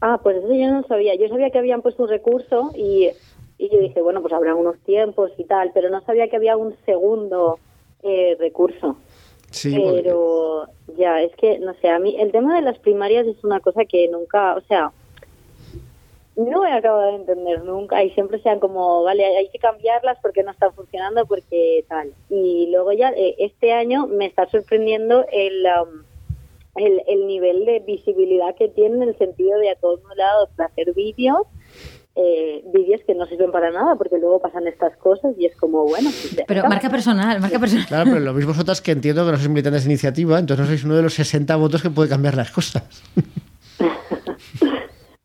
Ah, 0.01 0.19
pues 0.21 0.37
eso 0.37 0.53
yo 0.53 0.69
no 0.71 0.83
sabía. 0.87 1.15
Yo 1.15 1.27
sabía 1.29 1.49
que 1.49 1.59
habían 1.59 1.81
puesto 1.81 2.03
un 2.03 2.09
recurso 2.09 2.71
y, 2.75 3.09
y 3.57 3.69
yo 3.69 3.79
dije, 3.79 4.01
bueno, 4.01 4.21
pues 4.21 4.33
habrá 4.33 4.53
unos 4.55 4.77
tiempos 4.79 5.31
y 5.37 5.45
tal, 5.45 5.71
pero 5.73 5.89
no 5.89 6.01
sabía 6.01 6.27
que 6.27 6.35
había 6.35 6.57
un 6.57 6.75
segundo 6.85 7.59
eh, 8.03 8.35
recurso. 8.39 8.97
Sí, 9.51 9.77
porque- 9.79 10.01
pero 10.01 10.65
ya, 10.97 11.21
es 11.21 11.33
que, 11.37 11.59
no 11.59 11.73
sé, 11.75 11.87
a 11.89 11.99
mí 11.99 12.15
el 12.19 12.31
tema 12.31 12.55
de 12.55 12.61
las 12.63 12.77
primarias 12.79 13.25
es 13.27 13.41
una 13.43 13.59
cosa 13.61 13.85
que 13.85 14.07
nunca, 14.09 14.55
o 14.55 14.61
sea, 14.61 14.91
no 16.35 16.65
he 16.65 16.71
acabado 16.71 17.11
de 17.11 17.17
entender 17.17 17.63
nunca 17.63 18.03
y 18.03 18.09
siempre 18.09 18.41
sean 18.41 18.59
como, 18.59 19.03
vale, 19.03 19.23
hay 19.37 19.49
que 19.49 19.59
cambiarlas 19.59 20.17
porque 20.21 20.41
no 20.43 20.51
están 20.51 20.73
funcionando, 20.73 21.25
porque 21.27 21.85
tal. 21.87 22.11
Y 22.29 22.69
luego 22.71 22.91
ya, 22.91 23.11
eh, 23.11 23.35
este 23.37 23.71
año 23.71 24.07
me 24.07 24.25
está 24.25 24.49
sorprendiendo 24.49 25.25
el, 25.31 25.63
um, 25.65 26.03
el, 26.75 27.01
el 27.07 27.27
nivel 27.27 27.65
de 27.65 27.79
visibilidad 27.79 28.55
que 28.55 28.69
tiene 28.69 29.03
en 29.03 29.09
el 29.09 29.17
sentido 29.17 29.59
de 29.59 29.69
a 29.71 29.75
todos 29.75 30.01
lados 30.15 30.49
para 30.55 30.69
hacer 30.69 30.93
vídeos. 30.93 31.47
Eh, 32.15 32.63
vídeos 32.71 33.01
que 33.07 33.15
no 33.15 33.25
sirven 33.25 33.51
para 33.51 33.71
nada 33.71 33.95
porque 33.95 34.19
luego 34.19 34.39
pasan 34.39 34.67
estas 34.67 34.95
cosas 34.97 35.33
y 35.35 35.47
es 35.47 35.55
como 35.55 35.83
bueno 35.83 36.11
pues 36.11 36.43
Pero 36.47 36.63
marca 36.69 36.87
personal, 36.87 37.41
marca 37.41 37.57
personal. 37.57 37.87
Claro, 37.87 38.03
pero 38.05 38.19
lo 38.19 38.35
veis 38.35 38.45
vosotras 38.45 38.81
que 38.81 38.91
entiendo 38.91 39.25
que 39.25 39.31
no 39.31 39.37
sois 39.37 39.49
militantes 39.49 39.85
de 39.85 39.89
iniciativa, 39.89 40.37
entonces 40.37 40.63
no 40.63 40.67
sois 40.67 40.83
uno 40.83 40.95
de 40.95 41.01
los 41.01 41.15
60 41.15 41.55
votos 41.55 41.81
que 41.81 41.89
puede 41.89 42.09
cambiar 42.09 42.35
las 42.35 42.51
cosas. 42.51 42.83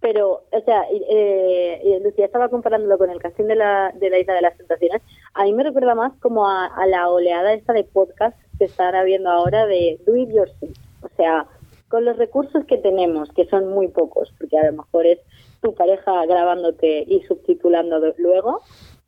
Pero, 0.00 0.44
o 0.50 0.60
sea, 0.64 0.84
eh, 0.84 1.82
eh, 1.84 2.00
Lucía 2.02 2.24
estaba 2.24 2.48
comparándolo 2.48 2.96
con 2.96 3.10
el 3.10 3.18
casting 3.18 3.44
de 3.44 3.56
la, 3.56 3.92
de 3.94 4.08
la 4.08 4.18
Isla 4.18 4.32
de 4.32 4.40
las 4.40 4.56
Tentaciones. 4.56 5.02
A 5.34 5.44
mí 5.44 5.52
me 5.52 5.64
recuerda 5.64 5.94
más 5.94 6.14
como 6.20 6.48
a, 6.48 6.66
a 6.66 6.86
la 6.86 7.10
oleada 7.10 7.52
esta 7.52 7.74
de 7.74 7.84
podcast 7.84 8.34
que 8.58 8.64
están 8.64 8.94
habiendo 8.94 9.28
ahora 9.28 9.66
de 9.66 10.00
do 10.06 10.16
it 10.16 10.30
yourself. 10.30 10.87
O 11.02 11.08
sea, 11.16 11.46
con 11.88 12.04
los 12.04 12.16
recursos 12.16 12.64
que 12.66 12.78
tenemos, 12.78 13.30
que 13.32 13.46
son 13.46 13.68
muy 13.68 13.88
pocos, 13.88 14.32
porque 14.38 14.58
a 14.58 14.70
lo 14.70 14.78
mejor 14.82 15.06
es 15.06 15.18
tu 15.62 15.74
pareja 15.74 16.26
grabándote 16.26 17.04
y 17.06 17.20
subtitulando 17.22 18.00
luego, 18.18 18.60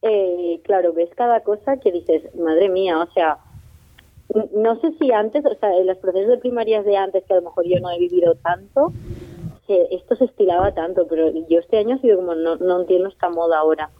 eh, 0.02 0.60
claro, 0.64 0.92
ves 0.92 1.10
cada 1.14 1.40
cosa 1.40 1.76
que 1.78 1.92
dices, 1.92 2.34
madre 2.34 2.68
mía, 2.68 2.98
o 3.00 3.12
sea, 3.12 3.38
no 4.54 4.80
sé 4.80 4.92
si 4.98 5.12
antes, 5.12 5.44
o 5.44 5.54
sea, 5.58 5.76
en 5.76 5.86
los 5.86 5.98
procesos 5.98 6.30
de 6.30 6.38
primarias 6.38 6.84
de 6.84 6.96
antes, 6.96 7.24
que 7.24 7.32
a 7.34 7.36
lo 7.36 7.42
mejor 7.42 7.64
yo 7.66 7.80
no 7.80 7.90
he 7.90 7.98
vivido 7.98 8.34
tanto, 8.36 8.92
se- 9.66 9.94
esto 9.94 10.16
se 10.16 10.24
estilaba 10.24 10.72
tanto, 10.72 11.06
pero 11.08 11.30
yo 11.48 11.58
este 11.58 11.78
año 11.78 11.96
ha 11.96 12.00
sido 12.00 12.16
como, 12.16 12.34
no, 12.34 12.56
no 12.56 12.80
entiendo 12.80 13.08
esta 13.08 13.28
moda 13.28 13.58
ahora. 13.58 13.90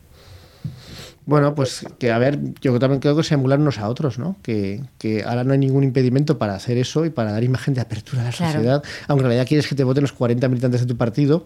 Bueno, 1.30 1.54
pues 1.54 1.86
que 2.00 2.10
a 2.10 2.18
ver, 2.18 2.40
yo 2.60 2.76
también 2.80 3.00
creo 3.00 3.14
que 3.16 3.22
se 3.22 3.34
emulan 3.34 3.60
unos 3.62 3.78
a 3.78 3.88
otros, 3.88 4.18
¿no? 4.18 4.34
Que, 4.42 4.80
que 4.98 5.22
ahora 5.22 5.44
no 5.44 5.52
hay 5.52 5.58
ningún 5.60 5.84
impedimento 5.84 6.38
para 6.38 6.56
hacer 6.56 6.76
eso 6.76 7.04
y 7.06 7.10
para 7.10 7.30
dar 7.30 7.44
imagen 7.44 7.72
de 7.72 7.80
apertura 7.80 8.22
a 8.22 8.24
la 8.24 8.32
Claro. 8.32 8.52
sociedad, 8.54 8.82
aunque 9.06 9.22
en 9.22 9.26
realidad 9.28 9.46
quieres 9.46 9.68
que 9.68 9.76
te 9.76 9.84
voten 9.84 10.02
los 10.02 10.12
40 10.12 10.48
militantes 10.48 10.80
de 10.80 10.86
tu 10.88 10.96
partido. 10.96 11.44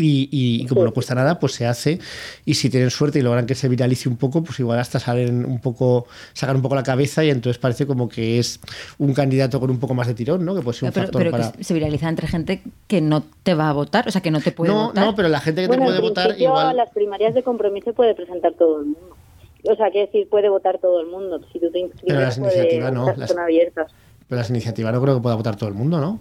Y, 0.00 0.28
y- 0.30 0.62
y 0.62 0.66
como 0.66 0.84
no 0.84 0.92
cuesta 0.92 1.14
nada, 1.16 1.40
pues 1.40 1.54
se 1.54 1.66
hace. 1.66 1.98
Y 2.44 2.54
si 2.54 2.70
tienen 2.70 2.90
suerte 2.90 3.18
y 3.18 3.22
logran 3.22 3.46
que 3.46 3.56
se 3.56 3.68
viralice 3.68 4.08
un 4.08 4.16
poco, 4.16 4.44
pues 4.44 4.60
igual 4.60 4.78
hasta 4.78 5.00
salen 5.00 5.44
un 5.44 5.60
poco, 5.60 6.06
sacan 6.34 6.54
un 6.54 6.62
poco 6.62 6.76
la 6.76 6.84
cabeza 6.84 7.24
y 7.24 7.30
entonces 7.30 7.58
parece 7.58 7.84
como 7.86 8.08
que 8.08 8.38
es 8.38 8.60
un 8.98 9.12
candidato 9.12 9.58
con 9.58 9.70
un 9.70 9.80
poco 9.80 9.94
más 9.94 10.06
de 10.06 10.14
tirón, 10.14 10.44
¿no? 10.44 10.54
Que 10.54 10.62
puede 10.62 10.78
ser 10.78 10.86
un 10.88 10.92
Pero, 10.92 11.06
factor 11.06 11.20
pero 11.20 11.30
para. 11.32 11.50
que 11.52 11.64
se 11.64 11.74
viraliza 11.74 12.08
entre 12.08 12.28
gente 12.28 12.62
que 12.86 13.00
no 13.00 13.24
te 13.42 13.54
va 13.54 13.70
a 13.70 13.72
votar, 13.72 14.06
o 14.06 14.10
sea, 14.12 14.20
que 14.20 14.30
no 14.30 14.40
te 14.40 14.52
puede 14.52 14.72
No, 14.72 14.86
votar. 14.88 15.04
no, 15.04 15.14
pero 15.16 15.28
la 15.28 15.40
gente 15.40 15.62
que 15.62 15.66
Bueno, 15.66 15.82
te 15.86 15.88
puede 15.88 16.00
votar 16.00 16.40
igual. 16.40 16.76
las 16.76 16.90
primarias 16.90 17.34
de 17.34 17.42
compromiso 17.42 17.92
puede 17.92 18.14
presentar 18.14 18.52
todo 18.54 18.78
el 18.80 18.84
mundo. 18.86 19.16
O 19.64 19.74
sea, 19.74 19.90
que 19.90 19.98
decir, 20.00 20.28
puede 20.28 20.48
votar 20.48 20.78
todo 20.78 21.00
el 21.00 21.08
mundo. 21.08 21.40
Si 21.52 21.58
tú 21.58 21.70
te 21.72 21.80
inscribes, 21.80 22.04
Pero 22.06 22.20
las 22.20 22.38
puede- 22.38 22.54
iniciativas 22.54 22.92
no, 22.92 23.26
son 23.26 23.38
abiertas. 23.40 23.90
Pero 24.28 24.38
las 24.38 24.50
iniciativas 24.50 24.92
no 24.94 25.02
creo 25.02 25.16
que 25.16 25.20
pueda 25.22 25.34
votar 25.34 25.56
todo 25.56 25.68
el 25.68 25.74
mundo, 25.74 26.00
¿no? 26.00 26.20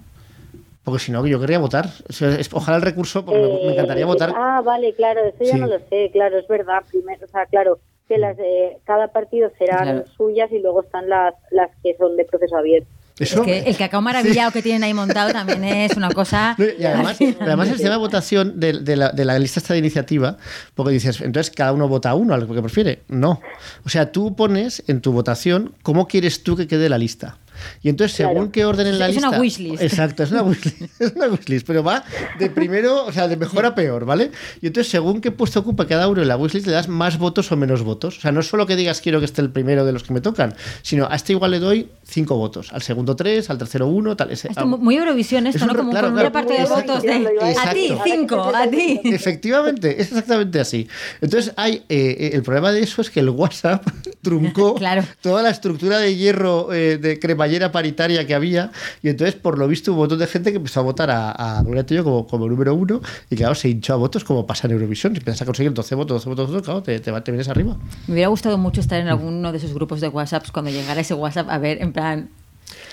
Porque 0.88 1.04
si 1.04 1.12
no, 1.12 1.28
yo 1.28 1.38
querría 1.38 1.60
votar. 1.60 1.90
O 2.10 2.14
sea, 2.14 2.30
es- 2.40 2.48
Ojalá 2.54 2.78
el 2.78 2.84
recurso, 2.84 3.26
porque 3.26 3.42
me- 3.42 3.48
me 3.48 3.54
Eh, 3.56 3.74
encantaría 3.74 4.06
votar. 4.06 4.32
Ah, 4.34 4.62
vale, 4.64 4.94
claro, 4.96 5.20
eso 5.26 5.36
ya 5.44 5.52
Sí. 5.56 5.60
no 5.60 5.68
lo 5.68 5.80
sé, 5.90 6.10
claro, 6.14 6.40
es 6.40 6.48
verdad. 6.48 6.82
Primero, 6.90 7.26
o 7.26 7.28
sea, 7.28 7.46
claro, 7.48 7.80
que 8.08 8.18
las 8.18 8.38
de 8.38 8.78
cada 8.86 9.10
partido 9.10 9.52
serán 9.60 9.84
Claro. 9.84 10.04
suyas 10.16 10.50
y 10.54 10.60
luego 10.60 10.84
están 10.84 11.10
las, 11.10 11.34
las 11.52 11.70
que 11.84 11.94
son 11.98 12.16
de 12.16 12.24
proceso 12.24 12.56
abierto. 12.56 12.88
Eso, 13.20 13.42
Es 13.42 13.46
que 13.48 13.70
el 13.70 13.76
cacao 13.76 14.00
maravillado 14.02 14.52
que 14.52 14.62
tienen 14.62 14.84
ahí 14.86 14.94
montado 14.94 15.32
también 15.34 15.62
es 15.66 15.98
una 15.98 16.10
cosa. 16.12 16.56
No, 16.58 16.64
Y 16.66 16.86
además, 16.86 17.18
además 17.42 17.68
el 17.68 17.74
sistema 17.74 17.96
de 17.96 18.00
votación 18.00 18.58
de, 18.62 18.74
de 18.80 18.96
la, 18.96 19.10
de 19.10 19.26
la 19.26 19.38
lista 19.40 19.60
esta 19.60 19.74
de 19.74 19.80
iniciativa, 19.80 20.38
porque 20.74 20.94
dices, 20.94 21.20
entonces 21.20 21.54
cada 21.54 21.74
uno 21.74 21.90
vota 21.90 22.12
a 22.12 22.16
uno, 22.16 22.34
al 22.34 22.48
que 22.48 22.62
prefiere. 22.62 23.02
No. 23.10 23.42
O 23.86 23.90
sea, 23.90 24.14
tú 24.14 24.38
pones 24.38 24.84
en 24.88 25.02
tu 25.02 25.12
votación 25.12 25.74
cómo 25.82 26.08
quieres 26.08 26.44
tú 26.44 26.56
que 26.56 26.66
quede 26.68 26.88
la 26.88 26.98
lista. 26.98 27.40
Y 27.82 27.90
entonces, 27.90 28.16
según 28.18 28.34
Claro. 28.36 28.52
qué 28.52 28.66
orden 28.66 28.88
en 28.88 29.00
la 29.00 29.08
Es 29.10 29.16
lista. 29.16 29.30
una 29.30 29.40
wishlist. 29.40 29.82
Exacto, 29.84 30.24
es 30.24 30.32
una 30.32 30.44
wishlist. 30.44 30.82
Es 31.00 31.14
una 31.16 31.28
wishlist, 31.28 31.66
pero 31.68 31.84
va 31.84 32.04
de 32.40 32.50
primero, 32.50 33.06
o 33.06 33.12
sea, 33.12 33.28
de 33.28 33.38
mejor 33.38 33.66
a 33.66 33.76
peor, 33.76 34.06
¿vale? 34.06 34.32
Y 34.62 34.68
entonces, 34.68 34.92
según 34.92 35.22
qué 35.22 35.32
puesto 35.32 35.60
ocupa 35.60 35.86
cada 35.88 36.08
uno 36.08 36.22
en 36.22 36.28
la 36.28 36.38
wishlist, 36.38 36.66
le 36.68 36.74
das 36.74 36.88
más 36.88 37.18
votos 37.18 37.52
o 37.52 37.56
menos 37.58 37.84
votos. 37.84 38.18
O 38.18 38.22
sea, 38.22 38.32
no 38.32 38.40
es 38.40 38.48
solo 38.48 38.66
que 38.66 38.76
digas 38.76 39.02
quiero 39.02 39.20
que 39.20 39.26
esté 39.26 39.42
el 39.42 39.50
primero 39.52 39.86
de 39.86 39.92
los 39.94 40.04
que 40.04 40.14
me 40.14 40.22
tocan, 40.22 40.56
sino 40.82 41.08
a 41.10 41.16
este 41.16 41.34
igual 41.34 41.52
le 41.52 41.60
doy 41.60 41.90
cinco 42.04 42.38
votos, 42.38 42.72
al 42.74 42.82
segundo 42.82 43.16
tres, 43.16 43.50
al 43.50 43.58
tercero 43.58 43.88
uno, 43.88 44.16
tal. 44.16 44.32
Ese, 44.32 44.50
Esto 44.50 44.66
muy 44.66 44.96
Eurovisión 44.98 45.46
esto, 45.48 45.58
Es 45.58 45.62
un 45.64 45.68
¿no? 45.70 45.76
Como 45.76 45.92
claro, 45.92 46.08
con 46.08 46.16
claro. 46.16 46.28
un 46.28 46.34
reparto 46.34 46.54
de 46.54 46.60
Exacto. 46.62 46.94
votos 46.94 47.04
de 47.04 47.12
a 47.14 47.74
ti, 47.74 47.86
Exacto. 47.88 48.02
cinco, 48.06 48.52
a 48.56 48.68
ti. 48.68 49.02
Efectivamente, 49.06 50.02
es 50.02 50.08
exactamente 50.08 50.60
así. 50.60 50.88
Entonces, 51.22 51.54
hay 51.58 51.84
eh, 51.90 52.32
el 52.34 52.44
problema 52.44 52.72
de 52.72 52.82
eso 52.82 53.02
es 53.02 53.10
que 53.10 53.20
el 53.20 53.30
WhatsApp 53.30 53.86
truncó 54.22 54.76
Claro. 54.76 55.04
toda 55.22 55.42
la 55.44 55.50
estructura 55.50 56.00
de 56.00 56.16
hierro 56.16 56.74
eh, 56.74 56.98
de 56.98 57.20
cremallera 57.48 57.72
paritaria 57.72 58.28
que 58.28 58.36
había. 58.36 58.72
Y 59.02 59.10
entonces, 59.10 59.36
por 59.36 59.58
lo 59.58 59.68
visto, 59.68 59.92
un 59.92 60.00
montón 60.00 60.20
de 60.20 60.28
gente 60.28 60.52
que 60.52 60.58
empezó 60.58 60.82
a 60.82 60.84
votar 60.84 61.10
a, 61.10 61.32
a 61.32 61.64
Gloria 61.64 62.04
como, 62.04 62.28
como 62.28 62.48
número 62.48 62.76
uno. 62.76 63.02
Y 63.30 63.36
claro, 63.36 63.56
se 63.56 63.70
hinchó 63.70 63.94
a 63.94 63.98
votos 63.98 64.24
como 64.24 64.46
pasa 64.46 64.68
en 64.68 64.74
Eurovisión. 64.74 65.14
Si 65.14 65.20
empiezas 65.20 65.42
a 65.42 65.46
conseguir 65.46 65.74
12 65.74 65.96
votos, 65.96 66.26
12 66.26 66.30
votos, 66.30 66.52
12, 66.52 66.66
claro, 66.66 66.84
te, 66.84 67.00
te, 67.00 67.22
te 67.22 67.32
vienes 67.32 67.48
arriba. 67.48 67.78
Me 68.08 68.14
hubiera 68.14 68.30
gustado 68.30 68.58
mucho 68.58 68.82
estar 68.82 69.00
en 69.00 69.08
alguno 69.08 69.52
de 69.52 69.58
esos 69.58 69.74
grupos 69.74 70.02
de 70.02 70.10
WhatsApps 70.10 70.52
cuando 70.52 70.72
llegara 70.72 71.02
ese 71.02 71.14
WhatsApp 71.14 71.48
a 71.50 71.58
ver, 71.58 71.82
en 71.82 71.94
plan, 71.94 72.30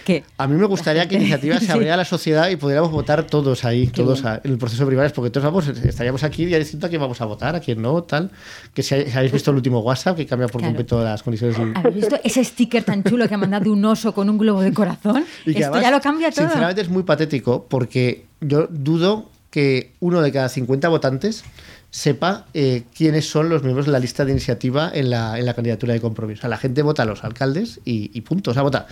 ¿qué? 0.04 0.22
A 0.38 0.46
mí 0.46 0.54
me 0.56 0.66
gustaría 0.66 1.08
que 1.08 1.16
iniciativa 1.16 1.58
se 1.58 1.72
abriera 1.72 1.94
a 1.94 1.96
la 1.96 2.04
sociedad 2.04 2.48
y 2.50 2.56
pudiéramos 2.56 2.90
votar 2.92 3.26
todos 3.26 3.64
ahí, 3.64 3.86
Qué 3.88 4.02
todos 4.02 4.24
a- 4.24 4.40
en 4.44 4.52
el 4.52 4.58
proceso 4.58 4.82
de 4.84 4.86
primarias, 4.88 5.12
porque 5.12 5.30
todos 5.30 5.44
vamos, 5.44 5.66
estaríamos 5.68 6.22
aquí 6.22 6.48
ya 6.48 6.58
diciendo 6.58 6.86
a 6.86 6.90
quién 6.90 7.00
vamos 7.00 7.20
a 7.20 7.24
votar, 7.24 7.56
a 7.56 7.60
quién 7.60 7.80
no, 7.82 8.02
tal. 8.02 8.30
Que 8.72 8.82
si, 8.82 8.94
habéis 8.94 9.32
visto 9.32 9.50
el 9.50 9.56
último 9.56 9.80
WhatsApp, 9.80 10.16
que 10.16 10.26
cambia 10.26 10.46
por 10.48 10.60
Claro. 10.60 10.74
completo 10.74 11.02
las 11.02 11.22
condiciones. 11.22 11.56
¿Habéis 11.74 11.94
visto 11.96 12.18
ese 12.22 12.44
sticker 12.44 12.84
tan 12.84 13.02
chulo 13.02 13.26
que 13.28 13.34
ha 13.34 13.38
mandado 13.38 13.72
un 13.72 13.84
oso 13.84 14.14
con 14.14 14.28
un 14.30 14.38
globo 14.38 14.60
de 14.60 14.72
corazón? 14.72 15.24
Y 15.46 15.52
que 15.54 15.60
Esto 15.60 15.72
además, 15.72 15.82
ya 15.82 15.90
lo 15.90 16.00
cambia 16.00 16.30
todo. 16.30 16.44
Sinceramente 16.46 16.82
es 16.82 16.88
muy 16.88 17.02
patético 17.02 17.66
porque 17.68 18.26
yo 18.40 18.66
dudo 18.70 19.30
que 19.50 19.92
uno 20.00 20.20
de 20.20 20.32
cada 20.32 20.48
50 20.48 20.88
votantes 20.88 21.44
sepa 21.90 22.46
eh, 22.54 22.82
quiénes 22.96 23.28
son 23.30 23.48
los 23.48 23.62
miembros 23.62 23.86
de 23.86 23.92
la 23.92 24.00
lista 24.00 24.24
de 24.24 24.32
iniciativa 24.32 24.90
en 24.92 25.10
la, 25.10 25.38
en 25.38 25.46
la 25.46 25.54
candidatura 25.54 25.92
de 25.92 26.00
compromiso. 26.00 26.40
O 26.40 26.42
sea, 26.42 26.50
la 26.50 26.56
gente 26.56 26.82
vota 26.82 27.04
a 27.04 27.06
los 27.06 27.22
alcaldes 27.22 27.78
y, 27.84 28.10
y 28.12 28.20
punto. 28.22 28.50
O 28.50 28.54
sea, 28.54 28.62
vota 28.64 28.88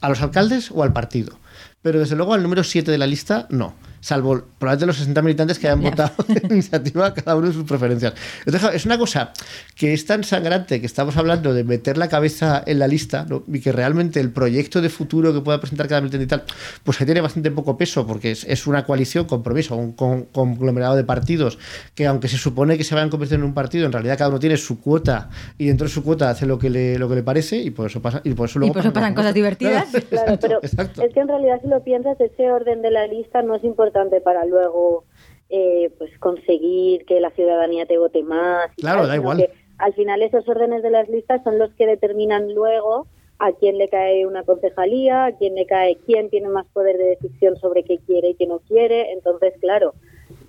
a 0.00 0.08
los 0.08 0.22
alcaldes 0.22 0.70
o 0.70 0.82
al 0.82 0.92
partido. 0.92 1.38
Pero 1.82 2.00
desde 2.00 2.16
luego 2.16 2.34
al 2.34 2.42
número 2.42 2.64
7 2.64 2.90
de 2.90 2.98
la 2.98 3.06
lista, 3.06 3.46
no. 3.50 3.74
Salvo 4.06 4.40
probablemente 4.60 4.86
los 4.86 4.96
60 4.98 5.20
militantes 5.22 5.58
que 5.58 5.66
hayan 5.66 5.82
Ya. 5.82 5.90
votado 5.90 6.12
en 6.28 6.46
iniciativa 6.52 7.12
cada 7.12 7.34
uno 7.36 7.48
de 7.48 7.52
sus 7.52 7.64
preferencias. 7.64 8.14
Entonces, 8.46 8.70
es 8.74 8.86
una 8.86 8.98
cosa 8.98 9.32
que 9.74 9.92
es 9.92 10.06
tan 10.06 10.22
sangrante 10.22 10.78
que 10.80 10.86
estamos 10.86 11.16
hablando 11.16 11.52
de 11.52 11.64
meter 11.64 11.98
la 11.98 12.08
cabeza 12.08 12.62
en 12.66 12.78
la 12.78 12.86
lista 12.86 13.26
¿no? 13.28 13.42
y 13.52 13.58
que 13.60 13.72
realmente 13.72 14.20
el 14.20 14.30
proyecto 14.30 14.80
de 14.80 14.90
futuro 14.90 15.34
que 15.34 15.40
pueda 15.40 15.58
presentar 15.58 15.88
cada 15.88 16.00
militante 16.02 16.22
y 16.24 16.28
tal, 16.28 16.44
pues 16.84 16.98
que 16.98 17.04
tiene 17.04 17.20
bastante 17.20 17.50
poco 17.50 17.76
peso 17.76 18.06
porque 18.06 18.30
es, 18.30 18.44
es 18.44 18.68
una 18.68 18.84
coalición, 18.84 19.24
compromiso, 19.24 19.74
un 19.74 19.90
con- 19.94 20.26
conglomerado 20.26 20.94
de 20.94 21.02
partidos 21.02 21.58
que 21.96 22.06
aunque 22.06 22.28
se 22.28 22.36
supone 22.38 22.78
que 22.78 22.84
se 22.84 22.94
vayan 22.94 23.10
convirtiendo 23.10 23.42
en 23.44 23.48
un 23.48 23.54
partido, 23.54 23.86
en 23.86 23.92
realidad 23.92 24.16
cada 24.18 24.30
uno 24.30 24.38
tiene 24.38 24.56
su 24.56 24.80
cuota 24.80 25.30
y 25.58 25.66
dentro 25.66 25.88
de 25.88 25.92
su 25.92 26.04
cuota 26.04 26.30
hace 26.30 26.46
lo 26.46 26.60
que 26.60 26.70
le, 26.70 26.96
lo 26.96 27.08
que 27.08 27.16
le 27.16 27.24
parece 27.24 27.56
y 27.56 27.70
por 27.70 27.86
eso 27.90 28.00
pasa 28.00 28.20
y 28.22 28.34
por 28.34 28.48
eso 28.48 28.60
luego 28.60 28.72
por 28.74 28.82
eso 28.82 28.92
pasan 28.92 29.14
cosas 29.14 29.34
divertidas. 29.34 29.88
Claro, 29.90 30.06
Claro, 30.08 30.32
exacto, 30.34 30.46
pero 30.46 30.60
exacto. 30.62 31.02
es 31.02 31.12
que 31.12 31.18
en 31.20 31.26
realidad 31.28 31.56
si 31.60 31.68
lo 31.68 31.82
piensas, 31.82 32.20
ese 32.20 32.52
orden 32.52 32.82
de 32.82 32.92
la 32.92 33.08
lista 33.08 33.42
no 33.42 33.56
es 33.56 33.64
importante 33.64 33.95
para 34.24 34.44
luego 34.44 35.04
eh, 35.48 35.90
pues 35.98 36.16
conseguir 36.18 37.04
que 37.04 37.20
la 37.20 37.30
ciudadanía 37.30 37.86
te 37.86 37.98
vote 37.98 38.22
más. 38.22 38.70
Claro, 38.76 39.00
tal, 39.00 39.08
da 39.08 39.16
igual. 39.16 39.48
al 39.78 39.94
final 39.94 40.22
esos 40.22 40.48
órdenes 40.48 40.82
de 40.82 40.90
las 40.90 41.08
listas 41.08 41.42
son 41.44 41.58
los 41.58 41.72
que 41.74 41.86
determinan 41.86 42.54
luego 42.54 43.06
a 43.38 43.52
quién 43.52 43.78
le 43.78 43.88
cae 43.88 44.26
una 44.26 44.42
concejalía, 44.44 45.26
a 45.26 45.32
quién 45.32 45.54
le 45.54 45.66
cae, 45.66 45.98
quién 46.06 46.30
tiene 46.30 46.48
más 46.48 46.66
poder 46.72 46.96
de 46.96 47.16
decisión 47.20 47.56
sobre 47.56 47.84
qué 47.84 47.98
quiere 47.98 48.30
y 48.30 48.34
qué 48.34 48.46
no 48.46 48.60
quiere. 48.60 49.12
Entonces, 49.12 49.54
claro, 49.60 49.94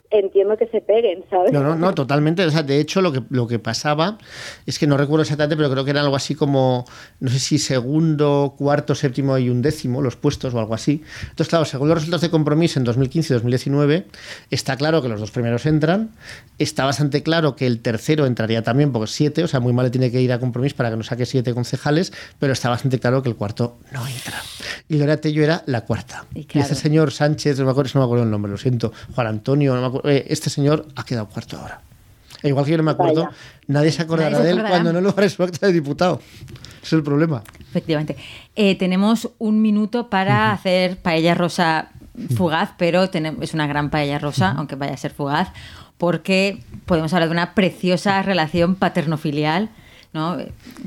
entiendo 0.09 0.57
que 0.57 0.67
se 0.67 0.81
peguen, 0.81 1.23
¿sabes? 1.29 1.51
No, 1.51 1.61
no, 1.61 1.75
no, 1.75 1.93
totalmente. 1.93 2.45
O 2.45 2.51
sea, 2.51 2.63
de 2.63 2.79
hecho, 2.79 3.01
lo 3.01 3.11
que, 3.11 3.21
lo 3.29 3.47
que 3.47 3.59
pasaba 3.59 4.17
es 4.65 4.79
que 4.79 4.87
no 4.87 4.97
recuerdo 4.97 5.23
exactamente, 5.23 5.55
pero 5.57 5.69
creo 5.69 5.83
que 5.83 5.91
era 5.91 6.01
algo 6.01 6.15
así 6.15 6.35
como, 6.35 6.85
no 7.19 7.29
sé 7.29 7.39
si 7.39 7.59
segundo, 7.59 8.55
cuarto, 8.57 8.95
séptimo 8.95 9.37
y 9.37 9.49
undécimo, 9.49 10.01
los 10.01 10.15
puestos 10.15 10.53
o 10.53 10.59
algo 10.59 10.73
así. 10.73 11.03
Entonces, 11.21 11.47
claro, 11.49 11.65
según 11.65 11.89
los 11.89 11.97
resultados 11.97 12.21
de 12.21 12.29
compromiso 12.29 12.79
en 12.79 12.85
2015 12.85 13.33
y 13.33 13.35
2019, 13.35 14.05
está 14.49 14.77
claro 14.77 15.01
que 15.01 15.09
los 15.09 15.19
dos 15.19 15.31
primeros 15.31 15.65
entran. 15.65 16.11
Está 16.57 16.85
bastante 16.85 17.23
claro 17.23 17.55
que 17.55 17.67
el 17.67 17.81
tercero 17.81 18.25
entraría 18.25 18.63
también, 18.63 18.91
porque 18.91 19.07
siete, 19.11 19.43
o 19.43 19.47
sea, 19.47 19.59
muy 19.59 19.73
mal 19.73 19.85
le 19.85 19.91
tiene 19.91 20.11
que 20.11 20.21
ir 20.21 20.31
a 20.31 20.39
compromiso 20.39 20.75
para 20.75 20.89
que 20.89 20.97
nos 20.97 21.07
saque 21.07 21.25
siete 21.25 21.53
concejales, 21.53 22.13
pero 22.39 22.53
está 22.53 22.69
bastante 22.69 22.99
claro 22.99 23.21
que 23.21 23.29
el 23.29 23.35
cuarto 23.35 23.77
no 23.91 24.07
entra. 24.07 24.41
Y 24.89 24.97
Lorea 24.97 25.19
Tello 25.19 25.43
era 25.43 25.63
la 25.65 25.85
cuarta. 25.85 26.25
Y 26.33 26.41
Y, 26.41 26.45
claro. 26.45 26.65
ese 26.65 26.75
señor 26.75 27.11
Sánchez, 27.11 27.59
no 27.59 27.65
me 27.65 27.71
acuerdo, 27.71 27.91
no 27.93 28.01
me 28.01 28.05
acuerdo 28.05 28.23
el 28.23 28.31
nombre, 28.31 28.51
lo 28.51 28.57
siento, 28.57 28.93
Juan 29.13 29.27
Antonio, 29.27 29.75
no 29.75 29.81
me 29.81 29.87
acuerdo, 29.87 29.96
eh, 30.03 30.25
este 30.29 30.49
señor 30.49 30.85
ha 30.95 31.03
quedado 31.03 31.27
cuarto 31.27 31.57
ahora. 31.57 31.81
E 32.43 32.49
igual 32.49 32.65
que 32.65 32.71
yo 32.71 32.77
no 32.77 32.83
me 32.83 32.91
acuerdo, 32.91 33.23
Vaya. 33.25 33.35
nadie 33.67 33.91
se 33.91 34.03
acordará 34.03 34.29
Nadie 34.31 34.41
se 34.41 34.47
de 34.47 34.51
él 34.51 34.57
acordará. 34.59 34.83
cuando 34.83 34.93
no 34.93 35.01
lo 35.01 35.13
haré 35.17 35.29
su 35.29 35.41
acta 35.43 35.67
de 35.67 35.73
diputado. 35.73 36.21
Ese 36.77 36.81
es 36.83 36.93
el 36.93 37.03
problema. 37.03 37.43
Efectivamente. 37.69 38.15
Eh, 38.55 38.75
tenemos 38.75 39.29
un 39.39 39.61
minuto 39.61 40.09
para 40.09 40.51
hacer 40.51 40.97
paella 40.97 41.33
rosa 41.33 41.89
fugaz, 42.35 42.71
pero 42.77 43.03
es 43.41 43.53
una 43.53 43.67
gran 43.67 43.89
paella 43.89 44.19
rosa, 44.19 44.53
aunque 44.57 44.75
vaya 44.75 44.93
a 44.93 44.97
ser 44.97 45.11
fugaz, 45.11 45.49
porque 45.97 46.59
podemos 46.85 47.13
hablar 47.13 47.29
de 47.29 47.33
una 47.33 47.53
preciosa 47.55 48.21
relación 48.21 48.75
paterno-filial, 48.75 49.69
¿no? 50.13 50.37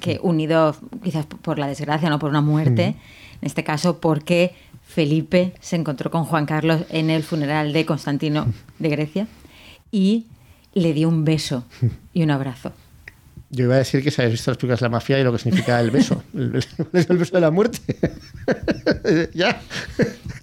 Que 0.01 0.19
unido 0.23 0.77
quizás 1.03 1.27
por 1.27 1.59
la 1.59 1.67
desgracia, 1.67 2.09
no 2.11 2.19
por 2.19 2.31
una 2.31 2.41
muerte, 2.41 2.85
en 2.87 3.47
este 3.47 3.65
caso 3.65 4.01
porque 4.01 4.55
Felipe 4.91 5.55
se 5.61 5.77
encontró 5.77 6.11
con 6.11 6.25
Juan 6.25 6.47
Carlos 6.47 6.83
en 6.91 7.11
el 7.11 7.23
funeral 7.23 7.73
de 7.73 7.87
Constantino 7.87 8.47
de 8.81 8.89
Grecia 8.89 9.29
y 9.93 10.27
le 10.75 10.93
dio 10.93 11.09
un 11.09 11.25
beso 11.25 11.65
y 12.13 12.25
un 12.25 12.33
abrazo. 12.33 12.73
Yo 13.53 13.65
iba 13.65 13.75
a 13.75 13.79
decir 13.79 14.03
que 14.05 14.13
si 14.13 14.21
habéis 14.23 14.35
visto 14.35 14.51
las 14.53 14.59
películas 14.59 14.79
de 14.81 14.85
la 14.87 14.91
mafia 14.91 15.19
y 15.19 15.25
lo 15.25 15.33
que 15.33 15.39
significa 15.39 15.81
el 15.81 15.91
beso. 15.91 16.23
El, 16.35 16.55
el- 16.93 17.07
el 17.11 17.19
beso 17.19 17.35
de 17.35 17.41
la 17.41 17.51
muerte. 17.51 17.79
ya. 19.35 19.61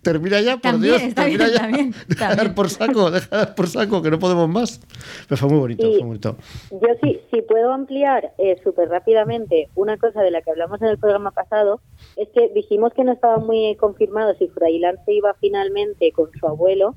Termina 0.01 0.41
ya, 0.41 0.53
por 0.53 0.61
También, 0.71 0.93
Dios. 0.97 1.03
está 1.09 1.21
termina 1.23 1.45
bien, 1.45 1.55
ya. 1.55 1.61
también, 1.61 1.91
deja 2.07 2.07
de 2.07 2.15
también. 2.35 2.37
dar 2.47 2.55
por 2.55 2.69
saco, 2.69 3.11
deja 3.11 3.27
de 3.29 3.37
dar 3.45 3.55
por 3.55 3.67
saco, 3.67 4.01
que 4.01 4.11
no 4.11 4.19
podemos 4.19 4.49
más. 4.49 4.81
Pero 5.27 5.37
fue 5.37 5.49
muy 5.49 5.59
bonito, 5.59 5.85
Y- 5.87 5.89
fue 5.91 5.99
muy 5.99 6.07
bonito. 6.07 6.37
Yo 6.71 6.87
sí, 7.01 7.19
si 7.31 7.41
puedo 7.43 7.71
ampliar 7.73 8.33
eh, 8.37 8.57
súper 8.63 8.89
rápidamente 8.89 9.69
una 9.75 9.97
cosa 9.97 10.21
de 10.21 10.31
la 10.31 10.41
que 10.41 10.51
hablamos 10.51 10.81
en 10.81 10.87
el 10.89 10.97
programa 10.97 11.31
pasado, 11.31 11.81
es 12.15 12.27
que 12.29 12.49
dijimos 12.53 12.93
que 12.93 13.03
no 13.03 13.13
estaba 13.13 13.37
muy 13.37 13.75
confirmado 13.75 14.33
si 14.37 14.47
Frailán 14.47 14.97
se 15.05 15.13
iba 15.13 15.33
finalmente 15.39 16.11
con 16.11 16.29
su 16.39 16.45
abuelo 16.47 16.95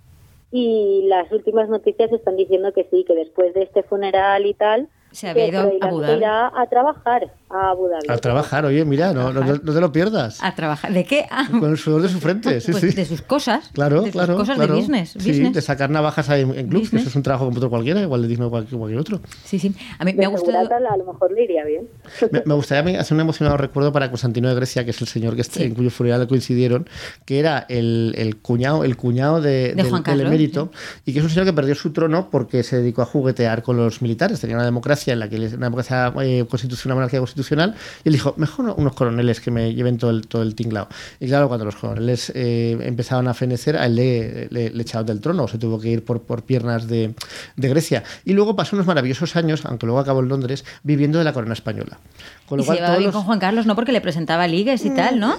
y 0.52 1.04
las 1.06 1.30
últimas 1.30 1.68
noticias 1.68 2.12
están 2.12 2.36
diciendo 2.36 2.72
que 2.72 2.86
sí, 2.90 3.04
que 3.06 3.14
después 3.14 3.54
de 3.54 3.62
este 3.62 3.84
funeral 3.84 4.46
y 4.46 4.54
tal, 4.54 4.88
Se 5.12 5.28
había 5.28 5.46
ido 5.48 5.60
a 5.60 5.86
Abu 5.86 6.00
Dhabi. 6.00 6.18
irá 6.18 6.46
a 6.48 6.66
trabajar 6.68 7.32
a 7.50 7.70
Abu 7.70 7.88
Dhabi. 7.88 8.06
A 8.08 8.18
trabajar, 8.18 8.64
oye, 8.64 8.84
mira, 8.84 9.12
no, 9.12 9.32
no, 9.32 9.40
no 9.44 9.72
te 9.74 9.80
lo 9.80 9.90
pierdas. 9.90 10.38
A 10.42 10.54
trabajar. 10.54 10.92
¿De 10.92 11.04
qué? 11.04 11.26
Ah, 11.30 11.48
Con 11.50 11.70
el 11.70 11.78
sudor 11.78 12.02
de 12.02 12.08
su 12.08 12.20
frente, 12.20 12.60
sí, 12.60 12.70
pues 12.70 12.82
sí. 12.82 12.90
de 12.96 13.04
sus 13.04 13.22
cosas. 13.22 13.70
Claro, 13.72 14.02
de 14.02 14.06
sus 14.06 14.12
claro. 14.12 14.36
cosas 14.36 14.56
claro. 14.56 14.74
de 14.74 14.80
business. 14.80 15.10
Sí, 15.18 15.30
business. 15.30 15.54
de 15.54 15.62
sacar 15.62 15.90
navajas 15.90 16.30
ahí 16.30 16.42
en, 16.42 16.56
en 16.56 16.68
clubs, 16.68 16.90
que 16.90 16.96
eso 16.98 17.08
es 17.08 17.16
un 17.16 17.22
trabajo 17.24 17.44
como 17.46 17.56
otro 17.56 17.68
cualquiera, 17.70 18.00
igual 18.00 18.22
de 18.22 18.28
digno 18.28 18.46
que 18.46 18.50
cualquier, 18.50 18.78
cualquier 18.78 19.00
otro. 19.00 19.20
Sí, 19.44 19.58
sí. 19.58 19.74
A 19.98 20.04
mí 20.04 20.12
De 20.12 20.18
me 20.18 20.24
ha 20.26 20.28
gustado. 20.28 20.58
a 20.58 20.96
lo 20.96 21.04
mejor 21.12 21.32
le 21.32 21.42
iría 21.44 21.64
bien. 21.64 21.88
Me, 22.30 22.42
me 22.46 22.54
gustaría 22.54 23.00
hacer 23.00 23.14
un 23.16 23.20
emocionado 23.20 23.56
recuerdo 23.56 23.92
para 23.92 24.08
Constantino 24.10 24.48
de 24.48 24.54
Grecia, 24.54 24.84
que 24.84 24.90
es 24.92 25.00
el 25.00 25.08
señor 25.08 25.34
que 25.34 25.40
está- 25.42 25.50
Sí. 25.60 25.64
en 25.64 25.74
cuyo 25.74 25.90
funeral 25.90 26.28
coincidieron, 26.28 26.88
que 27.24 27.40
era 27.40 27.66
el, 27.68 28.14
el 28.16 28.36
cuñado, 28.36 28.84
el 28.84 28.96
cuñado 28.96 29.40
de, 29.40 29.50
De 29.50 29.74
del, 29.74 29.88
Juan 29.88 30.02
del 30.02 30.04
Carlos, 30.04 30.26
emérito, 30.26 30.70
y 31.04 31.12
que 31.12 31.18
es 31.18 31.24
un 31.24 31.30
señor 31.30 31.46
que 31.46 31.52
perdió 31.52 31.74
su 31.74 31.92
trono 31.92 32.28
porque 32.30 32.62
se 32.62 32.76
dedicó 32.76 33.02
a 33.02 33.06
juguetear 33.06 33.62
con 33.64 33.76
los 33.76 34.00
militares. 34.02 34.40
Tenía 34.40 34.54
una 34.56 34.64
democracia 34.64 34.99
en 35.08 35.18
la 35.20 35.28
que 35.28 35.36
él- 35.36 35.52
una 35.54 35.66
democracia 35.66 36.12
eh, 36.22 36.44
constitucional, 36.48 36.92
una 36.92 36.94
monarquía 36.96 37.20
constitucional, 37.20 37.74
y 38.04 38.08
él 38.08 38.12
dijo, 38.14 38.34
mejor 38.36 38.74
unos 38.76 38.94
coroneles 38.94 39.40
que 39.40 39.50
me 39.50 39.74
lleven 39.74 39.98
todo 39.98 40.10
el, 40.10 40.26
todo 40.26 40.42
el 40.42 40.54
tinglao. 40.54 40.88
Y 41.18 41.26
claro, 41.28 41.48
cuando 41.48 41.64
los 41.64 41.76
coroneles 41.76 42.30
eh, 42.34 42.78
empezaban 42.82 43.28
a 43.28 43.34
fenecer, 43.34 43.76
a 43.76 43.86
él 43.86 43.96
le, 43.96 44.48
le, 44.50 44.70
le 44.70 44.82
echaron 44.82 45.06
del 45.06 45.20
trono, 45.20 45.48
se 45.48 45.58
tuvo 45.58 45.80
que 45.80 45.88
ir 45.88 46.04
por, 46.04 46.22
por 46.22 46.42
piernas 46.42 46.86
de, 46.88 47.14
de 47.56 47.68
Grecia. 47.68 48.02
Y 48.24 48.32
luego 48.34 48.54
pasó 48.56 48.76
unos 48.76 48.86
maravillosos 48.86 49.36
años, 49.36 49.64
aunque 49.64 49.86
luego 49.86 49.98
acabó 50.00 50.20
en 50.20 50.28
Londres, 50.28 50.64
viviendo 50.82 51.18
de 51.18 51.24
la 51.24 51.32
corona 51.32 51.52
española. 51.54 51.98
Con 52.46 52.58
lo 52.58 52.62
Y 52.62 52.64
se 52.64 52.66
cual, 52.68 52.76
llevaba 52.78 52.88
todos 52.94 52.98
bien 52.98 53.06
los- 53.08 53.14
con 53.14 53.24
Juan 53.24 53.38
Carlos, 53.38 53.66
¿no? 53.66 53.74
Porque 53.76 53.92
le 53.92 54.00
presentaba 54.00 54.46
ligues 54.48 54.84
y 54.84 54.90
tal, 54.90 55.18
¿no? 55.20 55.36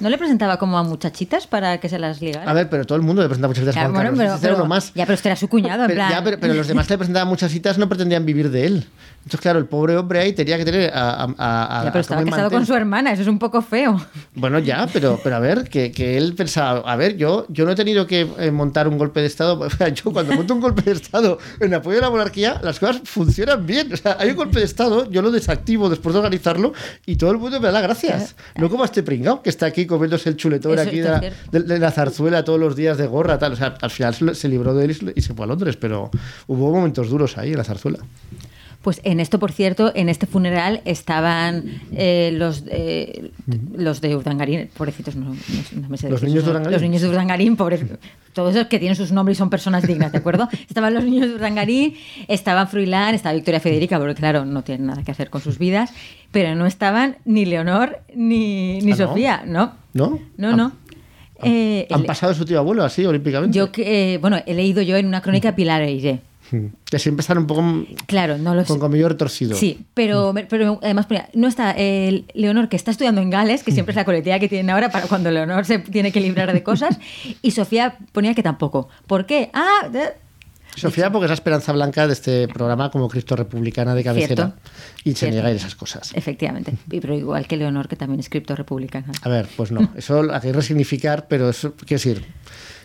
¿No 0.00 0.08
le 0.10 0.18
presentaba 0.18 0.58
como 0.58 0.78
a 0.78 0.82
muchachitas 0.82 1.46
para 1.46 1.78
que 1.78 1.88
se 1.88 1.98
las 1.98 2.20
ligara? 2.20 2.50
A 2.50 2.52
ver, 2.54 2.68
pero 2.68 2.84
todo 2.84 2.96
el 2.96 3.02
mundo 3.02 3.22
le 3.22 3.28
presenta 3.28 3.48
muchas 3.48 3.62
citas 3.64 3.76
a 3.76 3.80
Ya, 3.80 3.82
Juan 3.84 3.94
bueno, 3.94 4.10
Carlos. 4.10 4.18
pero, 4.18 4.32
era 4.34 4.40
pero- 4.42 4.56
uno 4.56 4.66
más. 4.66 4.92
Ya, 4.94 5.06
pero 5.06 5.14
usted 5.14 5.30
era 5.30 5.36
su 5.36 5.48
cuñado, 5.48 5.82
en 5.84 5.88
Pero, 5.88 5.98
plan. 5.98 6.10
ya, 6.10 6.22
pero, 6.24 6.38
pero 6.38 6.54
los 6.54 6.66
demás 6.68 6.86
que 6.86 6.94
le 6.94 6.98
presentaban 6.98 7.28
muchas 7.28 7.50
citas 7.50 7.78
no 7.78 7.88
pretendían 7.88 8.26
vivir 8.26 8.50
de 8.50 8.66
él. 8.66 8.83
Entonces, 9.24 9.40
claro, 9.40 9.58
el 9.58 9.64
pobre 9.64 9.96
hombre 9.96 10.18
ahí 10.20 10.34
tenía 10.34 10.58
que 10.58 10.66
tener 10.66 10.90
a, 10.92 11.24
a, 11.38 11.80
a- 11.80 11.84
Ya, 11.84 11.92
pero 11.92 12.02
estaba 12.02 12.22
casado 12.24 12.42
Mantel. 12.42 12.58
con 12.58 12.66
su 12.66 12.74
hermana, 12.74 13.10
eso 13.10 13.22
es 13.22 13.28
un 13.28 13.38
poco 13.38 13.62
feo. 13.62 13.98
Bueno, 14.34 14.58
ya, 14.58 14.86
pero, 14.92 15.18
pero 15.24 15.36
a 15.36 15.38
ver, 15.38 15.66
que, 15.70 15.92
que 15.92 16.18
él 16.18 16.34
pensaba, 16.34 16.80
a 16.80 16.94
ver, 16.96 17.16
yo, 17.16 17.46
yo 17.48 17.64
no 17.64 17.70
he 17.70 17.74
tenido 17.74 18.06
que 18.06 18.28
eh, 18.38 18.50
montar 18.50 18.86
un 18.86 18.98
golpe 18.98 19.20
de 19.20 19.26
Estado. 19.26 19.58
O 19.64 19.70
sea, 19.70 19.88
yo 19.88 20.12
cuando 20.12 20.34
monto 20.34 20.52
un 20.52 20.60
golpe 20.60 20.82
de 20.82 20.92
Estado 20.92 21.38
en 21.58 21.72
apoyo 21.72 21.96
de 21.96 22.02
la 22.02 22.10
monarquía, 22.10 22.60
las 22.62 22.78
cosas 22.78 23.00
funcionan 23.06 23.64
bien. 23.64 23.94
O 23.94 23.96
sea, 23.96 24.18
hay 24.20 24.28
un 24.28 24.36
golpe 24.36 24.58
de 24.58 24.66
Estado, 24.66 25.10
yo 25.10 25.22
lo 25.22 25.30
desactivo 25.30 25.88
después 25.88 26.12
de 26.12 26.18
organizarlo 26.18 26.74
y 27.06 27.16
todo 27.16 27.30
el 27.30 27.38
mundo 27.38 27.58
me 27.60 27.68
da 27.68 27.72
las 27.72 27.82
gracias. 27.82 28.36
No 28.56 28.68
como 28.68 28.82
a 28.82 28.86
este 28.86 29.02
pringao 29.02 29.40
que 29.40 29.48
está 29.48 29.64
aquí 29.64 29.86
comiéndose 29.86 30.28
el 30.28 30.36
chuletón 30.36 30.74
Eso 30.78 30.82
aquí 30.82 31.00
de 31.00 31.08
la, 31.08 31.20
de- 31.20 31.60
de 31.62 31.78
la 31.78 31.90
zarzuela 31.92 32.44
todos 32.44 32.60
los 32.60 32.76
días 32.76 32.98
de 32.98 33.06
gorra, 33.06 33.38
tal. 33.38 33.54
O 33.54 33.56
sea, 33.56 33.74
al 33.80 33.90
final 33.90 34.36
se, 34.36 34.48
libró 34.50 34.74
de 34.74 34.84
él 34.84 35.12
y 35.16 35.22
se 35.22 35.32
fue 35.32 35.44
a 35.46 35.48
Londres, 35.48 35.78
pero 35.78 36.10
hubo 36.46 36.70
momentos 36.70 37.08
duros 37.08 37.38
ahí 37.38 37.52
en 37.52 37.56
la 37.56 37.64
zarzuela. 37.64 38.00
Pues 38.84 39.00
en 39.02 39.18
esto, 39.18 39.38
por 39.38 39.50
cierto, 39.50 39.90
en 39.94 40.10
este 40.10 40.26
funeral 40.26 40.82
estaban 40.84 41.64
eh, 41.92 42.32
los, 42.34 42.64
eh, 42.68 43.30
los 43.74 44.02
de 44.02 44.14
Urdangarín, 44.14 44.68
pobrecitos, 44.76 45.16
no, 45.16 45.30
no- 45.30 45.36
no 45.80 45.88
me 45.88 45.96
sé 45.96 46.10
Los 46.10 46.20
decir 46.20 46.28
niños 46.28 46.44
de. 46.44 46.50
Urdangarín. 46.50 46.72
Los 46.72 46.82
niños 46.82 47.00
de 47.02 47.08
Urdangarín, 47.08 47.56
pobrecitos. 47.56 47.98
Todos 48.34 48.54
esos 48.54 48.68
que 48.68 48.78
tienen 48.78 48.94
sus 48.94 49.10
nombres 49.10 49.36
y 49.36 49.38
son 49.38 49.48
personas 49.48 49.86
dignas, 49.86 50.12
¿de 50.12 50.18
acuerdo? 50.18 50.48
Estaban 50.68 50.92
los 50.92 51.02
niños 51.02 51.28
de 51.28 51.34
Urdangarín, 51.36 51.94
estaban 52.28 52.68
Fruilán, 52.68 53.14
estaba 53.14 53.34
Victoria 53.34 53.58
Federica, 53.60 53.98
porque 53.98 54.14
claro, 54.16 54.44
no 54.44 54.62
tienen 54.62 54.86
nada 54.86 55.02
que 55.02 55.10
hacer 55.12 55.30
con 55.30 55.40
sus 55.40 55.58
vidas, 55.58 55.90
pero 56.30 56.54
no 56.54 56.66
estaban 56.66 57.16
ni 57.24 57.46
Leonor 57.46 58.00
ni, 58.14 58.80
ni 58.82 58.92
Ah, 58.92 58.96
¿no? 58.98 59.06
Sofía, 59.08 59.42
¿no? 59.46 59.72
¿No? 59.94 60.18
No, 60.36 60.48
Han- 60.50 60.56
no. 60.58 60.72
Eh, 61.42 61.86
Han 61.90 62.00
el- 62.00 62.06
pasado 62.06 62.34
su 62.34 62.44
tío 62.44 62.58
abuelo 62.58 62.84
así, 62.84 63.04
olímpicamente. 63.06 63.56
yo 63.56 63.72
que, 63.72 64.14
eh, 64.14 64.18
bueno, 64.18 64.38
he 64.46 64.52
leído 64.54 64.82
yo 64.82 64.96
en 64.98 65.06
una 65.06 65.22
crónica 65.22 65.54
Pilar 65.56 65.80
Eire. 65.82 66.20
Que 66.90 66.98
siempre 66.98 67.20
están 67.22 67.38
un 67.38 67.46
poco 67.46 67.64
Claro, 68.06 68.38
no 68.38 68.54
lo 68.54 68.62
sé. 68.62 68.68
con 68.68 68.78
comillo 68.78 69.08
retorcido. 69.08 69.56
Sí, 69.56 69.84
pero, 69.94 70.34
pero 70.48 70.78
además 70.82 71.06
ponía, 71.06 71.28
no 71.34 71.48
está 71.48 71.72
el 71.72 72.24
Leonor 72.34 72.68
que 72.68 72.76
está 72.76 72.90
estudiando 72.90 73.20
en 73.20 73.30
Gales, 73.30 73.62
que 73.62 73.72
siempre 73.72 73.92
es 73.92 73.96
la 73.96 74.04
coletilla 74.04 74.38
que 74.38 74.48
tienen 74.48 74.70
ahora 74.70 74.90
para 74.90 75.06
cuando 75.06 75.30
Leonor 75.30 75.64
se 75.64 75.78
tiene 75.78 76.12
que 76.12 76.20
librar 76.20 76.52
de 76.52 76.62
cosas, 76.62 76.98
y 77.42 77.50
Sofía 77.52 77.96
ponía 78.12 78.34
que 78.34 78.42
tampoco. 78.42 78.88
¿Por 79.06 79.26
qué? 79.26 79.50
Ah, 79.52 79.88
de- 79.90 80.22
Sofía, 80.76 81.12
porque 81.12 81.26
es 81.26 81.30
la 81.30 81.34
esperanza 81.34 81.70
blanca 81.72 82.08
de 82.08 82.12
este 82.14 82.48
programa 82.48 82.90
como 82.90 83.08
Cristo 83.08 83.36
republicana 83.36 83.94
de 83.94 84.02
cabecera. 84.02 84.34
Cierto. 84.46 84.54
Y 85.04 85.10
se 85.10 85.16
Cierto. 85.18 85.34
niega 85.34 85.48
a 85.48 85.52
esas 85.52 85.76
cosas. 85.76 86.10
efectivamente. 86.14 86.72
Pero 86.88 87.14
igual 87.14 87.46
que 87.46 87.56
Leonor, 87.56 87.86
que 87.86 87.94
también 87.94 88.18
es 88.18 88.28
cripto 88.28 88.56
republicana. 88.56 89.12
A 89.22 89.28
ver, 89.28 89.46
pues 89.56 89.70
no. 89.70 89.88
Eso 89.96 90.22
hay 90.32 90.40
que 90.40 90.52
resignificar, 90.52 91.26
pero 91.28 91.48
eso, 91.48 91.74
quiero 91.76 91.90
decir, 92.02 92.24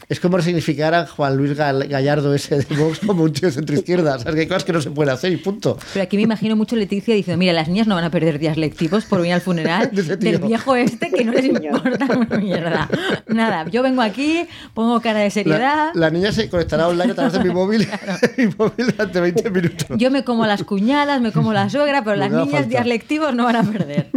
es 0.09 0.19
como 0.19 0.37
resignificar 0.37 0.93
a 0.95 1.05
Juan 1.05 1.37
Luis 1.37 1.55
Gal- 1.55 1.87
Gallardo 1.87 2.33
ese 2.33 2.57
de 2.57 2.75
Vox 2.75 2.99
como 3.05 3.23
un 3.23 3.31
tío 3.31 3.49
centro-izquierda. 3.51 4.15
O 4.15 4.19
sea, 4.19 4.33
que 4.33 4.39
hay 4.41 4.47
cosas 4.47 4.63
que 4.63 4.73
no 4.73 4.81
se 4.81 4.89
pueden 4.89 5.13
hacer 5.13 5.31
y 5.31 5.37
punto. 5.37 5.77
Pero 5.93 6.03
aquí 6.03 6.17
me 6.17 6.23
imagino 6.23 6.55
mucho 6.55 6.75
Leticia 6.75 7.13
diciendo, 7.13 7.37
mira, 7.37 7.53
las 7.53 7.67
niñas 7.67 7.85
no 7.87 7.95
van 7.95 8.03
a 8.03 8.09
perder 8.11 8.39
días 8.39 8.57
lectivos 8.57 9.05
por 9.05 9.19
venir 9.19 9.35
al 9.35 9.41
funeral 9.41 9.89
De 9.93 10.17
del 10.17 10.39
viejo 10.39 10.75
este 10.75 11.11
que 11.11 11.23
no 11.23 11.31
les 11.31 11.45
importa 11.45 12.05
una 12.17 12.37
mierda. 12.37 12.89
Nada, 13.27 13.65
yo 13.69 13.83
vengo 13.83 14.01
aquí, 14.01 14.45
pongo 14.73 14.99
cara 14.99 15.19
de 15.19 15.29
seriedad. 15.29 15.91
La, 15.93 16.01
la 16.01 16.09
niña 16.09 16.31
se 16.31 16.49
conectará 16.49 16.87
online 16.87 17.11
a 17.11 17.15
través 17.15 17.33
de 17.33 17.43
mi 17.43 17.51
móvil, 17.53 17.87
mi 18.37 18.47
móvil 18.47 18.87
durante 18.87 19.19
20 19.21 19.49
minutos. 19.51 19.87
Yo 19.97 20.09
me 20.11 20.23
como 20.23 20.45
las 20.47 20.63
cuñadas, 20.63 21.21
me 21.21 21.31
como 21.31 21.53
la 21.53 21.69
suegra, 21.69 22.03
pero 22.03 22.15
las 22.15 22.31
niñas 22.31 22.49
falta. 22.49 22.67
días 22.67 22.85
lectivos 22.87 23.35
no 23.35 23.43
van 23.45 23.57
a 23.57 23.63
perder. 23.63 24.09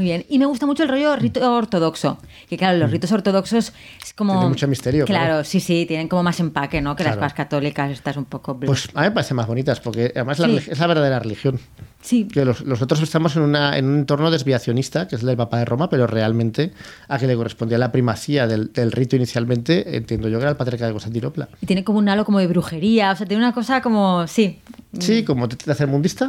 Muy 0.00 0.06
bien. 0.06 0.24
Y 0.30 0.38
me 0.38 0.46
gusta 0.46 0.64
mucho 0.64 0.82
el 0.82 0.88
rollo 0.88 1.14
rito 1.16 1.52
ortodoxo. 1.54 2.16
Que 2.48 2.56
claro, 2.56 2.78
los 2.78 2.90
ritos 2.90 3.12
ortodoxos 3.12 3.72
es 4.02 4.14
como. 4.14 4.32
Tiene 4.32 4.48
mucho 4.48 4.66
misterio, 4.66 5.04
Claro, 5.04 5.24
claro. 5.26 5.44
sí, 5.44 5.60
sí, 5.60 5.84
tienen 5.86 6.08
como 6.08 6.22
más 6.22 6.40
empaque, 6.40 6.80
¿no? 6.80 6.96
Que 6.96 7.02
Claro. 7.02 7.16
las 7.16 7.20
más 7.26 7.34
católicas, 7.34 7.90
estas 7.90 8.16
un 8.16 8.24
poco. 8.24 8.54
bla. 8.54 8.66
Pues 8.66 8.88
a 8.94 9.00
mí 9.02 9.08
me 9.08 9.10
parecen 9.10 9.36
más 9.36 9.46
bonitas, 9.46 9.78
porque 9.80 10.10
además 10.14 10.38
la 10.38 10.46
Sí. 10.46 10.52
relig- 10.56 10.68
es 10.72 10.78
la 10.78 10.86
verdadera 10.86 11.18
religión. 11.18 11.60
sí. 12.00 12.26
Que 12.32 12.46
los, 12.46 12.62
los 12.62 12.80
otros 12.80 13.02
estamos 13.02 13.36
en, 13.36 13.42
una, 13.42 13.76
en 13.76 13.84
un 13.84 13.98
entorno 13.98 14.30
desviacionista, 14.30 15.06
que 15.06 15.16
es 15.16 15.20
el 15.20 15.26
del 15.28 15.36
Papa 15.36 15.58
de 15.58 15.66
Roma, 15.66 15.90
pero 15.90 16.06
realmente 16.06 16.72
a 17.08 17.18
que 17.18 17.26
le 17.26 17.36
correspondía 17.36 17.76
la 17.76 17.92
primacía 17.92 18.46
del, 18.46 18.72
del 18.72 18.90
rito 18.92 19.16
inicialmente, 19.16 19.96
entiendo 19.98 20.28
yo 20.30 20.38
que 20.38 20.44
era 20.44 20.50
el 20.52 20.56
patriarca 20.56 20.86
de 20.86 20.92
Constantinopla. 20.92 21.50
Y 21.60 21.66
tiene 21.66 21.84
como 21.84 21.98
un 21.98 22.08
halo 22.08 22.24
como 22.24 22.38
de 22.38 22.46
brujería, 22.46 23.10
o 23.12 23.16
sea, 23.16 23.26
tiene 23.26 23.42
una 23.44 23.52
cosa 23.52 23.82
como. 23.82 24.26
Sí. 24.26 24.60
Sí, 24.98 25.24
como 25.24 25.46
te, 25.46 25.56
te 25.56 25.70
hace 25.70 25.84
el 25.84 25.90
mundista. 25.90 26.28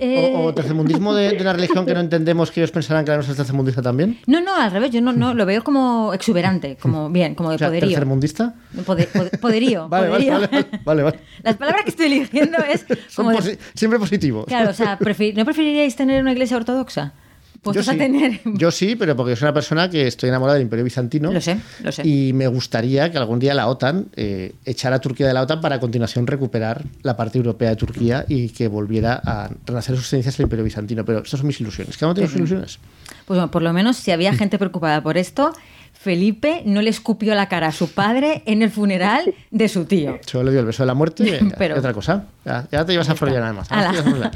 Eh, 0.00 0.32
O, 0.34 0.44
o 0.44 0.54
tercermundismo 0.54 1.12
de, 1.12 1.30
de 1.32 1.40
una 1.42 1.52
religión 1.52 1.84
que 1.84 1.92
no 1.92 1.98
entendemos 2.08 2.52
que 2.52 2.60
ellos 2.60 2.70
pensarán 2.70 3.04
que 3.04 3.10
la 3.10 3.16
nuestra 3.16 3.32
es 3.32 3.36
tercermundista 3.36 3.82
también. 3.82 4.18
No, 4.26 4.40
no, 4.40 4.54
al 4.54 4.70
revés, 4.70 4.92
yo 4.92 5.00
no, 5.00 5.12
no 5.12 5.34
lo 5.38 5.44
veo 5.44 5.64
como 5.64 6.12
exuberante, 6.14 6.76
como 6.76 7.10
bien, 7.18 7.34
como 7.34 7.48
de 7.50 7.56
O 7.56 7.58
sea, 7.58 7.68
poderío. 7.68 7.88
tercermundista. 7.90 8.54
Poder- 8.86 9.08
poder- 9.08 9.40
poderío, 9.40 9.88
Vale, 9.88 10.08
vale, 10.08 10.26
poderío. 10.30 10.48
vale, 10.50 10.82
vale, 10.84 11.02
vale. 11.02 11.18
Las 11.42 11.56
palabras 11.56 11.82
que 11.84 11.90
estoy 11.90 12.06
eligiendo 12.06 12.58
es 12.58 12.84
Son 13.08 13.26
como 13.26 13.30
de- 13.40 13.54
posi- 13.54 13.58
siempre 13.74 13.98
positivos. 13.98 14.46
Claro, 14.46 14.70
o 14.70 14.74
sea, 14.74 14.98
prefer- 14.98 15.34
¿no 15.34 15.44
preferiríais 15.44 15.96
tener 15.96 16.22
una 16.22 16.32
iglesia 16.32 16.56
ortodoxa? 16.56 17.12
Yo 17.58 17.62
Puestos 17.62 17.86
sí, 17.86 17.90
a 17.92 17.98
tener... 17.98 18.40
yo 18.44 18.70
sí, 18.70 18.96
pero 18.96 19.16
porque 19.16 19.34
soy 19.36 19.46
una 19.46 19.54
persona 19.54 19.90
que 19.90 20.06
estoy 20.06 20.28
enamorada 20.28 20.54
del 20.54 20.62
Imperio 20.62 20.84
Bizantino. 20.84 21.32
Lo 21.32 21.40
sé, 21.40 21.58
lo 21.82 21.90
sé. 21.92 22.06
Y 22.06 22.32
me 22.32 22.46
gustaría 22.46 23.10
que 23.10 23.18
algún 23.18 23.38
día 23.38 23.52
la 23.52 23.66
OTAN 23.66 24.06
eh, 24.16 24.52
echara 24.64 24.96
a 24.96 25.00
Turquía 25.00 25.26
de 25.26 25.34
la 25.34 25.42
OTAN 25.42 25.60
para 25.60 25.76
a 25.76 25.80
continuación 25.80 26.26
recuperar 26.26 26.84
la 27.02 27.16
parte 27.16 27.38
europea 27.38 27.70
de 27.70 27.76
Turquía 27.76 28.24
y 28.28 28.50
que 28.50 28.68
volviera 28.68 29.20
a 29.24 29.50
renacer 29.66 29.96
sus 29.96 30.06
esencias 30.06 30.38
el 30.38 30.44
Imperio 30.44 30.64
Bizantino. 30.64 31.04
Pero 31.04 31.18
estas 31.18 31.40
son 31.40 31.46
mis 31.46 31.60
ilusiones. 31.60 31.96
Cada 31.96 32.08
uno 32.10 32.14
tiene 32.14 32.28
sus 32.28 32.36
ilusiones. 32.38 32.78
Pues 33.26 33.36
bueno, 33.38 33.50
por 33.50 33.62
lo 33.62 33.72
menos 33.72 33.96
si 33.96 34.10
había 34.12 34.32
gente 34.34 34.58
preocupada 34.58 35.02
por 35.02 35.18
esto, 35.18 35.52
Felipe 35.92 36.62
no 36.64 36.80
le 36.80 36.90
escupió 36.90 37.34
la 37.34 37.48
cara 37.48 37.68
a 37.68 37.72
su 37.72 37.90
padre 37.90 38.42
en 38.46 38.62
el 38.62 38.70
funeral 38.70 39.34
de 39.50 39.68
su 39.68 39.84
tío. 39.84 40.18
Solo 40.24 40.44
le 40.44 40.50
dio 40.52 40.60
el 40.60 40.66
beso 40.66 40.84
de 40.84 40.86
la 40.86 40.94
muerte 40.94 41.24
y 41.42 41.50
Pero- 41.58 41.74
y 41.74 41.78
otra 41.78 41.92
cosa. 41.92 42.24
Ya, 42.48 42.66
ya 42.72 42.84
te 42.86 42.92
llevas 42.92 43.08
a 43.10 43.14
Florian 43.14 43.40
nada 43.42 43.52
más. 43.52 43.70
Ala, 43.70 43.88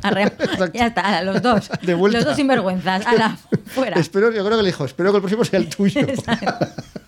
Ahora 0.02 0.28
te 0.30 0.46
llevas 0.46 0.60
a 0.60 0.72
ya 0.72 0.86
está, 0.86 1.22
los 1.24 1.40
dos. 1.42 1.70
De 1.82 1.94
vuelta. 1.94 2.18
Los 2.18 2.26
dos 2.26 2.36
sinvergüenzas. 2.36 3.06
Ala, 3.06 3.38
fuera. 3.66 3.98
Espero, 3.98 4.30
yo 4.32 4.44
creo 4.44 4.56
que 4.58 4.62
le 4.62 4.68
dijo, 4.68 4.84
espero 4.84 5.10
que 5.12 5.16
el 5.16 5.22
próximo 5.22 5.44
sea 5.44 5.58
el 5.60 5.68
tuyo. 5.68 6.00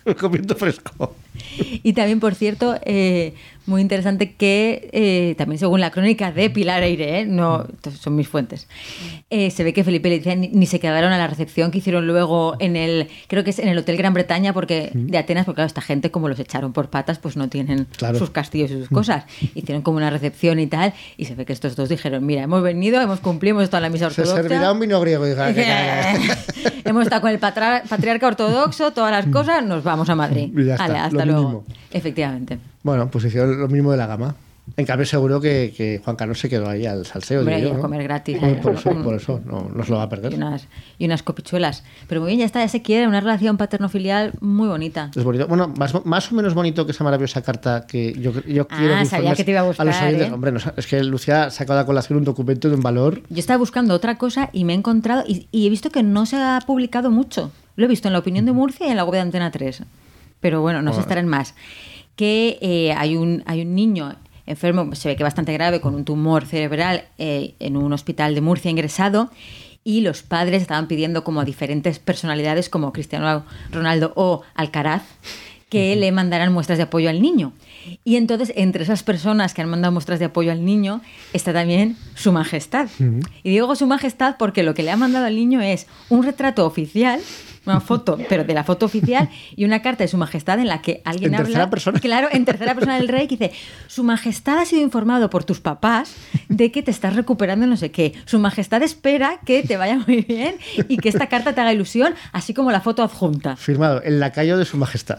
El 0.04 0.16
comienzo 0.16 0.54
fresco. 0.56 1.14
Y 1.82 1.92
también, 1.92 2.20
por 2.20 2.34
cierto, 2.34 2.76
eh, 2.84 3.34
muy 3.66 3.80
interesante 3.80 4.34
que 4.34 4.90
eh, 4.92 5.34
también 5.38 5.58
según 5.58 5.80
la 5.80 5.90
crónica 5.90 6.30
de 6.32 6.50
Pilar 6.50 6.82
Eire, 6.82 7.20
¿eh? 7.20 7.26
no, 7.26 7.66
son 7.98 8.16
mis 8.16 8.28
fuentes, 8.28 8.66
eh, 9.30 9.50
se 9.50 9.64
ve 9.64 9.72
que 9.72 9.84
Felipe 9.84 10.08
y 10.08 10.12
Leticia 10.12 10.34
ni, 10.36 10.48
ni 10.48 10.66
se 10.66 10.80
quedaron 10.80 11.12
a 11.12 11.18
la 11.18 11.26
recepción 11.26 11.70
que 11.70 11.78
hicieron 11.78 12.06
luego 12.06 12.56
en 12.58 12.76
el, 12.76 13.08
creo 13.28 13.44
que 13.44 13.50
es 13.50 13.58
en 13.58 13.68
el 13.68 13.78
Hotel 13.78 13.96
Gran 13.96 14.12
Bretaña 14.14 14.52
porque 14.52 14.90
de 14.94 15.16
Atenas, 15.16 15.44
porque 15.46 15.56
claro, 15.56 15.66
esta 15.68 15.80
gente 15.80 16.10
como 16.10 16.28
los 16.28 16.38
echaron 16.38 16.72
por 16.72 16.90
patas, 16.90 17.18
pues 17.18 17.36
no 17.36 17.48
tienen 17.48 17.86
Claro. 17.96 18.18
sus 18.18 18.30
castillos 18.30 18.70
y 18.70 18.74
sus 18.74 18.88
cosas. 18.88 19.24
Hicieron 19.54 19.82
como 19.82 19.96
una 19.98 20.10
recepción 20.10 20.58
y 20.60 20.66
tal, 20.66 20.92
y 21.16 21.24
se 21.24 21.34
ve 21.34 21.44
que 21.44 21.52
estos 21.52 21.76
dos 21.76 21.88
dijeron, 21.88 22.24
mira, 22.24 22.42
hemos 22.42 22.62
venido, 22.62 23.00
hemos 23.00 23.20
cumplido, 23.20 23.52
hemos 23.54 23.64
estado 23.64 23.84
en 23.84 23.90
la 23.90 23.92
misa 23.92 24.10
Se 24.10 24.20
ortodoxa. 24.22 24.42
servirá 24.48 24.72
un 24.72 24.80
vino 24.80 25.00
griego. 25.00 25.24
que- 25.24 25.34
que- 25.54 26.74
Hemos 26.84 27.04
estado 27.04 27.22
con 27.22 27.30
el 27.30 27.38
patriarca 27.38 28.26
ortodoxo, 28.26 28.90
todas 28.92 29.10
las 29.10 29.26
cosas, 29.26 29.64
nos 29.64 29.82
vamos 29.82 30.08
a 30.10 30.14
Madrid. 30.14 30.56
Está, 30.58 30.84
Ale, 30.84 30.98
hasta 30.98 31.24
luego. 31.24 31.40
mínimo. 31.42 31.64
Efectivamente. 31.92 32.58
Bueno, 32.82 33.08
pues 33.10 33.24
hicieron 33.24 33.58
lo 33.58 33.68
mismo 33.68 33.90
de 33.92 33.96
la 33.96 34.06
gama. 34.06 34.34
En 34.78 34.86
cambio, 34.86 35.04
seguro 35.04 35.40
que, 35.42 35.74
que 35.76 36.00
Juan 36.02 36.16
Carlos 36.16 36.40
se 36.40 36.48
quedó 36.48 36.68
ahí 36.70 36.86
al 36.86 37.04
salseo. 37.04 37.40
Hombre, 37.40 37.56
digo 37.58 37.72
a 37.72 37.74
¿no? 37.74 37.80
comer 37.82 38.02
gratis, 38.02 38.38
Por, 38.38 38.48
eh. 38.48 38.60
por 38.62 38.74
eso, 38.74 38.90
por 39.04 39.14
eso, 39.14 39.40
no, 39.44 39.68
no 39.74 39.84
se 39.84 39.90
lo 39.90 39.98
va 39.98 40.04
a 40.04 40.06
Y 40.06 40.08
perder. 40.08 40.34
unas, 40.34 40.66
y 40.98 41.04
unas 41.04 41.22
copichuelas. 41.22 41.84
Pero 42.08 42.22
muy 42.22 42.28
bien, 42.28 42.40
ya 42.40 42.46
está, 42.46 42.60
ya 42.60 42.68
se 42.68 42.80
quiere, 42.80 43.06
una 43.06 43.20
relación 43.20 43.58
paterno-filial 43.58 44.32
muy 44.40 44.66
bonita. 44.66 45.10
Es 45.14 45.22
bonito. 45.22 45.46
Bueno, 45.48 45.68
más, 45.78 46.04
más 46.06 46.32
o 46.32 46.34
menos 46.34 46.54
bonito 46.54 46.86
que 46.86 46.92
esa 46.92 47.04
maravillosa 47.04 47.42
carta 47.42 47.86
que 47.86 48.14
yo, 48.14 48.32
yo 48.46 48.66
Ah, 48.70 48.76
quiero 48.78 48.94
sabía 48.94 49.02
informes 49.04 49.36
que 49.36 49.44
te 49.44 49.50
iba 49.50 49.60
a 49.60 49.64
los 49.64 49.76
buscar, 49.76 50.04
oyentes. 50.06 50.28
¿eh? 50.28 50.32
Hombre, 50.32 50.52
no, 50.52 50.60
es 50.76 50.86
que 50.86 51.04
Lucía 51.04 51.44
ha 51.44 51.50
sacado 51.50 51.78
a 51.80 51.86
colación 51.86 52.18
un 52.18 52.24
documento 52.24 52.70
de 52.70 52.76
un 52.76 52.82
valor. 52.82 53.20
Yo 53.28 53.38
estaba 53.40 53.58
buscando 53.58 53.92
otra 53.94 54.16
cosa 54.16 54.48
y 54.54 54.64
me 54.64 54.72
he 54.72 54.76
encontrado, 54.76 55.24
y, 55.28 55.46
y 55.52 55.66
he 55.66 55.70
visto 55.70 55.90
que 55.90 56.02
no 56.02 56.24
se 56.24 56.36
ha 56.36 56.58
publicado 56.66 57.10
mucho. 57.10 57.52
Lo 57.76 57.84
he 57.84 57.88
visto 57.88 58.08
en 58.08 58.12
la 58.14 58.20
opinión 58.20 58.46
de 58.46 58.52
Murcia 58.52 58.86
y 58.86 58.90
en 58.90 58.96
la 58.96 59.04
web 59.04 59.12
de 59.14 59.20
Antena 59.20 59.50
3. 59.50 59.82
Pero 60.40 60.62
bueno, 60.62 60.80
no 60.80 60.90
sé 60.92 60.94
Joder. 60.96 61.02
estar 61.02 61.18
en 61.18 61.28
más. 61.28 61.54
Que 62.16 62.58
eh, 62.62 62.92
hay, 62.96 63.16
un, 63.16 63.42
hay 63.46 63.62
un 63.62 63.74
niño 63.74 64.14
enfermo, 64.46 64.94
se 64.94 65.08
ve 65.08 65.16
que 65.16 65.22
bastante 65.22 65.52
grave, 65.52 65.80
con 65.80 65.94
un 65.94 66.04
tumor 66.04 66.46
cerebral 66.46 67.04
eh, 67.18 67.54
en 67.60 67.76
un 67.76 67.92
hospital 67.92 68.34
de 68.34 68.40
Murcia 68.40 68.70
ingresado. 68.70 69.30
Y 69.86 70.00
los 70.00 70.22
padres 70.22 70.62
estaban 70.62 70.88
pidiendo 70.88 71.24
como 71.24 71.40
a 71.40 71.44
diferentes 71.44 71.98
personalidades 71.98 72.70
como 72.70 72.92
Cristiano 72.92 73.44
Ronaldo 73.70 74.12
o 74.16 74.42
Alcaraz 74.54 75.02
que 75.74 75.96
le 75.96 76.12
mandaran 76.12 76.52
muestras 76.52 76.78
de 76.78 76.84
apoyo 76.84 77.10
al 77.10 77.20
niño. 77.20 77.52
Y 78.04 78.14
entonces, 78.14 78.52
entre 78.54 78.84
esas 78.84 79.02
personas 79.02 79.54
que 79.54 79.60
han 79.60 79.68
mandado 79.68 79.90
muestras 79.90 80.20
de 80.20 80.26
apoyo 80.26 80.52
al 80.52 80.64
niño, 80.64 81.00
está 81.32 81.52
también 81.52 81.96
Su 82.14 82.30
Majestad. 82.30 82.88
Y 83.42 83.50
digo 83.50 83.74
Su 83.74 83.88
Majestad 83.88 84.36
porque 84.38 84.62
lo 84.62 84.72
que 84.74 84.84
le 84.84 84.92
ha 84.92 84.96
mandado 84.96 85.26
al 85.26 85.34
niño 85.34 85.60
es 85.60 85.88
un 86.10 86.22
retrato 86.22 86.64
oficial, 86.64 87.20
una 87.66 87.80
foto, 87.80 88.18
pero 88.28 88.44
de 88.44 88.54
la 88.54 88.64
foto 88.64 88.86
oficial, 88.86 89.28
y 89.56 89.64
una 89.64 89.82
carta 89.82 90.04
de 90.04 90.08
Su 90.08 90.16
Majestad 90.16 90.58
en 90.58 90.68
la 90.68 90.82
que 90.82 91.00
alguien 91.04 91.30
En 91.30 91.34
habla. 91.36 91.46
tercera 91.46 91.70
persona. 91.70 92.00
Claro, 92.00 92.28
en 92.30 92.44
tercera 92.44 92.74
persona 92.74 92.96
del 92.96 93.08
rey, 93.08 93.26
que 93.26 93.36
dice: 93.36 93.52
Su 93.86 94.04
Majestad 94.04 94.58
ha 94.58 94.64
sido 94.64 94.82
informado 94.82 95.30
por 95.30 95.44
tus 95.44 95.60
papás 95.60 96.14
de 96.48 96.70
que 96.70 96.82
te 96.82 96.90
estás 96.90 97.16
recuperando 97.16 97.66
no 97.66 97.76
sé 97.76 97.90
qué. 97.90 98.12
Su 98.26 98.38
Majestad 98.38 98.82
espera 98.82 99.40
que 99.44 99.62
te 99.62 99.76
vaya 99.76 99.98
muy 100.06 100.22
bien 100.22 100.56
y 100.88 100.96
que 100.98 101.08
esta 101.08 101.28
carta 101.28 101.54
te 101.54 101.60
haga 101.60 101.72
ilusión, 101.72 102.14
así 102.32 102.54
como 102.54 102.70
la 102.70 102.80
foto 102.80 103.02
adjunta. 103.02 103.56
Firmado, 103.56 104.02
el 104.02 104.20
lacayo 104.20 104.58
de 104.58 104.64
su 104.64 104.76
majestad. 104.76 105.18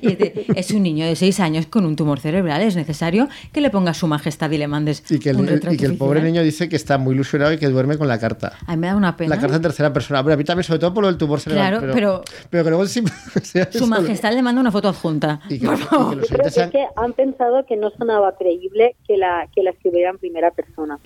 Y 0.00 0.08
dice, 0.14 0.46
es 0.54 0.70
un 0.70 0.82
niño 0.82 1.06
de 1.06 1.16
seis 1.16 1.40
años 1.40 1.66
con 1.66 1.84
un 1.84 1.96
tumor 1.96 2.20
cerebral, 2.20 2.62
es 2.62 2.76
necesario 2.76 3.28
que 3.52 3.60
le 3.60 3.70
pongas 3.70 3.96
su 3.98 4.06
majestad 4.06 4.50
y 4.50 4.58
le 4.58 4.68
mandes 4.68 5.02
Y 5.10 5.18
que 5.18 5.30
el, 5.30 5.36
un 5.36 5.46
retrato 5.46 5.74
y 5.74 5.76
que 5.78 5.86
el 5.86 5.96
pobre 5.96 6.22
niño 6.22 6.42
dice 6.42 6.68
que 6.68 6.76
está 6.76 6.98
muy 6.98 7.14
ilusionado 7.14 7.52
y 7.52 7.58
que 7.58 7.68
duerme 7.68 7.98
con 7.98 8.08
la 8.08 8.18
carta. 8.18 8.52
A 8.66 8.72
mí 8.72 8.78
me 8.80 8.86
da 8.86 8.96
una 8.96 9.16
pena. 9.16 9.34
La 9.34 9.40
carta 9.40 9.56
en 9.56 9.62
tercera 9.62 9.92
persona. 9.92 10.20
Hombre, 10.20 10.34
a 10.34 10.36
mí 10.36 10.44
también, 10.44 10.64
sobre 10.64 10.78
todo 10.80 10.94
por 10.94 11.02
lo 11.02 11.08
del 11.08 11.18
tumor 11.18 11.40
cerebral. 11.40 11.49
Claro, 11.54 11.80
pero- 11.92 12.22
pero 12.50 12.64
que 12.64 12.70
luego 12.70 12.86
sí 12.86 13.02
sea 13.42 13.70
Su 13.70 13.78
eso. 13.78 13.86
majestad 13.86 14.32
le 14.32 14.42
manda 14.42 14.60
una 14.60 14.72
foto 14.72 14.88
adjunta. 14.88 15.40
Y 15.48 15.58
que, 15.60 15.66
Por 15.66 15.74
y 15.76 15.78
que 15.78 15.84
favor. 15.86 16.16
los 16.16 16.28
Yo 16.28 16.36
creo 16.36 16.50
que 16.52 16.70
que 16.70 16.86
han 16.96 17.12
pensado 17.12 17.64
que 17.66 17.76
no 17.76 17.90
sonaba 17.90 18.36
creíble 18.36 18.96
que 19.06 19.16
la, 19.16 19.48
que 19.54 19.62
la 19.62 19.70
escribiera 19.70 20.10
en 20.10 20.18
primera 20.18 20.50
persona. 20.50 20.98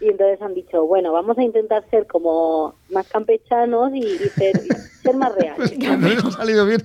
Y 0.00 0.08
entonces 0.08 0.40
han 0.42 0.54
dicho, 0.54 0.86
bueno, 0.86 1.12
vamos 1.12 1.36
a 1.38 1.42
intentar 1.42 1.84
ser 1.90 2.06
como 2.06 2.74
más 2.90 3.06
campechanos 3.08 3.92
y, 3.94 3.98
y 3.98 4.16
ser, 4.30 4.52
ser 5.02 5.16
más 5.16 5.30
reales. 5.38 5.72
No, 5.80 5.96
no 5.96 6.28
ha 6.28 6.32
salido 6.32 6.66
bien, 6.66 6.82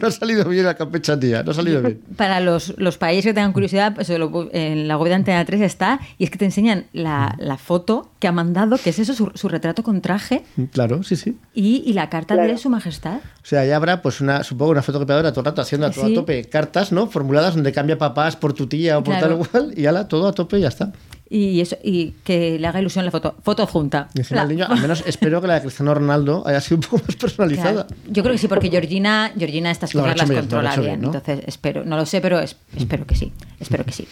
no 0.00 0.08
ha 0.08 0.10
salido 0.10 0.44
bien 0.48 0.64
la 0.64 0.74
campechanía, 0.74 1.42
no 1.42 1.50
ha 1.50 1.54
salido 1.54 1.82
bien. 1.82 2.00
Para 2.16 2.40
los, 2.40 2.74
los 2.78 2.98
países 2.98 3.24
que 3.30 3.34
tengan 3.34 3.52
curiosidad, 3.52 3.94
pues, 3.94 4.10
en 4.10 4.88
la 4.88 4.96
web 4.98 5.08
de 5.08 5.14
Antena 5.14 5.44
3 5.44 5.60
está, 5.60 6.00
y 6.18 6.24
es 6.24 6.30
que 6.30 6.38
te 6.38 6.44
enseñan 6.44 6.86
la, 6.92 7.34
la 7.38 7.56
foto 7.58 8.10
que 8.18 8.28
ha 8.28 8.32
mandado, 8.32 8.78
que 8.78 8.90
es 8.90 8.98
eso, 8.98 9.14
su, 9.14 9.30
su 9.34 9.48
retrato 9.48 9.82
con 9.82 10.00
traje 10.00 10.42
Claro, 10.72 11.02
sí, 11.02 11.16
sí. 11.16 11.36
y, 11.54 11.82
y 11.86 11.92
la 11.92 12.08
carta 12.08 12.34
Claro. 12.34 12.50
de 12.52 12.58
su 12.58 12.68
majestad. 12.70 13.16
O 13.18 13.48
sea, 13.48 13.64
ya 13.64 13.76
habrá, 13.76 14.02
pues, 14.02 14.20
una, 14.20 14.42
supongo, 14.44 14.72
una 14.72 14.82
fotocopiadora 14.82 15.30
todo 15.32 15.40
el 15.40 15.46
rato 15.46 15.62
haciendo 15.62 15.86
a 15.86 15.90
todo 15.90 16.06
Sí. 16.06 16.12
a 16.12 16.14
tope 16.14 16.44
cartas, 16.44 16.92
¿no? 16.92 17.06
Formuladas 17.08 17.54
donde 17.54 17.72
cambia 17.72 17.98
papás 17.98 18.36
por 18.36 18.52
tu 18.52 18.66
tía 18.66 18.98
o 18.98 19.04
por 19.04 19.14
Claro. 19.16 19.36
tal 19.38 19.40
o 19.40 19.44
cual, 19.50 19.74
y 19.76 19.86
ala, 19.86 20.08
todo 20.08 20.28
a 20.28 20.32
tope 20.32 20.58
y 20.58 20.62
ya 20.62 20.68
está. 20.68 20.92
Y 21.28 21.60
eso 21.60 21.76
y 21.82 22.12
que 22.22 22.56
le 22.56 22.64
haga 22.68 22.78
ilusión 22.80 23.04
la 23.04 23.10
foto, 23.10 23.34
foto 23.42 23.64
adjunta. 23.64 24.08
Y 24.14 24.20
encima 24.20 24.36
La- 24.36 24.42
el 24.44 24.48
niño, 24.48 24.66
al 24.68 24.80
menos 24.80 25.02
espero 25.06 25.40
que 25.40 25.48
la 25.48 25.54
de 25.54 25.60
Cristiano 25.62 25.92
Ronaldo 25.92 26.44
haya 26.46 26.60
sido 26.60 26.76
un 26.76 26.82
poco 26.82 26.98
más 27.04 27.16
personalizada. 27.16 27.55
Claro. 27.62 27.86
Yo 28.08 28.22
creo 28.22 28.32
que 28.34 28.38
sí, 28.38 28.48
porque 28.48 28.70
Georgina, 28.70 29.32
Georgina 29.38 29.70
estas 29.70 29.92
cosas 29.92 30.16
las 30.16 30.28
bien, 30.28 30.40
controla 30.40 30.70
bien. 30.76 30.82
bien, 30.86 31.00
¿no? 31.00 31.06
Entonces, 31.08 31.40
espero, 31.46 31.84
no 31.84 31.96
lo 31.96 32.06
sé, 32.06 32.20
pero 32.20 32.38
es- 32.40 32.56
espero 32.76 33.06
que 33.06 33.14
sí. 33.14 33.32
Espero 33.60 33.84
que 33.84 33.92
sí. 33.92 34.06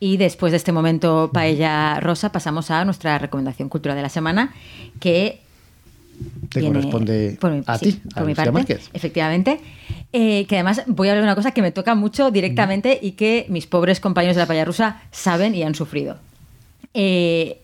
Y 0.00 0.16
después 0.16 0.52
de 0.52 0.56
este 0.58 0.72
momento 0.72 1.30
paella 1.32 1.98
rosa, 2.00 2.30
pasamos 2.30 2.70
a 2.70 2.84
nuestra 2.84 3.18
recomendación 3.18 3.68
cultural 3.68 3.96
de 3.96 4.02
la 4.02 4.08
semana, 4.08 4.54
que 5.00 5.40
Te 6.50 6.60
viene 6.60 6.76
corresponde 6.76 7.38
mi- 7.42 7.62
a 7.66 7.78
sí, 7.78 7.92
ti, 7.92 8.02
a 8.12 8.14
por 8.14 8.22
mi 8.24 8.28
Lucía 8.32 8.44
parte, 8.44 8.52
Márquez. 8.52 8.90
efectivamente. 8.92 9.60
Eh, 10.12 10.46
que 10.46 10.54
además 10.56 10.82
voy 10.86 11.08
a 11.08 11.10
hablar 11.12 11.22
de 11.24 11.28
una 11.28 11.34
cosa 11.34 11.50
que 11.52 11.60
me 11.62 11.70
toca 11.70 11.94
mucho 11.94 12.30
directamente 12.30 12.98
y 13.02 13.12
que 13.12 13.44
mis 13.50 13.66
pobres 13.66 14.00
compañeros 14.00 14.36
de 14.36 14.42
la 14.42 14.46
paella 14.46 14.64
rusa 14.64 15.02
saben 15.10 15.54
y 15.54 15.62
han 15.64 15.74
sufrido. 15.74 16.16
Eh, 16.94 17.60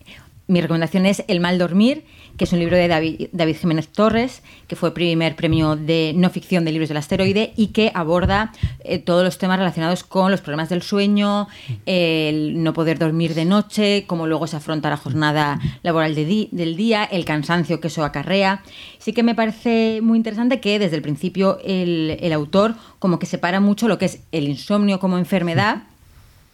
mi 0.47 0.61
recomendación 0.61 1.07
es 1.07 1.25
El 1.27 1.41
mal 1.41 1.59
dormir, 1.59 2.05
que 2.37 2.45
es 2.45 2.53
un 2.53 2.59
libro 2.59 2.77
de 2.77 2.89
David, 2.89 3.29
David 3.33 3.57
Jiménez 3.57 3.89
Torres, 3.89 4.43
que 4.67 4.77
fue 4.77 4.95
primer 4.95 5.37
premio 5.37 5.77
de 5.77 6.13
no 6.17 6.31
ficción 6.31 6.65
de 6.65 6.73
libros 6.73 6.89
del 6.89 6.99
asteroide 6.99 7.53
y 7.57 7.69
que 7.69 7.93
aborda 7.95 8.53
eh, 8.81 8.99
todos 8.99 9.25
los 9.25 9.39
temas 9.39 9.59
relacionados 9.59 10.05
con 10.05 10.31
los 10.31 10.41
problemas 10.41 10.69
del 10.69 10.83
sueño, 10.83 11.49
el 11.87 12.63
no 12.63 12.73
poder 12.73 12.99
dormir 12.99 13.35
de 13.35 13.45
noche, 13.45 14.05
cómo 14.07 14.27
luego 14.27 14.47
se 14.47 14.57
afronta 14.57 14.91
la 14.91 14.97
jornada 14.97 15.61
laboral 15.83 16.15
del 16.15 16.77
día, 16.77 17.05
el 17.05 17.25
cansancio 17.25 17.81
que 17.81 17.89
eso 17.89 18.05
acarrea. 18.05 18.63
Sí 18.99 19.13
que 19.13 19.23
me 19.23 19.35
parece 19.35 20.01
muy 20.03 20.17
interesante 20.17 20.61
que 20.61 20.79
desde 20.79 20.97
el 20.97 21.03
principio 21.03 21.59
el, 21.65 22.19
el 22.21 22.33
autor 22.33 22.75
como 22.99 23.19
que 23.19 23.27
separa 23.27 23.61
mucho 23.61 23.89
lo 23.89 23.99
que 23.99 24.07
es 24.07 24.21
el 24.33 24.49
insomnio 24.49 24.99
como 24.99 25.19
enfermedad 25.19 25.85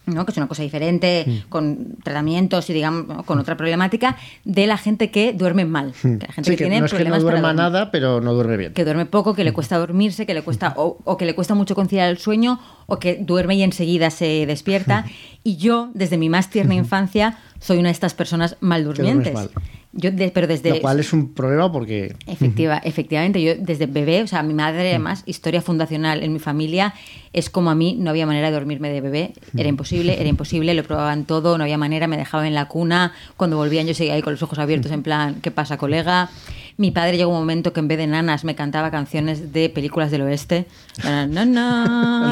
¿no? 0.07 0.25
que 0.25 0.33
es 0.33 0.37
una 0.37 0.49
cosa 0.49 0.63
diferente, 0.63 1.25
Mm. 1.27 1.49
con 1.49 1.97
tratamientos 2.03 2.69
y 2.71 2.73
digamos 2.73 3.07
¿no? 3.07 3.23
con 3.25 3.39
otra 3.39 3.57
problemática, 3.57 4.17
de 4.45 4.67
la 4.67 4.77
gente 4.77 5.11
que 5.11 5.33
duerme 5.33 5.65
mal. 5.65 5.93
Que 6.03 6.09
la 6.27 6.33
gente 6.33 6.41
Mm. 6.41 6.45
Sí, 6.45 6.51
que, 6.51 6.57
que 6.57 6.65
tiene 6.65 6.81
no 6.81 6.87
es 6.87 6.93
que 6.95 7.05
no 7.05 7.19
duerma 7.21 7.53
nada, 7.53 7.91
pero 7.91 8.21
no 8.21 8.33
duerme 8.35 8.57
bien. 8.57 8.73
Que 8.73 8.85
duerme 8.85 9.07
poco, 9.07 9.35
que 9.35 9.45
le 9.45 9.53
cuesta 9.53 9.79
dormirse, 9.79 10.27
que 10.27 10.35
le 10.35 10.43
cuesta, 10.43 10.75
o, 10.77 10.99
o 11.05 11.17
que 11.17 11.25
le 11.27 11.35
cuesta 11.35 11.55
mucho 11.55 11.75
conciliar 11.75 12.09
el 12.09 12.19
sueño, 12.19 12.59
o 12.87 12.99
que 12.99 13.17
duerme 13.21 13.55
y 13.57 13.63
enseguida 13.63 14.11
se 14.11 14.47
despierta. 14.47 15.05
Y 15.43 15.57
yo, 15.57 15.89
desde 15.95 16.19
mi 16.19 16.29
más 16.29 16.51
tierna 16.51 16.75
infancia, 16.75 17.39
soy 17.61 17.79
una 17.79 17.89
de 17.89 17.93
estas 17.95 18.13
personas 18.13 18.57
mal 18.61 18.85
durmientes. 18.85 19.33
mal. 19.33 19.51
Yo 19.93 20.13
de- 20.13 20.31
pero 20.31 20.47
desde 20.47 20.71
Lo 20.71 20.81
cual 20.81 21.01
es 21.01 21.13
un 21.13 21.35
problema 21.35 21.73
porque... 21.73 22.15
Efectiva, 22.29 22.79
efectivamente, 22.85 23.43
yo 23.43 23.55
desde 23.59 23.87
bebé, 23.87 24.23
o 24.23 24.27
sea, 24.29 24.43
mi 24.45 24.55
madre 24.55 24.91
además, 24.91 25.25
historia 25.27 25.61
fundacional 25.63 26.23
en 26.23 26.33
mi 26.33 26.39
familia, 26.39 26.95
es 27.33 27.51
como 27.51 27.71
a 27.71 27.75
mí 27.75 27.97
no 27.99 28.11
había 28.11 28.25
manera 28.25 28.49
de 28.49 28.55
dormirme 28.55 28.89
de 28.91 29.01
bebé, 29.01 29.33
era 29.57 29.69
imposible, 29.69 30.21
era 30.21 30.29
imposible, 30.29 30.75
lo 30.75 30.85
probaban 30.85 31.25
todo, 31.25 31.59
no 31.59 31.65
había 31.65 31.77
manera, 31.77 32.07
me 32.07 32.17
dejaban 32.17 32.47
en 32.47 32.55
la 32.55 32.67
cuna, 32.69 33.13
cuando 33.37 33.57
volvían 33.57 33.87
yo 33.89 33.95
seguía 33.95 34.15
ahí 34.15 34.23
con 34.23 34.33
los 34.33 34.43
ojos 34.45 34.61
abiertos 34.61 34.93
en 34.93 35.03
plan, 35.03 35.41
¿qué 35.43 35.51
pasa, 35.51 35.77
colega? 35.77 36.31
Mi 36.77 36.93
padre 36.93 37.19
llegó 37.19 37.31
un 37.33 37.39
momento 37.41 37.73
que 37.75 37.81
en 37.81 37.89
vez 37.89 37.99
de 37.99 38.07
nanas 38.07 38.43
me 38.45 38.55
cantaba 38.55 38.91
canciones 38.91 39.53
de 39.53 39.69
películas 39.69 40.11
del 40.11 40.23
oeste. 40.23 40.67
Na, 41.05 41.27
na, 41.27 41.45
na, 41.45 42.31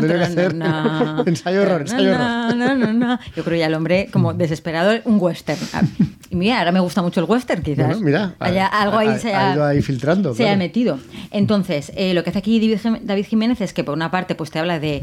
Ensayo 1.27 2.15
na, 2.15 2.49
ensayo 2.63 2.93
na. 2.95 3.21
Yo 3.37 3.45
creo 3.45 3.59
ya 3.59 3.67
el 3.67 3.75
hombre 3.75 4.09
como 4.11 4.33
desesperado, 4.33 4.99
un 5.05 5.19
western. 5.21 5.61
Ah, 5.75 5.83
Y 6.31 6.37
mira, 6.37 6.59
ahora 6.59 6.73
me 6.73 6.81
gusta 6.81 7.03
mucho 7.03 7.21
el 7.21 7.27
western, 7.27 7.48
quizás. 7.57 7.87
Bueno, 7.87 8.01
mira, 8.03 8.35
ha- 8.39 8.67
algo 8.83 8.99
ahí 8.99 9.09
ha- 9.09 9.19
se 9.19 9.35
ha 9.35 9.55
ido 9.55 9.65
ahí 9.65 9.83
filtrando, 9.83 10.35
se 10.35 10.43
claro. 10.45 10.59
metido. 10.59 10.99
Entonces, 11.31 11.93
eh, 11.97 12.15
lo 12.15 12.23
que 12.25 12.31
hace 12.31 12.39
aquí 12.39 12.59
David 12.61 12.79
Jim- 12.83 13.01
David 13.03 13.27
Jiménez 13.27 13.61
es 13.61 13.73
que 13.73 13.85
por 13.85 13.95
una 13.95 14.11
parte 14.11 14.35
pues 14.35 14.51
te 14.51 14.59
habla 14.59 14.79
de 14.79 15.03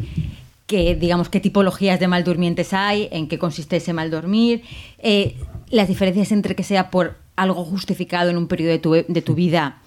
que, 0.68 0.96
digamos, 0.96 1.30
qué 1.30 1.39
tipologías 1.39 2.00
de 2.00 2.08
mal 2.08 2.24
durmientes 2.24 2.74
hay, 2.74 3.08
en 3.12 3.28
qué 3.28 3.38
consiste 3.38 3.76
ese 3.78 3.93
mal 3.93 4.10
dormir, 4.10 4.64
eh, 5.00 5.36
las 5.70 5.88
diferencias 5.88 6.32
entre 6.32 6.56
que 6.56 6.64
sea 6.64 6.89
por 6.89 7.18
algo 7.36 7.64
justificado 7.66 8.30
en 8.30 8.38
un 8.38 8.48
periodo 8.48 8.72
de 8.72 8.80
tu, 8.80 8.91
de 8.93 9.22
tu 9.22 9.36
vida 9.36 9.82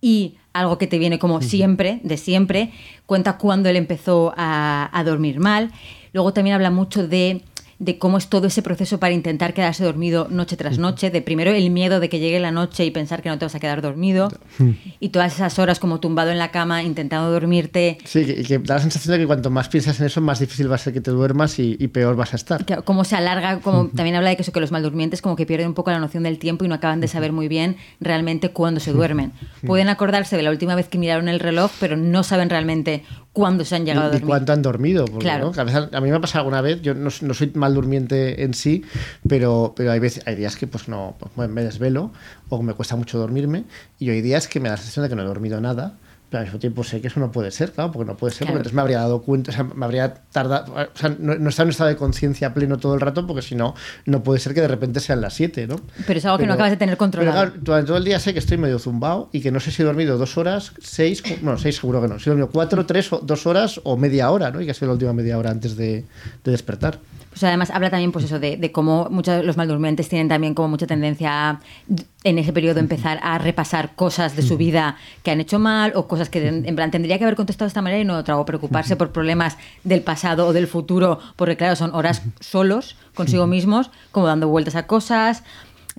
y 0.00 0.34
algo 0.52 0.78
que 0.78 0.86
te 0.86 0.98
viene 0.98 1.18
como 1.18 1.40
siempre, 1.42 2.00
de 2.02 2.16
siempre, 2.16 2.72
cuenta 3.06 3.38
cuándo 3.38 3.68
él 3.68 3.76
empezó 3.76 4.32
a, 4.36 4.88
a 4.92 5.04
dormir 5.04 5.38
mal. 5.40 5.70
Luego 6.12 6.32
también 6.32 6.54
habla 6.54 6.70
mucho 6.70 7.06
de, 7.06 7.42
de 7.78 7.98
cómo 7.98 8.18
es 8.18 8.28
todo 8.28 8.46
ese 8.46 8.62
proceso 8.62 8.98
para 8.98 9.14
intentar 9.14 9.54
quedarse 9.54 9.84
dormido 9.84 10.28
noche 10.30 10.56
tras 10.56 10.78
noche, 10.78 11.10
de 11.10 11.22
primero 11.22 11.50
el 11.50 11.70
miedo 11.70 12.00
de 12.00 12.08
que 12.08 12.18
llegue 12.18 12.40
la 12.40 12.50
noche 12.50 12.84
y 12.84 12.90
pensar 12.90 13.22
que 13.22 13.28
no 13.28 13.38
te 13.38 13.44
vas 13.44 13.54
a 13.54 13.60
quedar 13.60 13.82
dormido, 13.82 14.30
y 15.00 15.08
todas 15.10 15.34
esas 15.34 15.58
horas 15.58 15.78
como 15.78 16.00
tumbado 16.00 16.30
en 16.30 16.38
la 16.38 16.50
cama 16.50 16.82
intentando 16.82 17.30
dormirte, 17.30 17.98
Sí, 18.04 18.24
que, 18.24 18.42
que 18.42 18.58
da 18.58 18.76
la 18.76 18.80
sensación 18.80 19.12
de 19.12 19.18
que 19.20 19.26
cuanto 19.26 19.50
más 19.50 19.68
piensas 19.68 19.98
en 20.00 20.06
eso, 20.06 20.20
más 20.20 20.40
difícil 20.40 20.70
va 20.70 20.76
a 20.76 20.78
ser 20.78 20.92
que 20.92 21.00
te 21.00 21.10
duermas 21.10 21.58
y, 21.58 21.76
y 21.78 21.88
peor 21.88 22.16
vas 22.16 22.32
a 22.32 22.36
estar. 22.36 22.64
cómo 22.84 23.04
se 23.04 23.16
alarga, 23.16 23.60
como 23.60 23.88
también 23.88 24.16
habla 24.16 24.30
de 24.30 24.36
que 24.36 24.42
eso 24.42 24.52
que 24.52 24.60
los 24.60 24.72
maldurmientes 24.72 25.22
como 25.22 25.36
que 25.36 25.46
pierden 25.46 25.68
un 25.68 25.74
poco 25.74 25.90
la 25.90 25.98
noción 25.98 26.22
del 26.22 26.38
tiempo 26.38 26.64
y 26.64 26.68
no 26.68 26.74
acaban 26.74 27.00
de 27.00 27.08
saber 27.08 27.32
muy 27.32 27.48
bien 27.48 27.76
realmente 28.00 28.50
cuándo 28.50 28.80
se 28.80 28.92
duermen. 28.92 29.32
Pueden 29.66 29.88
acordarse 29.88 30.36
de 30.36 30.42
la 30.42 30.50
última 30.50 30.74
vez 30.74 30.88
que 30.88 30.98
miraron 30.98 31.28
el 31.28 31.40
reloj, 31.40 31.70
pero 31.80 31.96
no 31.96 32.22
saben 32.22 32.50
realmente 32.50 33.02
cuándo 33.34 33.64
se 33.66 33.76
han 33.76 33.84
llegado 33.84 34.06
a 34.06 34.06
y, 34.06 34.08
y 34.08 34.12
dormir. 34.12 34.28
cuánto 34.28 34.52
han 34.54 34.62
dormido. 34.62 35.04
Porque, 35.04 35.24
Claro. 35.24 35.52
¿no? 35.54 35.60
A, 35.60 35.64
veces- 35.64 35.88
a 35.92 36.00
mí 36.00 36.08
me 36.10 36.16
ha 36.16 36.20
pasado 36.20 36.40
alguna 36.40 36.62
vez, 36.62 36.80
yo 36.80 36.94
no, 36.94 37.10
no 37.20 37.34
soy 37.34 37.50
mal 37.54 37.74
durmiente 37.74 38.42
en 38.44 38.54
sí, 38.54 38.82
pero, 39.28 39.74
pero 39.76 39.92
hay, 39.92 39.98
veces, 39.98 40.22
hay 40.26 40.36
días 40.36 40.56
que 40.56 40.66
pues 40.66 40.88
no 40.88 41.16
pues, 41.34 41.50
me 41.50 41.62
desvelo 41.62 42.10
o 42.48 42.62
me 42.62 42.72
cuesta 42.72 42.96
mucho 42.96 43.18
dormirme 43.18 43.64
y 43.98 44.08
hay 44.08 44.22
días 44.22 44.48
que 44.48 44.58
me 44.60 44.68
da 44.70 44.76
la 44.76 44.78
sensación 44.78 45.02
de 45.02 45.08
que 45.10 45.16
no 45.16 45.22
he 45.22 45.26
dormido 45.26 45.60
nada. 45.60 45.94
Pero 46.34 46.40
al 46.40 46.46
mismo 46.46 46.58
tiempo 46.58 46.82
sé 46.82 47.00
que 47.00 47.06
eso 47.06 47.20
no 47.20 47.30
puede 47.30 47.52
ser, 47.52 47.70
claro, 47.70 47.92
porque 47.92 48.10
no 48.10 48.16
puede 48.16 48.32
ser, 48.32 48.38
Claro. 48.46 48.54
porque 48.54 48.58
entonces 48.62 48.74
me 48.74 48.80
habría 48.82 48.98
dado 48.98 49.22
cuenta, 49.22 49.52
o 49.52 49.54
sea, 49.54 49.62
me 49.62 49.84
habría 49.84 50.14
tardado, 50.32 50.74
o 50.74 50.98
sea, 50.98 51.14
no, 51.16 51.36
no 51.36 51.48
está 51.48 51.62
en 51.62 51.66
un 51.68 51.70
estado 51.70 51.90
de 51.90 51.96
conciencia 51.96 52.52
pleno 52.52 52.76
todo 52.78 52.94
el 52.94 53.00
rato, 53.00 53.24
porque 53.24 53.40
si 53.42 53.54
no, 53.54 53.74
no 54.06 54.24
puede 54.24 54.40
ser 54.40 54.52
que 54.52 54.60
de 54.60 54.66
repente 54.66 54.98
sean 54.98 55.20
las 55.20 55.34
7, 55.34 55.68
¿no? 55.68 55.76
Pero 56.08 56.18
es 56.18 56.24
algo 56.24 56.38
que 56.38 56.46
no 56.46 56.54
acabas 56.54 56.72
de 56.72 56.76
tener 56.76 56.96
controlado. 56.96 57.38
Pero 57.38 57.50
claro, 57.52 57.62
durante 57.64 57.86
todo 57.86 57.96
el 57.98 58.04
día 58.04 58.18
sé 58.18 58.32
que 58.32 58.40
estoy 58.40 58.58
medio 58.58 58.80
zumbado 58.80 59.28
y 59.30 59.42
que 59.42 59.52
no 59.52 59.60
sé 59.60 59.70
si 59.70 59.82
he 59.82 59.84
dormido 59.84 60.18
dos 60.18 60.36
horas, 60.36 60.72
seis, 60.82 61.22
bueno, 61.40 61.56
seis 61.56 61.76
seguro 61.76 62.02
que 62.02 62.08
no. 62.08 62.18
Si 62.18 62.28
he 62.28 62.30
dormido 62.30 62.50
cuatro, 62.50 62.84
tres, 62.84 63.12
o 63.12 63.20
dos 63.20 63.46
horas 63.46 63.80
o 63.84 63.96
media 63.96 64.28
hora, 64.32 64.50
¿no? 64.50 64.60
Y 64.60 64.64
que 64.64 64.72
ha 64.72 64.74
sido 64.74 64.88
la 64.88 64.94
última 64.94 65.12
media 65.12 65.38
hora 65.38 65.50
antes 65.52 65.76
de, 65.76 66.04
de 66.42 66.50
despertar. 66.50 66.98
Pues 67.34 67.42
además 67.42 67.70
habla 67.70 67.90
también 67.90 68.12
pues 68.12 68.26
eso 68.26 68.38
de, 68.38 68.56
de 68.56 68.70
cómo 68.70 69.08
muchos 69.10 69.38
de 69.38 69.42
los 69.42 69.56
maldurmientes 69.56 70.08
tienen 70.08 70.28
también 70.28 70.54
como 70.54 70.68
mucha 70.68 70.86
tendencia 70.86 71.50
a, 71.50 71.60
en 72.22 72.38
ese 72.38 72.52
periodo 72.52 72.78
empezar 72.78 73.18
a 73.24 73.38
repasar 73.38 73.96
cosas 73.96 74.36
de 74.36 74.42
su 74.42 74.56
vida 74.56 74.96
que 75.24 75.32
han 75.32 75.40
hecho 75.40 75.58
mal 75.58 75.92
o 75.96 76.06
cosas 76.06 76.28
que 76.28 76.46
en 76.46 76.64
en 76.64 76.76
plan 76.76 76.92
tendría 76.92 77.18
que 77.18 77.24
haber 77.24 77.34
contestado 77.34 77.66
de 77.66 77.70
esta 77.70 77.82
manera 77.82 78.00
y 78.00 78.04
no 78.04 78.14
de 78.14 78.20
otra 78.20 78.36
o 78.36 78.44
preocuparse 78.44 78.94
por 78.94 79.10
problemas 79.10 79.58
del 79.82 80.02
pasado 80.02 80.46
o 80.46 80.52
del 80.52 80.68
futuro 80.68 81.18
porque 81.34 81.56
claro 81.56 81.74
son 81.74 81.92
horas 81.92 82.22
solos 82.38 82.96
consigo 83.16 83.48
mismos 83.48 83.90
como 84.12 84.28
dando 84.28 84.46
vueltas 84.46 84.76
a 84.76 84.86
cosas. 84.86 85.42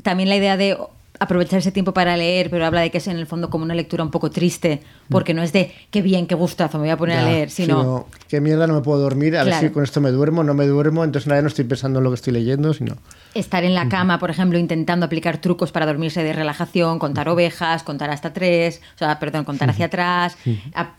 También 0.03 0.29
la 0.29 0.37
idea 0.37 0.55
de 0.55 0.77
aprovechar 1.19 1.59
ese 1.59 1.71
tiempo 1.71 1.93
para 1.93 2.17
leer, 2.17 2.49
pero 2.49 2.65
habla 2.65 2.81
de 2.81 2.91
que 2.91 2.97
es 2.97 3.07
en 3.07 3.17
el 3.17 3.27
fondo 3.27 3.49
como 3.49 3.63
una 3.63 3.75
lectura 3.75 4.03
un 4.03 4.11
poco 4.11 4.31
triste, 4.31 4.81
porque 5.09 5.33
no 5.33 5.41
es 5.41 5.53
de 5.53 5.73
qué 5.91 6.01
bien, 6.01 6.27
qué 6.27 6.35
gustazo, 6.35 6.77
me 6.77 6.83
voy 6.83 6.91
a 6.91 6.97
poner 6.97 7.17
a 7.17 7.23
leer, 7.23 7.49
sino 7.49 8.07
qué 8.27 8.41
mierda, 8.41 8.67
no 8.67 8.73
me 8.73 8.81
puedo 8.81 8.99
dormir, 8.99 9.37
a 9.37 9.43
ver 9.43 9.53
si 9.55 9.69
con 9.69 9.83
esto 9.83 10.01
me 10.01 10.11
duermo, 10.11 10.43
no 10.43 10.53
me 10.53 10.65
duermo, 10.65 11.03
entonces 11.03 11.27
nada, 11.27 11.41
no 11.41 11.47
estoy 11.47 11.65
pensando 11.65 11.99
en 11.99 12.03
lo 12.03 12.11
que 12.11 12.15
estoy 12.15 12.33
leyendo, 12.33 12.73
sino... 12.73 12.97
estar 13.33 13.63
en 13.63 13.73
la 13.73 13.89
cama, 13.89 14.19
por 14.19 14.29
ejemplo, 14.29 14.57
intentando 14.57 15.05
aplicar 15.05 15.37
trucos 15.37 15.71
para 15.71 15.85
dormirse 15.85 16.23
de 16.23 16.33
relajación, 16.33 16.99
contar 16.99 17.29
ovejas, 17.29 17.83
contar 17.83 18.09
hasta 18.09 18.33
tres, 18.33 18.81
o 18.95 18.97
sea, 18.97 19.19
perdón, 19.19 19.45
contar 19.45 19.69
hacia 19.69 19.85
atrás, 19.85 20.37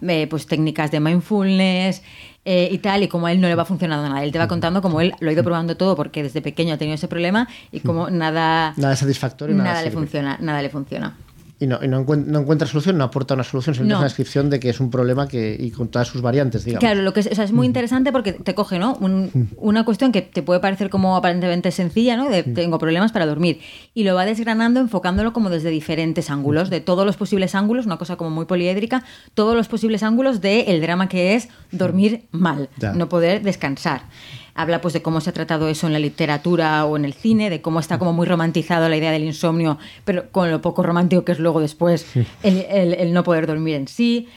eh, 0.06 0.26
pues 0.28 0.46
técnicas 0.46 0.90
de 0.90 1.00
mindfulness 1.00 2.02
eh, 2.48 2.68
y 2.70 2.78
tal, 2.78 3.02
y 3.02 3.08
como 3.08 3.26
a 3.26 3.32
él 3.32 3.40
no 3.40 3.48
le 3.48 3.56
va 3.56 3.64
funcionando 3.64 4.08
nada. 4.08 4.22
Él 4.22 4.30
te 4.30 4.38
va 4.38 4.46
contando 4.46 4.80
como 4.80 5.00
él 5.00 5.12
lo 5.18 5.28
ha 5.28 5.32
ido 5.32 5.42
probando 5.42 5.76
todo 5.76 5.96
porque 5.96 6.22
desde 6.22 6.40
pequeño 6.40 6.74
ha 6.74 6.78
tenido 6.78 6.94
ese 6.94 7.08
problema 7.08 7.48
y 7.72 7.80
como 7.80 8.08
nada, 8.08 8.72
Nada 8.76 8.94
satisfactorio, 8.94 9.56
nada, 9.56 9.70
nada 9.70 9.82
le 9.82 9.90
funciona, 9.90 10.38
nada 10.40 10.62
le 10.62 10.70
funciona. 10.70 11.16
Y 11.58 11.66
no, 11.66 11.78
y 11.82 11.88
no, 11.88 12.04
encuent- 12.04 12.26
no 12.26 12.40
encuentra 12.40 12.68
solución, 12.68 12.98
no 12.98 13.04
aporta 13.04 13.32
una 13.32 13.42
solución, 13.42 13.74
simplemente 13.74 13.92
No. 13.92 13.96
es 13.96 14.00
una 14.00 14.08
descripción 14.08 14.50
de 14.50 14.60
que 14.60 14.68
es 14.68 14.78
un 14.78 14.90
problema 14.90 15.26
que, 15.26 15.56
y 15.58 15.70
con 15.70 15.88
todas 15.88 16.06
sus 16.06 16.20
variantes, 16.20 16.66
digamos. 16.66 16.80
Claro, 16.80 17.00
lo 17.00 17.14
que 17.14 17.20
es, 17.20 17.28
o 17.32 17.34
sea, 17.34 17.44
es 17.44 17.52
muy 17.52 17.66
interesante 17.66 18.12
porque 18.12 18.34
te 18.34 18.54
coge, 18.54 18.78
¿no? 18.78 18.94
Un- 19.00 19.48
una 19.56 19.84
cuestión 19.86 20.12
que 20.12 20.20
te 20.20 20.42
puede 20.42 20.60
parecer 20.60 20.90
como 20.90 21.16
aparentemente 21.16 21.70
sencilla, 21.70 22.14
¿no? 22.18 22.28
De 22.28 22.42
tengo 22.42 22.78
problemas 22.78 23.10
para 23.10 23.24
dormir. 23.24 23.60
Y 23.94 24.04
lo 24.04 24.14
va 24.14 24.26
desgranando, 24.26 24.80
enfocándolo 24.80 25.32
como 25.32 25.48
desde 25.48 25.70
diferentes 25.70 26.28
ángulos, 26.28 26.68
de 26.68 26.80
todos 26.82 27.06
los 27.06 27.16
posibles 27.16 27.54
ángulos, 27.54 27.86
una 27.86 27.96
cosa 27.96 28.16
como 28.16 28.28
muy 28.28 28.44
poliédrica, 28.44 29.02
todos 29.32 29.56
los 29.56 29.66
posibles 29.66 30.02
ángulos 30.02 30.42
del 30.42 30.80
drama 30.82 31.08
que 31.08 31.36
es 31.36 31.48
dormir 31.72 32.24
mal, 32.32 32.68
Ya. 32.78 32.92
no 32.92 33.08
poder 33.08 33.42
descansar. 33.42 34.02
Habla 34.56 34.80
pues 34.80 34.94
de 34.94 35.02
cómo 35.02 35.20
se 35.20 35.30
ha 35.30 35.32
tratado 35.32 35.68
eso 35.68 35.86
en 35.86 35.92
la 35.92 35.98
literatura 35.98 36.84
o 36.86 36.96
en 36.96 37.04
el 37.04 37.12
cine, 37.12 37.50
de 37.50 37.60
cómo 37.60 37.78
está 37.78 37.98
como 37.98 38.12
muy 38.12 38.26
romantizado 38.26 38.88
la 38.88 38.96
idea 38.96 39.10
del 39.12 39.24
insomnio, 39.24 39.78
pero 40.04 40.30
con 40.30 40.50
lo 40.50 40.60
poco 40.62 40.82
romántico 40.82 41.24
que 41.24 41.32
es 41.32 41.38
luego 41.38 41.60
después 41.60 42.06
el, 42.42 42.58
el- 42.70 42.94
el 42.94 43.12
no 43.12 43.22
poder 43.22 43.46
dormir 43.46 43.74
en 43.74 43.86
sí 43.86 44.28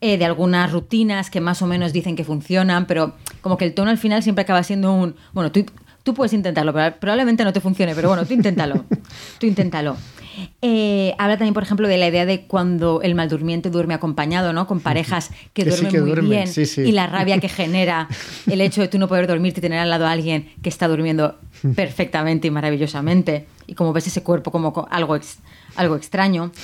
eh, 0.00 0.18
de 0.18 0.24
algunas 0.24 0.72
rutinas 0.72 1.30
que 1.30 1.40
más 1.40 1.62
o 1.62 1.66
menos 1.66 1.92
dicen 1.92 2.16
que 2.16 2.24
funcionan, 2.24 2.86
pero 2.86 3.14
como 3.42 3.56
que 3.56 3.64
el 3.66 3.74
tono 3.74 3.90
al 3.90 3.98
final 3.98 4.22
siempre 4.22 4.42
acaba 4.42 4.62
siendo 4.62 4.92
un, 4.92 5.14
bueno, 5.32 5.52
tú, 5.52 5.64
tú 6.02 6.14
puedes 6.14 6.32
intentarlo, 6.32 6.72
pero 6.72 6.96
probablemente 6.98 7.44
no 7.44 7.52
te 7.52 7.60
funcione, 7.60 7.94
pero 7.94 8.08
bueno, 8.08 8.24
tú 8.24 8.32
inténtalo, 8.34 8.84
tú 9.38 9.46
inténtalo. 9.46 9.96
Eh, 10.62 11.14
habla 11.18 11.36
también, 11.36 11.54
por 11.54 11.62
ejemplo, 11.62 11.88
de 11.88 11.98
la 11.98 12.08
idea 12.08 12.26
de 12.26 12.42
cuando 12.42 13.00
el 13.02 13.14
maldurmiente 13.14 13.70
duerme 13.70 13.94
acompañado, 13.94 14.52
¿no? 14.52 14.66
Con 14.66 14.80
parejas 14.80 15.30
que, 15.52 15.64
Que 15.64 15.72
sí 15.72 15.82
duermen 15.82 15.92
que 15.92 16.00
muy 16.00 16.10
duermen, 16.10 16.30
bien 16.30 16.48
sí, 16.48 16.66
sí. 16.66 16.82
y 16.82 16.92
la 16.92 17.06
rabia 17.06 17.38
que 17.38 17.48
genera 17.60 18.08
el 18.50 18.60
hecho 18.60 18.80
de 18.80 18.88
tú 18.88 18.98
no 18.98 19.08
poder 19.08 19.26
dormirte 19.26 19.60
y 19.60 19.62
tener 19.62 19.78
al 19.78 19.90
lado 19.90 20.06
a 20.06 20.12
alguien 20.12 20.50
que 20.62 20.68
está 20.68 20.88
durmiendo 20.88 21.36
perfectamente 21.76 22.48
y 22.48 22.50
maravillosamente 22.50 23.46
y 23.66 23.74
como 23.74 23.92
ves 23.92 24.06
ese 24.06 24.22
cuerpo 24.22 24.50
como 24.50 24.72
co- 24.72 24.88
algo, 24.90 25.14
ex- 25.16 25.38
algo 25.76 25.96
extraño. 25.96 26.50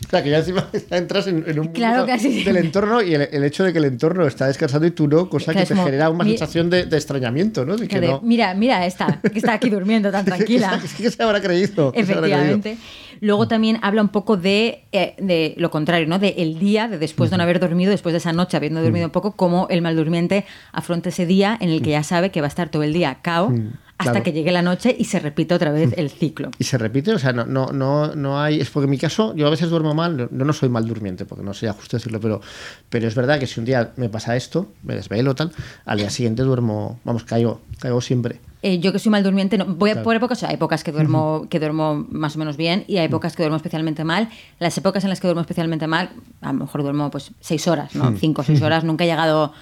O 0.00 0.10
sea, 0.10 0.24
que 0.24 0.30
ya 0.30 0.38
encima 0.38 0.68
entras 0.90 1.28
en, 1.28 1.44
en 1.46 1.50
un 1.60 1.66
mundo 1.66 1.72
Claro 1.72 2.04
que 2.04 2.18
sí. 2.18 2.42
del 2.42 2.56
entorno 2.56 3.00
y 3.00 3.14
el, 3.14 3.28
el 3.30 3.44
hecho 3.44 3.62
de 3.62 3.72
que 3.72 3.78
el 3.78 3.84
entorno 3.84 4.26
está 4.26 4.48
descansando 4.48 4.84
y 4.84 4.90
tú 4.90 5.06
no, 5.06 5.28
cosa 5.30 5.52
Que 5.52 5.60
que 5.60 5.66
te 5.66 5.74
como, 5.74 5.84
genera 5.86 6.10
una 6.10 6.24
mi- 6.24 6.30
sensación 6.30 6.68
de, 6.68 6.84
de 6.86 6.96
extrañamiento, 6.96 7.64
¿no? 7.64 7.76
De 7.76 7.82
que 7.86 7.94
Que 7.94 8.00
de, 8.00 8.08
no. 8.08 8.20
Mira, 8.20 8.52
mira 8.54 8.84
esta, 8.86 9.20
que 9.20 9.38
está 9.38 9.52
aquí 9.52 9.70
durmiendo 9.70 10.10
tan 10.10 10.24
tranquila. 10.24 10.80
¿Qué 10.98 11.10
se 11.12 11.22
habrá 11.22 11.40
creído? 11.40 11.92
¿Qué 11.92 12.04
se 12.04 12.12
habrá 12.12 12.22
creído? 12.26 12.38
Efectivamente. 12.40 12.76
Luego 13.20 13.46
también 13.46 13.78
habla 13.82 14.02
un 14.02 14.08
poco 14.08 14.36
de, 14.36 14.82
eh, 14.90 15.14
de 15.20 15.54
lo 15.58 15.70
contrario, 15.70 16.08
¿no? 16.08 16.18
De 16.18 16.34
el 16.38 16.58
día, 16.58 16.88
de 16.88 16.98
después 16.98 17.30
de 17.30 17.36
no 17.36 17.44
haber 17.44 17.60
dormido, 17.60 17.92
después 17.92 18.12
de 18.12 18.18
esa 18.18 18.32
noche 18.32 18.56
habiendo 18.56 18.82
dormido 18.82 19.04
un 19.06 19.12
poco, 19.12 19.36
cómo 19.36 19.68
el 19.70 19.80
maldurmiente 19.80 20.44
afronta 20.72 21.10
ese 21.10 21.24
día 21.24 21.56
en 21.60 21.68
el 21.68 21.82
que 21.82 21.90
ya 21.90 22.02
sabe 22.02 22.32
que 22.32 22.40
va 22.40 22.48
a 22.48 22.48
estar 22.48 22.68
todo 22.68 22.82
el 22.82 22.92
día 22.92 23.18
cao 23.22 23.52
hasta 24.00 24.12
claro. 24.12 24.24
que 24.24 24.32
llegue 24.32 24.50
la 24.50 24.62
noche 24.62 24.96
y 24.98 25.04
se 25.04 25.20
repite 25.20 25.54
otra 25.54 25.72
vez 25.72 25.92
el 25.96 26.08
ciclo. 26.10 26.50
Y 26.58 26.64
se 26.64 26.78
repite, 26.78 27.12
o 27.12 27.18
sea, 27.18 27.34
no, 27.34 27.44
no, 27.44 27.66
no, 27.66 28.14
no 28.14 28.40
hay. 28.40 28.58
Es 28.58 28.70
porque 28.70 28.84
en 28.84 28.90
mi 28.90 28.98
caso, 28.98 29.34
yo 29.36 29.46
a 29.46 29.50
veces 29.50 29.68
duermo 29.68 29.94
mal, 29.94 30.28
no, 30.30 30.44
no 30.44 30.52
soy 30.54 30.70
mal 30.70 30.86
durmiente, 30.86 31.26
porque 31.26 31.44
no 31.44 31.52
sería 31.52 31.74
justo 31.74 31.98
decirlo, 31.98 32.18
pero, 32.18 32.40
pero 32.88 33.06
es 33.06 33.14
verdad 33.14 33.38
que 33.38 33.46
si 33.46 33.60
un 33.60 33.66
día 33.66 33.92
me 33.96 34.08
pasa 34.08 34.36
esto, 34.36 34.72
me 34.84 34.94
desvelo 34.94 35.34
tal, 35.34 35.52
al 35.84 35.98
día 35.98 36.08
siguiente 36.08 36.42
duermo, 36.42 36.98
vamos, 37.04 37.24
caigo, 37.24 37.60
caigo 37.78 38.00
siempre. 38.00 38.40
Eh, 38.62 38.78
yo 38.78 38.92
que 38.92 38.98
soy 38.98 39.10
mal 39.10 39.22
durmiente, 39.22 39.56
no, 39.56 39.64
voy 39.64 39.90
a 39.90 40.02
por 40.02 40.14
épocas, 40.14 40.38
o 40.38 40.40
sea, 40.40 40.50
hay 40.50 40.56
épocas 40.56 40.84
que 40.84 40.92
duermo, 40.92 41.46
que 41.48 41.58
duermo 41.58 42.06
más 42.10 42.36
o 42.36 42.38
menos 42.38 42.56
bien 42.58 42.84
y 42.86 42.98
hay 42.98 43.06
épocas 43.06 43.34
que 43.34 43.42
duermo 43.42 43.56
especialmente 43.56 44.04
mal. 44.04 44.28
Las 44.58 44.76
épocas 44.76 45.02
en 45.04 45.10
las 45.10 45.18
que 45.20 45.26
duermo 45.28 45.40
especialmente 45.40 45.86
mal, 45.86 46.10
a 46.42 46.52
lo 46.52 46.58
mejor 46.60 46.82
duermo 46.82 47.10
pues 47.10 47.30
seis 47.40 47.66
horas, 47.68 47.94
¿no? 47.94 48.14
Cinco 48.18 48.42
o 48.42 48.44
seis 48.44 48.60
horas, 48.60 48.84
nunca 48.84 49.04
he 49.04 49.06
llegado, 49.06 49.54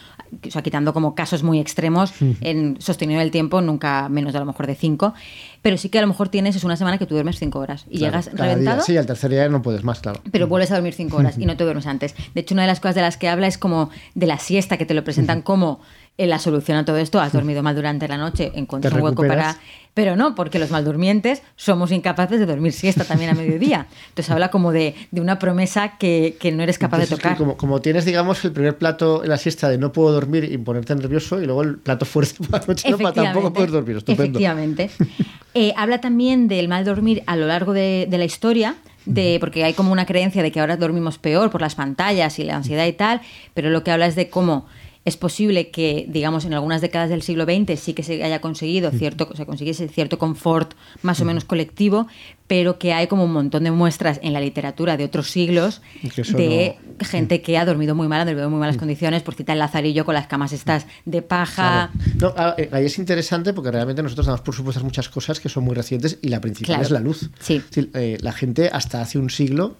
o 0.46 0.50
sea, 0.50 0.62
quitando 0.62 0.92
como 0.92 1.14
casos 1.14 1.42
muy 1.44 1.60
extremos, 1.60 2.12
en 2.40 2.76
sostenido 2.80 3.20
el 3.20 3.30
tiempo, 3.30 3.60
nunca 3.60 4.08
menos 4.08 4.32
de 4.32 4.38
a 4.38 4.40
lo 4.40 4.46
mejor 4.46 4.66
de 4.66 4.74
cinco. 4.74 5.14
Pero 5.62 5.76
sí 5.76 5.88
que 5.90 5.98
a 5.98 6.02
lo 6.02 6.08
mejor 6.08 6.28
tienes 6.28 6.56
es 6.56 6.64
una 6.64 6.76
semana 6.76 6.98
que 6.98 7.06
tú 7.06 7.14
duermes 7.14 7.38
cinco 7.38 7.58
horas 7.60 7.84
y 7.90 7.98
Claro, 7.98 8.12
llegas 8.12 8.26
cada 8.28 8.44
día. 8.46 8.54
reventado 8.54 8.82
Sí, 8.82 8.96
al 8.96 9.06
tercer 9.06 9.30
día 9.30 9.48
no 9.48 9.60
puedes 9.62 9.84
más, 9.84 10.00
claro. 10.00 10.20
pero 10.32 10.46
vuelves 10.48 10.70
a 10.70 10.74
dormir 10.74 10.94
cinco 10.94 11.18
horas 11.18 11.36
y 11.38 11.46
no 11.46 11.56
te 11.56 11.64
duermes 11.64 11.86
antes. 11.86 12.14
De 12.34 12.40
hecho, 12.40 12.54
una 12.54 12.62
de 12.62 12.68
las 12.68 12.80
cosas 12.80 12.94
de 12.96 13.02
las 13.02 13.16
que 13.16 13.28
habla 13.28 13.46
es 13.46 13.58
como 13.58 13.90
de 14.14 14.26
la 14.26 14.38
siesta, 14.38 14.76
que 14.76 14.86
te 14.86 14.94
lo 14.94 15.04
presentan 15.04 15.42
como 15.42 15.80
la 16.26 16.38
solución 16.40 16.78
a 16.78 16.84
todo 16.84 16.96
esto, 16.98 17.20
has 17.20 17.32
dormido 17.32 17.62
mal 17.62 17.76
durante 17.76 18.08
la 18.08 18.16
noche, 18.16 18.50
encuentras 18.54 18.92
un 18.92 19.02
hueco 19.02 19.26
para... 19.26 19.56
Pero 19.94 20.14
no, 20.14 20.36
porque 20.36 20.60
los 20.60 20.70
maldurmientes 20.70 21.42
somos 21.56 21.90
incapaces 21.90 22.38
de 22.38 22.46
dormir 22.46 22.72
siesta 22.72 23.04
también 23.04 23.30
a 23.30 23.34
mediodía. 23.34 23.88
Entonces 24.10 24.30
habla 24.30 24.48
como 24.48 24.70
de, 24.70 24.94
de 25.10 25.20
una 25.20 25.40
promesa 25.40 25.96
que, 25.98 26.36
que 26.38 26.52
no 26.52 26.62
eres 26.62 26.78
capaz 26.78 26.98
de 26.98 27.04
Entonces, 27.04 27.24
es 27.24 27.30
que 27.30 27.34
tocar. 27.34 27.38
como, 27.38 27.56
como 27.56 27.80
tienes, 27.80 28.04
digamos, 28.04 28.44
el 28.44 28.52
primer 28.52 28.78
plato 28.78 29.24
en 29.24 29.30
la 29.30 29.38
siesta 29.38 29.68
de 29.68 29.76
no 29.76 29.92
puedo 29.92 30.12
dormir 30.12 30.44
y 30.44 30.56
ponerte 30.58 30.94
nervioso, 30.94 31.42
y 31.42 31.46
luego 31.46 31.62
el 31.62 31.78
plato 31.78 32.04
fuerte 32.04 32.34
por 32.38 32.60
la 32.60 32.66
noche 32.66 32.90
no, 32.90 32.98
para 32.98 33.12
tampoco 33.12 33.52
poder 33.52 33.70
dormir. 33.72 33.96
Estupendo. 33.96 34.22
Efectivamente. 34.22 34.90
Eh, 35.54 35.72
habla 35.76 36.00
también 36.00 36.46
del 36.46 36.68
mal 36.68 36.84
dormir 36.84 37.24
a 37.26 37.34
lo 37.34 37.46
largo 37.46 37.72
de, 37.72 38.06
de 38.08 38.18
la 38.18 38.24
historia. 38.24 38.76
De, 39.06 39.38
porque 39.40 39.64
hay 39.64 39.72
como 39.72 39.90
una 39.90 40.04
creencia 40.04 40.42
de 40.42 40.52
que 40.52 40.60
ahora 40.60 40.76
dormimos 40.76 41.18
peor 41.18 41.50
por 41.50 41.62
las 41.62 41.74
pantallas 41.74 42.38
y 42.38 42.44
la 42.44 42.56
ansiedad 42.56 42.86
y 42.86 42.92
tal, 42.92 43.22
pero 43.54 43.70
lo 43.70 43.82
que 43.82 43.90
habla 43.90 44.06
es 44.06 44.14
de 44.14 44.28
cómo 44.28 44.66
es 45.04 45.16
posible 45.16 45.70
que, 45.70 46.04
digamos, 46.08 46.44
en 46.44 46.52
algunas 46.54 46.80
décadas 46.80 47.08
del 47.08 47.22
siglo 47.22 47.44
XX 47.44 47.78
sí 47.80 47.94
que 47.94 48.02
se 48.02 48.22
haya 48.22 48.40
conseguido 48.40 48.90
cierto, 48.90 49.28
se 49.34 49.46
consiguiese 49.46 49.88
cierto 49.88 50.18
confort 50.18 50.74
más 51.02 51.20
o 51.20 51.24
menos 51.24 51.44
colectivo, 51.44 52.06
pero 52.46 52.78
que 52.78 52.92
hay 52.92 53.06
como 53.06 53.24
un 53.24 53.32
montón 53.32 53.64
de 53.64 53.70
muestras 53.70 54.20
en 54.22 54.32
la 54.32 54.40
literatura 54.40 54.96
de 54.96 55.04
otros 55.04 55.30
siglos 55.30 55.80
de 56.36 56.76
no- 56.98 57.06
gente 57.06 57.40
que 57.42 57.56
ha 57.58 57.64
dormido 57.64 57.94
muy 57.94 58.08
mal, 58.08 58.20
ha 58.20 58.24
dormido 58.24 58.46
en 58.46 58.50
muy 58.50 58.60
malas 58.60 58.76
condiciones, 58.76 59.22
por 59.22 59.34
citar 59.34 59.54
el 59.54 59.60
lazarillo 59.60 60.04
con 60.04 60.14
las 60.14 60.26
camas 60.26 60.52
estas 60.52 60.86
de 61.04 61.22
paja. 61.22 61.90
Claro. 62.18 62.34
No, 62.36 62.54
eh, 62.58 62.68
ahí 62.72 62.86
es 62.86 62.98
interesante 62.98 63.52
porque 63.54 63.70
realmente 63.70 64.02
nosotros 64.02 64.26
damos 64.26 64.40
por 64.42 64.54
supuestas 64.54 64.82
muchas 64.82 65.08
cosas 65.08 65.40
que 65.40 65.48
son 65.48 65.64
muy 65.64 65.74
recientes 65.74 66.18
y 66.22 66.28
la 66.28 66.40
principal 66.40 66.66
Claro. 66.66 66.82
es 66.82 66.90
la 66.90 67.00
luz. 67.00 67.30
Sí. 67.40 67.56
Es 67.56 67.64
decir, 67.70 67.90
eh, 67.94 68.18
la 68.20 68.32
gente 68.32 68.68
hasta 68.72 69.00
hace 69.00 69.18
un 69.18 69.30
siglo, 69.30 69.76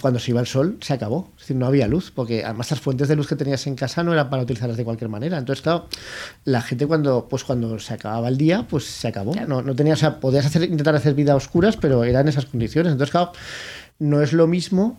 cuando 0.00 0.18
se 0.18 0.30
iba 0.30 0.40
el 0.40 0.46
sol, 0.46 0.78
se 0.80 0.94
acabó. 0.94 1.30
Es 1.34 1.42
decir, 1.42 1.56
no 1.56 1.66
había 1.66 1.86
luz, 1.86 2.10
porque 2.14 2.44
además 2.44 2.70
las 2.70 2.80
fuentes 2.80 3.08
de 3.08 3.16
luz 3.16 3.28
que 3.28 3.36
tenías 3.36 3.66
en 3.66 3.76
casa 3.76 4.02
no 4.02 4.12
eran 4.12 4.30
para 4.30 4.42
utilizarlas 4.42 4.76
de 4.76 4.84
cualquier 4.84 5.10
manera. 5.10 5.36
Entonces, 5.36 5.62
claro, 5.62 5.86
la 6.44 6.62
gente 6.62 6.86
cuando, 6.86 7.28
pues 7.28 7.44
cuando 7.44 7.78
se 7.78 7.92
acababa 7.92 8.28
el 8.28 8.38
día, 8.38 8.66
pues 8.68 8.84
se 8.84 9.08
acabó. 9.08 9.34
No, 9.46 9.60
no 9.60 9.76
tenía, 9.76 9.92
o 9.92 9.96
sea, 9.96 10.18
podías 10.18 10.46
hacer, 10.46 10.62
intentar 10.62 10.94
hacer 10.94 11.14
vida 11.14 11.32
a 11.32 11.36
oscuras, 11.36 11.76
pero 11.76 12.04
eran 12.04 12.26
esas 12.26 12.46
condiciones. 12.46 12.92
Entonces, 12.92 13.10
claro, 13.10 13.32
no 13.98 14.22
es 14.22 14.32
lo 14.32 14.46
mismo 14.46 14.98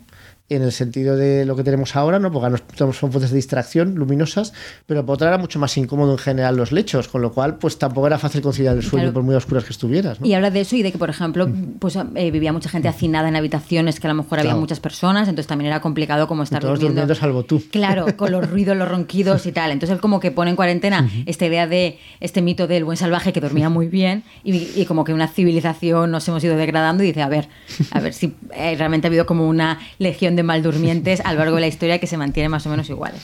en 0.49 0.61
el 0.61 0.71
sentido 0.71 1.17
de 1.17 1.45
lo 1.45 1.55
que 1.57 1.63
tenemos 1.63 1.95
ahora, 1.95 2.19
¿no? 2.19 2.31
Porque 2.31 2.49
no 2.79 2.93
son 2.93 3.11
fuentes 3.11 3.31
de 3.31 3.35
distracción 3.35 3.95
luminosas, 3.95 4.53
pero 4.85 5.05
por 5.05 5.15
otra 5.15 5.27
era 5.27 5.37
mucho 5.37 5.59
más 5.59 5.77
incómodo 5.77 6.13
en 6.13 6.17
general 6.17 6.55
los 6.55 6.71
lechos, 6.71 7.07
con 7.09 7.21
lo 7.21 7.33
cual 7.33 7.57
pues 7.57 7.77
tampoco 7.77 8.07
era 8.07 8.17
fácil 8.17 8.41
conciliar 8.41 8.75
el 8.77 8.81
sueño 8.83 8.97
Claro. 9.07 9.13
por 9.13 9.23
muy 9.23 9.35
oscuras 9.35 9.65
que 9.65 9.71
estuvieras, 9.73 10.21
¿no? 10.21 10.25
Y 10.27 10.33
habla 10.33 10.49
de 10.49 10.61
eso 10.61 10.75
y 10.77 10.83
de 10.83 10.91
que, 10.93 10.97
por 10.97 11.09
ejemplo, 11.09 11.49
pues 11.79 11.97
eh, 12.15 12.31
vivía 12.31 12.53
mucha 12.53 12.69
gente 12.69 12.87
hacinada 12.87 13.27
en 13.27 13.35
habitaciones 13.35 13.99
que 13.99 14.07
a 14.07 14.09
lo 14.11 14.15
mejor 14.15 14.39
había 14.39 14.51
Claro. 14.51 14.61
muchas 14.61 14.79
personas, 14.79 15.27
entonces 15.27 15.47
también 15.47 15.67
era 15.67 15.81
complicado 15.81 16.27
como 16.29 16.43
estar 16.43 16.61
todos 16.61 16.79
durmiendo. 16.79 17.13
salvo 17.15 17.43
tú. 17.43 17.61
Claro, 17.69 18.05
con 18.15 18.31
los 18.31 18.49
ruidos, 18.49 18.77
los 18.77 18.87
ronquidos 18.87 19.45
y 19.47 19.51
tal. 19.51 19.71
Entonces 19.71 19.95
él 19.95 20.01
como 20.01 20.19
que 20.21 20.31
pone 20.31 20.49
en 20.51 20.55
cuarentena 20.55 21.09
esta 21.25 21.45
idea 21.45 21.67
de 21.67 21.99
este 22.21 22.41
mito 22.41 22.67
del 22.67 22.85
buen 22.85 22.95
salvaje 22.97 23.33
que 23.33 23.41
dormía 23.41 23.69
muy 23.69 23.87
bien 23.89 24.23
y, 24.45 24.55
y 24.79 24.85
como 24.85 25.03
que 25.03 25.13
una 25.13 25.27
civilización 25.27 26.09
nos 26.11 26.25
hemos 26.29 26.41
ido 26.43 26.55
degradando 26.55 27.03
y 27.03 27.07
dice, 27.07 27.21
a 27.21 27.27
ver, 27.27 27.49
a 27.91 27.99
ver 27.99 28.13
si 28.13 28.33
eh, 28.55 28.75
realmente 28.77 29.07
ha 29.07 29.09
habido 29.09 29.25
como 29.25 29.47
una 29.47 29.79
legión 29.99 30.36
de 30.37 30.43
maldurmientes 30.43 31.19
a 31.25 31.33
lo 31.33 31.39
largo 31.39 31.55
de 31.55 31.61
la 31.61 31.67
historia 31.67 31.99
que 31.99 32.07
se 32.07 32.15
mantiene 32.15 32.47
más 32.47 32.65
o 32.65 32.69
menos 32.69 32.89
iguales. 32.89 33.21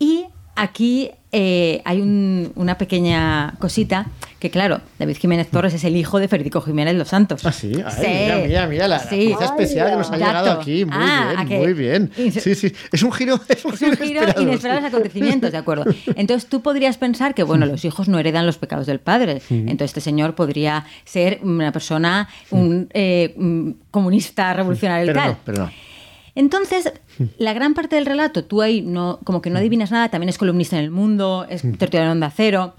Y 0.00 0.24
aquí 0.56 1.10
eh, 1.36 1.82
hay 1.84 2.00
un- 2.00 2.52
una 2.54 2.78
pequeña 2.78 3.54
cosita 3.58 4.06
que, 4.38 4.50
claro, 4.50 4.80
David 5.00 5.16
Jiménez 5.16 5.48
Torres 5.50 5.74
es 5.74 5.82
el 5.82 5.96
hijo 5.96 6.20
de 6.20 6.28
Federico 6.28 6.60
Jiménez 6.60 6.94
Los 6.94 7.08
Santos. 7.08 7.44
Ah, 7.44 7.50
sí, 7.50 7.72
Ay, 7.84 8.06
mira, 8.06 8.36
mira, 8.46 8.66
mira, 8.68 8.88
la, 8.88 8.98
Sí. 9.00 9.16
pieza 9.26 9.46
especial 9.46 9.90
que 9.90 9.96
nos 9.96 10.10
ha 10.12 10.16
llegado 10.16 10.52
aquí. 10.52 10.84
Muy 10.84 10.94
Ah, 10.96 11.34
¿a 11.38 11.44
bien, 11.44 11.60
muy 11.60 11.72
bien. 11.72 12.10
Sí, 12.16 12.54
sí, 12.54 12.72
es 12.92 13.02
un 13.02 13.10
giro, 13.10 13.40
es 13.48 13.64
un 13.64 13.74
Es 13.74 13.82
un 13.82 13.96
giro, 13.96 13.96
giro 13.96 14.20
inesperado, 14.20 14.42
inesperado 14.42 14.80
sí. 14.82 14.86
acontecimientos, 14.86 15.50
¿de 15.50 15.58
acuerdo? 15.58 15.86
Entonces 16.14 16.48
tú 16.48 16.62
podrías 16.62 16.98
pensar 16.98 17.34
que, 17.34 17.42
bueno, 17.42 17.66
los 17.66 17.84
hijos 17.84 18.06
no 18.08 18.20
heredan 18.20 18.46
los 18.46 18.58
pecados 18.58 18.86
del 18.86 19.00
padre. 19.00 19.42
Entonces 19.50 19.86
este 19.90 20.00
señor 20.02 20.36
podría 20.36 20.84
ser 21.04 21.40
una 21.42 21.72
persona, 21.72 22.28
un 22.50 22.88
eh, 22.94 23.34
un 23.36 23.80
comunista 23.90 24.52
revolucionario 24.54 25.06
Pero 25.06 25.18
y 25.18 25.22
tal. 25.22 25.30
no, 25.32 25.38
pero 25.44 25.58
no. 25.64 25.70
Entonces, 26.34 26.92
la 27.38 27.52
gran 27.52 27.74
parte 27.74 27.96
del 27.96 28.06
relato, 28.06 28.44
tú 28.44 28.60
ahí 28.60 28.82
no, 28.82 29.20
como 29.24 29.40
que 29.40 29.50
no 29.50 29.58
adivinas 29.58 29.90
nada, 29.90 30.08
también 30.08 30.28
es 30.28 30.38
columnista 30.38 30.76
en 30.76 30.84
el 30.84 30.90
mundo, 30.90 31.46
es 31.48 31.62
tertuliano 31.62 32.06
en 32.06 32.12
Onda 32.12 32.32
Cero. 32.34 32.74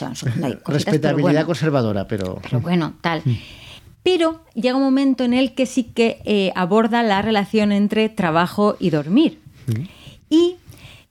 Bueno, 0.00 0.14
cositas, 0.14 0.62
pero 0.64 0.74
Respetabilidad 0.74 1.32
bueno. 1.32 1.46
conservadora, 1.46 2.08
pero... 2.08 2.40
Pero 2.42 2.60
bueno, 2.60 2.94
tal. 3.00 3.22
Pero 4.02 4.44
llega 4.54 4.76
un 4.76 4.84
momento 4.84 5.24
en 5.24 5.34
el 5.34 5.54
que 5.54 5.66
sí 5.66 5.82
que 5.82 6.20
eh, 6.24 6.52
aborda 6.54 7.02
la 7.02 7.22
relación 7.22 7.72
entre 7.72 8.08
trabajo 8.08 8.76
y 8.78 8.90
dormir. 8.90 9.40
Y 9.66 10.05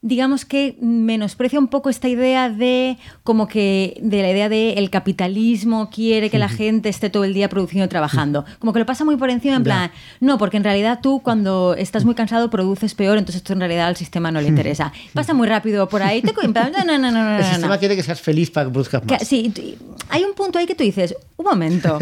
digamos 0.06 0.44
que 0.44 0.76
menosprecia 0.80 1.58
un 1.58 1.66
poco 1.66 1.90
esta 1.90 2.08
idea 2.08 2.48
de 2.48 2.96
como 3.24 3.48
que 3.48 3.98
de 4.00 4.22
la 4.22 4.30
idea 4.30 4.48
de 4.48 4.74
el 4.74 4.88
capitalismo 4.88 5.90
quiere 5.90 6.30
que 6.30 6.38
la 6.38 6.48
gente 6.48 6.88
esté 6.88 7.10
todo 7.10 7.24
el 7.24 7.34
día 7.34 7.48
produciendo 7.48 7.86
y 7.86 7.88
trabajando. 7.88 8.44
Como 8.60 8.72
que 8.72 8.78
lo 8.78 8.86
pasa 8.86 9.04
muy 9.04 9.16
por 9.16 9.30
encima 9.30 9.56
en 9.56 9.64
plan, 9.64 9.90
no, 10.20 10.38
porque 10.38 10.58
en 10.58 10.64
realidad 10.64 11.00
tú 11.02 11.22
cuando 11.24 11.74
estás 11.76 12.04
muy 12.04 12.14
cansado 12.14 12.50
produces 12.50 12.94
peor, 12.94 13.18
entonces 13.18 13.42
esto 13.42 13.52
en 13.52 13.58
realidad 13.58 13.88
al 13.88 13.96
sistema 13.96 14.30
no 14.30 14.40
le 14.40 14.46
interesa. 14.46 14.92
Pasa 15.12 15.34
muy 15.34 15.48
rápido 15.48 15.88
por 15.88 16.02
ahí, 16.02 16.22
te 16.22 16.32
no, 16.32 16.84
no, 16.84 16.98
no, 16.98 16.98
no, 16.98 17.10
no, 17.10 17.38
El 17.38 17.44
sistema 17.44 17.78
quiere 17.78 17.96
que 17.96 18.04
seas 18.04 18.20
feliz 18.20 18.50
para 18.50 18.66
que 18.66 18.72
produzcas 18.72 19.04
más. 19.04 19.26
sí, 19.26 19.52
hay 20.08 20.22
un 20.22 20.34
punto 20.34 20.60
ahí 20.60 20.66
que 20.66 20.76
tú 20.76 20.84
dices, 20.84 21.16
un 21.36 21.46
momento, 21.46 21.98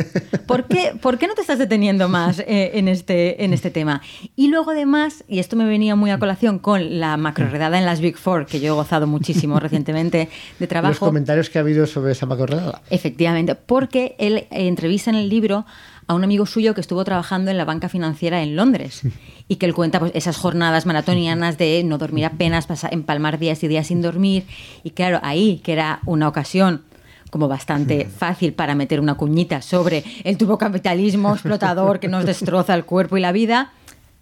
¿por 0.46 0.66
qué, 0.66 0.92
por 1.00 1.18
qué 1.18 1.26
no 1.26 1.34
te 1.34 1.40
estás 1.40 1.58
deteniendo 1.58 2.08
más 2.08 2.40
eh, 2.40 2.72
en, 2.74 2.88
este, 2.88 3.44
en 3.44 3.54
este 3.54 3.70
tema? 3.70 4.02
Y 4.36 4.48
luego 4.48 4.72
además, 4.72 5.24
y 5.26 5.38
esto 5.38 5.56
me 5.56 5.64
venía 5.64 5.96
muy 5.96 6.10
a 6.10 6.18
colación 6.18 6.58
con 6.58 7.00
la 7.00 7.16
macroredada 7.16 7.78
en 7.78 7.86
las 7.94 8.00
Big 8.00 8.16
Four, 8.16 8.46
que 8.46 8.58
yo 8.58 8.72
he 8.72 8.76
gozado 8.76 9.06
muchísimo 9.06 9.60
recientemente 9.60 10.18
de 10.18 10.28
Los 10.58 10.68
trabajo. 10.68 11.06
comentarios 11.06 11.48
que 11.48 11.58
ha 11.58 11.60
habido 11.60 11.86
sobre 11.86 12.12
esa 12.12 12.26
macorredada. 12.26 12.82
Efectivamente, 12.90 13.54
porque 13.54 14.16
él 14.18 14.38
eh, 14.38 14.48
entrevista 14.66 15.10
en 15.10 15.16
el 15.16 15.28
libro 15.28 15.64
a 16.06 16.14
un 16.14 16.24
amigo 16.24 16.44
suyo 16.44 16.74
que 16.74 16.80
estuvo 16.80 17.04
trabajando 17.04 17.50
en 17.50 17.56
la 17.56 17.64
banca 17.64 17.88
financiera 17.88 18.42
en 18.42 18.56
Londres 18.56 19.02
y 19.48 19.56
que 19.56 19.66
él 19.66 19.74
cuenta 19.74 20.00
pues, 20.00 20.10
esas 20.14 20.36
jornadas 20.36 20.86
maratonianas 20.86 21.56
de 21.56 21.82
no 21.84 21.96
dormir 21.96 22.24
apenas, 22.24 22.66
pasar, 22.66 22.92
empalmar 22.92 23.38
días 23.38 23.62
y 23.62 23.68
días 23.68 23.86
sin 23.86 24.02
dormir. 24.02 24.44
Y 24.82 24.90
claro, 24.90 25.20
ahí, 25.22 25.60
que 25.62 25.72
era 25.72 26.00
una 26.04 26.26
ocasión 26.26 26.82
como 27.30 27.46
bastante 27.46 28.06
fácil 28.18 28.54
para 28.54 28.74
meter 28.74 28.98
una 28.98 29.14
cuñita 29.14 29.62
sobre 29.62 30.02
el 30.24 30.36
turbocapitalismo 30.36 31.32
explotador 31.32 32.00
que 32.00 32.08
nos 32.08 32.26
destroza 32.26 32.74
el 32.74 32.84
cuerpo 32.84 33.16
y 33.16 33.20
la 33.20 33.30
vida. 33.32 33.72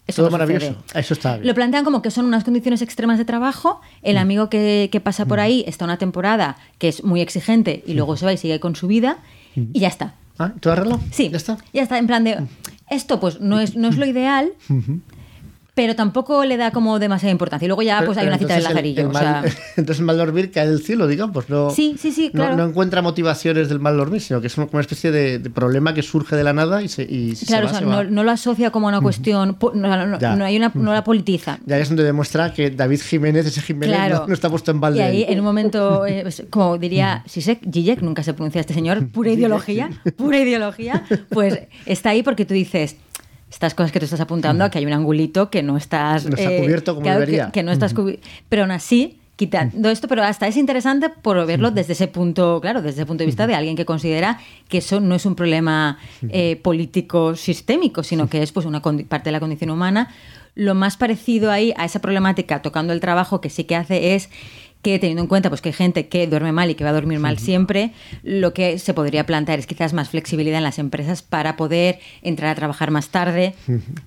Eso 0.07 0.22
Todo 0.22 0.36
no 0.36 0.44
sucede. 0.44 0.55
maravilloso. 0.59 0.98
Eso 0.98 1.14
está 1.14 1.34
bien. 1.36 1.46
Lo 1.46 1.55
plantean 1.55 1.84
como 1.84 2.03
que 2.03 2.11
son 2.11 2.26
unas 2.26 2.42
condiciones 2.44 2.82
extremas 2.82 3.18
de 3.18 3.24
trabajo. 3.24 3.80
El 4.03 4.18
amigo 4.18 4.50
que, 4.50 4.88
que 4.90 5.00
pasa 5.00 5.26
por 5.26 5.38
ahí 5.40 5.64
está 5.66 5.84
una 5.84 5.96
temporada 5.98 6.57
que 6.78 6.88
es 6.88 7.05
muy 7.05 7.20
exigente 7.20 7.82
y 7.86 7.94
luego 7.94 8.16
se 8.16 8.24
va 8.26 8.32
y 8.32 8.36
sigue 8.36 8.59
con 8.61 8.74
su 8.74 8.86
vida 8.88 9.18
y 9.55 9.78
ya 9.80 9.88
está. 9.88 10.14
Ah, 10.38 10.53
¿Tú 10.61 10.70
has 10.70 10.78
arreglado? 10.78 11.00
Sí, 11.12 11.28
¿Ya 11.30 11.36
está? 11.36 11.59
Ya 11.72 11.82
está, 11.82 11.98
en 11.98 12.07
plan 12.09 12.24
de. 12.24 12.38
Esto, 12.90 13.20
pues, 13.20 13.40
no 13.40 13.61
es, 13.61 13.76
no 13.76 13.88
es 13.88 13.96
lo 13.96 14.05
ideal, 14.07 14.53
pero 15.74 15.96
tampoco 15.96 16.44
le 16.44 16.58
da 16.58 16.70
como 16.70 16.98
demasiada 16.98 17.32
importancia. 17.32 17.64
Y 17.64 17.68
luego 17.68 17.80
ya, 17.82 17.98
Pero- 18.00 18.08
pues, 18.08 18.18
hay 18.18 18.26
una 18.26 18.36
cita 18.36 18.54
del 18.54 18.58
el- 18.62 18.68
lazarillo. 18.68 19.00
el 19.00 19.06
o 19.06 19.10
mal- 19.12 19.44
entonces 19.76 20.00
el 20.00 20.04
mal 20.04 20.18
dormir 20.18 20.50
cae 20.50 20.68
del 20.68 20.82
cielo, 20.82 21.06
digamos. 21.06 21.48
No, 21.48 21.70
Sí, 21.70 21.96
sí, 21.98 22.12
sí, 22.12 22.26
no- 22.34 22.42
claro. 22.42 22.56
No, 22.56 22.64
encuentra 22.66 23.00
motivaciones 23.00 23.68
del 23.70 23.80
mal 23.80 23.96
dormir, 23.96 24.20
sino 24.20 24.40
que 24.42 24.48
es 24.48 24.58
una 24.58 24.68
una 24.70 24.80
especie 24.82 25.10
de, 25.10 25.38
de 25.38 25.50
problema 25.50 25.94
que 25.94 26.02
surge 26.02 26.36
de 26.36 26.44
la 26.44 26.52
nada 26.52 26.82
y 26.82 26.88
se, 26.88 27.02
y 27.04 27.34
claro, 27.46 27.66
o 27.66 27.68
se 27.68 27.74
va, 27.74 27.78
sea, 27.78 27.78
se 27.80 27.84
va. 27.86 28.04
no, 28.04 28.10
no 28.10 28.22
lo 28.24 28.30
asocia 28.32 28.70
como 28.70 28.86
una 28.88 29.00
cuestión. 29.00 29.56
No, 29.60 29.72
no- 29.96 30.06
no- 30.06 30.18
Ya. 30.18 30.36
no 30.36 30.44
hay 30.44 30.56
una, 30.56 30.70
no 30.74 30.92
la 30.92 31.04
politiza. 31.04 31.58
Ya 31.64 31.78
es 31.78 31.88
donde 31.88 32.04
demuestra 32.04 32.52
que 32.52 32.70
David 32.70 33.00
Jiménez, 33.00 33.46
ese 33.46 33.62
Jiménez, 33.62 33.96
Claro. 33.96 34.26
no, 34.28 34.34
está 34.34 34.50
puesto 34.50 34.70
en 34.72 34.80
balde. 34.80 34.98
Y 34.98 35.02
ahí, 35.02 35.24
en 35.28 35.38
un 35.38 35.44
momento, 35.44 36.04
eh, 36.06 36.20
pues, 36.22 36.42
como 36.50 36.76
diría 36.78 37.22
Sisek, 37.26 37.60
Zizek, 37.72 38.02
nunca 38.02 38.22
se 38.22 38.34
pronuncia 38.34 38.60
este 38.60 38.74
señor, 38.74 39.08
pura 39.08 39.30
ideología, 39.32 39.88
pura 40.16 40.38
ideología, 40.38 41.04
pues 41.30 41.60
está 41.86 42.10
ahí 42.10 42.22
porque 42.22 42.44
tú 42.44 42.52
dices, 42.54 42.96
estas 43.53 43.74
cosas 43.74 43.92
que 43.92 43.98
tú 43.98 44.07
estás 44.07 44.20
apuntando, 44.20 44.68
que 44.70 44.78
hay 44.78 44.86
un 44.86 44.94
angulito 44.94 45.50
que 45.50 45.62
no 45.62 45.76
estás... 45.76 46.24
No 46.24 46.36
está 46.36 46.57
cubierto 46.57 46.94
como 46.94 47.05
claro, 47.05 47.20
debería. 47.20 47.50
Que, 47.50 47.62
no 47.62 47.70
estás. 47.70 47.94
Pero 48.48 48.62
aún 48.62 48.70
así, 48.70 49.20
quitando 49.36 49.90
esto, 49.90 50.09
pero 50.09 50.24
hasta 50.24 50.48
es 50.48 50.57
interesante 50.57 51.11
por 51.11 51.44
verlo 51.46 51.70
desde 51.70 51.92
ese 51.92 52.09
punto, 52.09 52.61
claro, 52.62 52.80
desde 52.80 53.03
el 53.03 53.07
punto 53.07 53.22
de 53.22 53.26
vista 53.26 53.46
de 53.46 53.55
alguien 53.55 53.76
que 53.76 53.84
considera 53.84 54.40
que 54.68 54.78
eso 54.78 55.00
no 55.00 55.14
es 55.14 55.26
un 55.26 55.34
problema 55.34 55.98
eh, 56.30 56.57
político 56.62 57.36
sistémico, 57.36 58.03
sino 58.03 58.26
que 58.28 58.42
es 58.42 58.53
pues 58.53 58.64
una 58.64 58.80
parte 58.80 59.24
de 59.24 59.32
la 59.32 59.40
condición 59.40 59.70
humana. 59.70 60.09
Lo 60.55 60.74
más 60.74 60.96
parecido 60.96 61.50
ahí 61.50 61.74
a 61.76 61.84
esa 61.84 62.00
problemática 62.00 62.62
tocando 62.62 62.94
el 62.94 63.00
trabajo 63.00 63.42
que 63.42 63.50
sí 63.50 63.64
que 63.64 63.76
hace 63.76 64.14
es 64.14 64.30
que 64.83 64.99
teniendo 64.99 65.22
en 65.22 65.28
cuenta 65.28 65.49
pues 65.49 65.61
que 65.61 65.68
hay 65.70 65.72
gente 65.74 66.09
que 66.09 66.26
duerme 66.26 66.53
mal 66.53 66.68
y 66.70 66.74
que 66.74 66.83
va 66.85 66.91
a 66.91 66.93
dormir 66.93 67.18
mal 67.20 67.39
siempre, 67.39 67.93
lo 68.24 68.53
que 68.53 68.78
se 68.78 68.95
podría 68.95 69.24
plantear 69.26 69.59
es 69.61 69.66
quizás 69.66 69.93
más 69.93 70.09
flexibilidad 70.09 70.59
en 70.59 70.64
las 70.64 70.78
empresas 70.80 71.22
para 71.22 71.57
poder 71.57 72.01
entrar 72.22 72.51
a 72.51 72.55
trabajar 72.57 72.91
más 72.91 73.09
tarde 73.09 73.55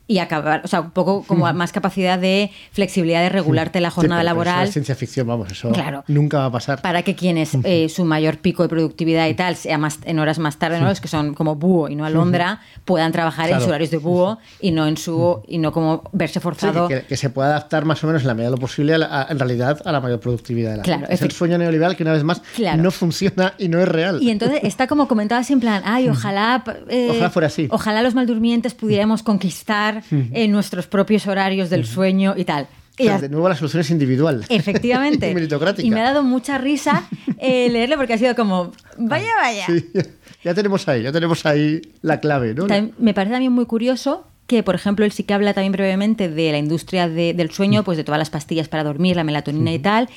y 0.08 0.18
acabar, 0.20 0.62
o 0.64 0.68
sea, 0.68 0.82
un 0.82 0.92
poco 0.92 1.24
como 1.24 1.52
más 1.54 1.72
capacidad 1.72 2.20
de 2.20 2.52
flexibilidad 2.74 3.22
de 3.22 3.30
regularte 3.30 3.80
la 3.80 3.90
jornada 3.90 4.22
pero 4.22 4.32
eso 4.32 4.44
laboral. 4.46 4.68
es 4.68 4.74
ciencia 4.74 4.96
ficción, 4.96 5.28
vamos, 5.28 5.52
eso 5.52 5.72
Claro. 5.72 6.04
nunca 6.08 6.40
va 6.40 6.46
a 6.46 6.52
pasar. 6.52 6.82
para 6.82 7.04
que 7.04 7.16
quienes 7.16 7.52
eh, 7.64 7.88
su 7.90 8.04
mayor 8.06 8.38
pico 8.40 8.64
de 8.64 8.70
productividad 8.70 9.28
y 9.28 9.34
tal 9.34 9.56
sea 9.56 9.78
más 9.78 10.00
en 10.04 10.20
horas 10.20 10.40
más 10.40 10.58
tarde, 10.60 10.80
¿no? 10.82 10.88
los 10.88 11.00
que 11.00 11.08
son 11.08 11.34
como 11.36 11.56
búho 11.56 11.88
y 11.90 11.96
no 11.96 12.04
alondra, 12.06 12.60
puedan 12.84 13.12
trabajar 13.14 13.50
en 13.50 13.60
sus 13.60 13.68
horarios 13.70 13.92
de 13.92 13.98
búho 13.98 14.40
y 14.60 14.72
no 14.72 14.88
en 14.88 14.98
su 14.98 15.42
y 15.48 15.58
no 15.58 15.72
como 15.72 16.04
verse 16.12 16.40
forzado. 16.42 16.88
que, 16.90 17.04
que 17.04 17.16
se 17.18 17.30
pueda 17.30 17.50
adaptar 17.50 17.86
más 17.86 18.04
o 18.04 18.08
menos 18.08 18.24
en 18.24 18.28
la 18.28 18.34
medida 18.34 18.50
de 18.50 18.56
lo 18.58 18.62
posible 18.62 18.94
a 18.96 18.98
la- 18.98 19.22
a- 19.22 19.28
en 19.32 19.40
realidad 19.40 19.82
a 19.86 19.92
la 19.94 20.02
mayor 20.02 20.20
productividad 20.20 20.65
vida 20.66 20.72
de 20.72 20.78
la 20.78 20.84
Claro, 20.84 21.00
gente. 21.02 21.14
Es 21.16 21.22
el 21.22 21.32
sueño 21.32 21.58
neoliberal 21.58 21.96
que 21.96 22.04
una 22.04 22.14
vez 22.14 22.24
más 22.24 22.42
Claro. 22.56 22.82
no 22.84 22.92
funciona 22.92 23.54
y 23.58 23.68
no 23.70 23.80
es 23.82 23.88
real. 23.88 24.22
Y 24.22 24.30
entonces 24.32 24.60
está 24.64 24.88
como 24.88 25.08
comentado 25.08 25.42
así 25.42 25.54
en 25.54 25.60
plan, 25.60 25.82
ay, 25.86 26.10
ojalá... 26.10 26.64
eh, 26.90 27.08
Ojalá 27.12 27.30
fuera 27.30 27.48
así. 27.48 27.68
Ojalá 27.72 28.02
los 28.04 28.16
maldurmientes 28.16 28.74
pudiéramos 28.74 29.24
conquistar 29.24 30.04
eh, 30.12 30.48
nuestros 30.48 30.88
propios 30.88 31.28
horarios 31.28 31.70
del 31.70 31.86
sueño 31.86 32.34
y 32.38 32.46
tal. 32.46 32.68
O 32.98 33.04
sea, 33.04 33.20
de 33.20 33.28
nuevo 33.28 33.50
la 33.50 33.56
solución 33.56 33.82
es 33.82 33.90
individual. 33.90 34.46
Efectivamente. 34.48 35.30
y 35.32 35.34
meritocrática. 35.34 35.86
Y 35.86 35.92
me 35.92 36.00
ha 36.00 36.06
dado 36.06 36.24
mucha 36.24 36.58
risa 36.58 37.04
eh, 37.40 37.70
leerlo 37.70 37.98
porque 37.98 38.14
ha 38.14 38.18
sido 38.18 38.36
como, 38.36 38.72
vaya, 38.98 39.28
vaya. 39.42 39.66
Sí, 39.66 39.86
ya 40.44 40.54
tenemos 40.54 40.88
ahí, 40.88 41.04
ya 41.04 41.12
tenemos 41.12 41.46
ahí 41.46 41.82
la 42.02 42.20
clave, 42.22 42.54
¿no? 42.54 42.68
También 42.68 42.94
me 42.98 43.14
parece 43.14 43.34
también 43.34 43.52
muy 43.52 43.66
curioso 43.66 44.26
que, 44.48 44.62
por 44.64 44.76
ejemplo, 44.76 45.04
él 45.06 45.12
sí 45.12 45.24
que 45.24 45.34
habla 45.34 45.54
también 45.54 45.72
brevemente 45.74 46.30
de 46.30 46.52
la 46.52 46.58
industria 46.60 47.10
de- 47.10 47.34
del 47.34 47.50
sueño, 47.52 47.84
pues 47.84 47.98
de 47.98 48.04
todas 48.04 48.20
las 48.20 48.30
pastillas 48.30 48.70
para 48.70 48.84
dormir, 48.84 49.16
la 49.16 49.24
melatonina 49.24 49.74
y 49.74 49.80
tal, 49.80 50.08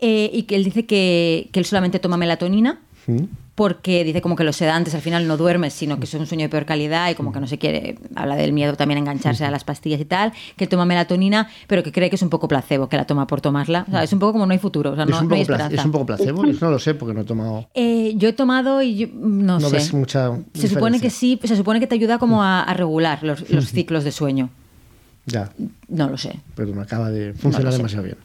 eh, 0.00 0.30
y 0.32 0.42
que 0.44 0.56
él 0.56 0.64
dice 0.64 0.86
que, 0.86 1.48
que 1.52 1.60
él 1.60 1.66
solamente 1.66 1.98
toma 1.98 2.16
melatonina 2.16 2.80
Mm. 3.06 3.24
porque 3.54 4.02
dice 4.02 4.22
como 4.22 4.34
que 4.34 4.44
los 4.44 4.56
sedantes 4.56 4.94
al 4.94 5.02
final 5.02 5.28
no 5.28 5.36
duermes, 5.36 5.74
sino 5.74 5.98
que 5.98 6.04
es 6.06 6.14
un 6.14 6.26
sueño 6.26 6.44
de 6.44 6.48
peor 6.48 6.64
calidad 6.64 7.10
y 7.10 7.14
como 7.14 7.32
que 7.32 7.38
no 7.40 7.46
se 7.46 7.58
quiere, 7.58 7.98
habla 8.14 8.34
del 8.34 8.54
miedo 8.54 8.74
también 8.76 8.96
a 8.96 9.00
engancharse 9.02 9.44
a 9.44 9.50
las 9.50 9.62
pastillas 9.62 10.00
y 10.00 10.06
tal, 10.06 10.32
que 10.56 10.66
toma 10.66 10.86
melatonina, 10.86 11.50
pero 11.66 11.82
que 11.82 11.92
cree 11.92 12.08
que 12.08 12.16
es 12.16 12.22
un 12.22 12.30
poco 12.30 12.48
placebo, 12.48 12.88
que 12.88 12.96
la 12.96 13.04
toma 13.06 13.26
por 13.26 13.42
tomarla. 13.42 13.84
O 13.86 13.90
sea, 13.90 14.02
es 14.02 14.10
un 14.14 14.20
poco 14.20 14.32
como 14.32 14.46
no 14.46 14.52
hay 14.54 14.58
futuro, 14.58 14.92
o 14.92 14.94
sea, 14.94 15.04
es, 15.04 15.10
no, 15.10 15.20
un 15.20 15.28
no 15.28 15.34
hay 15.34 15.42
esperanza. 15.42 15.76
es 15.78 15.84
un 15.84 15.92
poco 15.92 16.06
placebo, 16.06 16.42
no 16.62 16.70
lo 16.70 16.78
sé 16.78 16.94
porque 16.94 17.12
no 17.12 17.20
he 17.20 17.24
tomado. 17.24 17.68
Eh, 17.74 18.14
yo 18.16 18.30
he 18.30 18.32
tomado 18.32 18.80
y 18.80 18.96
yo- 18.96 19.08
no, 19.12 19.58
No 19.60 19.68
sé. 19.68 19.76
ves 19.76 19.92
mucha 19.92 20.30
se 20.54 20.66
supone 20.68 20.98
que 20.98 21.10
sí, 21.10 21.38
se 21.44 21.56
supone 21.56 21.78
que 21.78 21.86
te 21.86 21.94
ayuda 21.94 22.18
como 22.18 22.42
a, 22.42 22.62
a 22.62 22.72
regular 22.72 23.22
los, 23.22 23.50
los 23.50 23.66
ciclos 23.70 24.02
de 24.04 24.12
sueño. 24.12 24.48
Ya, 25.26 25.50
No 25.88 26.08
lo 26.08 26.16
sé. 26.16 26.40
pero 26.54 26.72
me 26.74 26.80
acaba 26.80 27.10
de 27.10 27.34
funcionar 27.34 27.64
No 27.64 27.70
lo 27.70 27.76
demasiado 27.76 28.04
bien. 28.04 28.16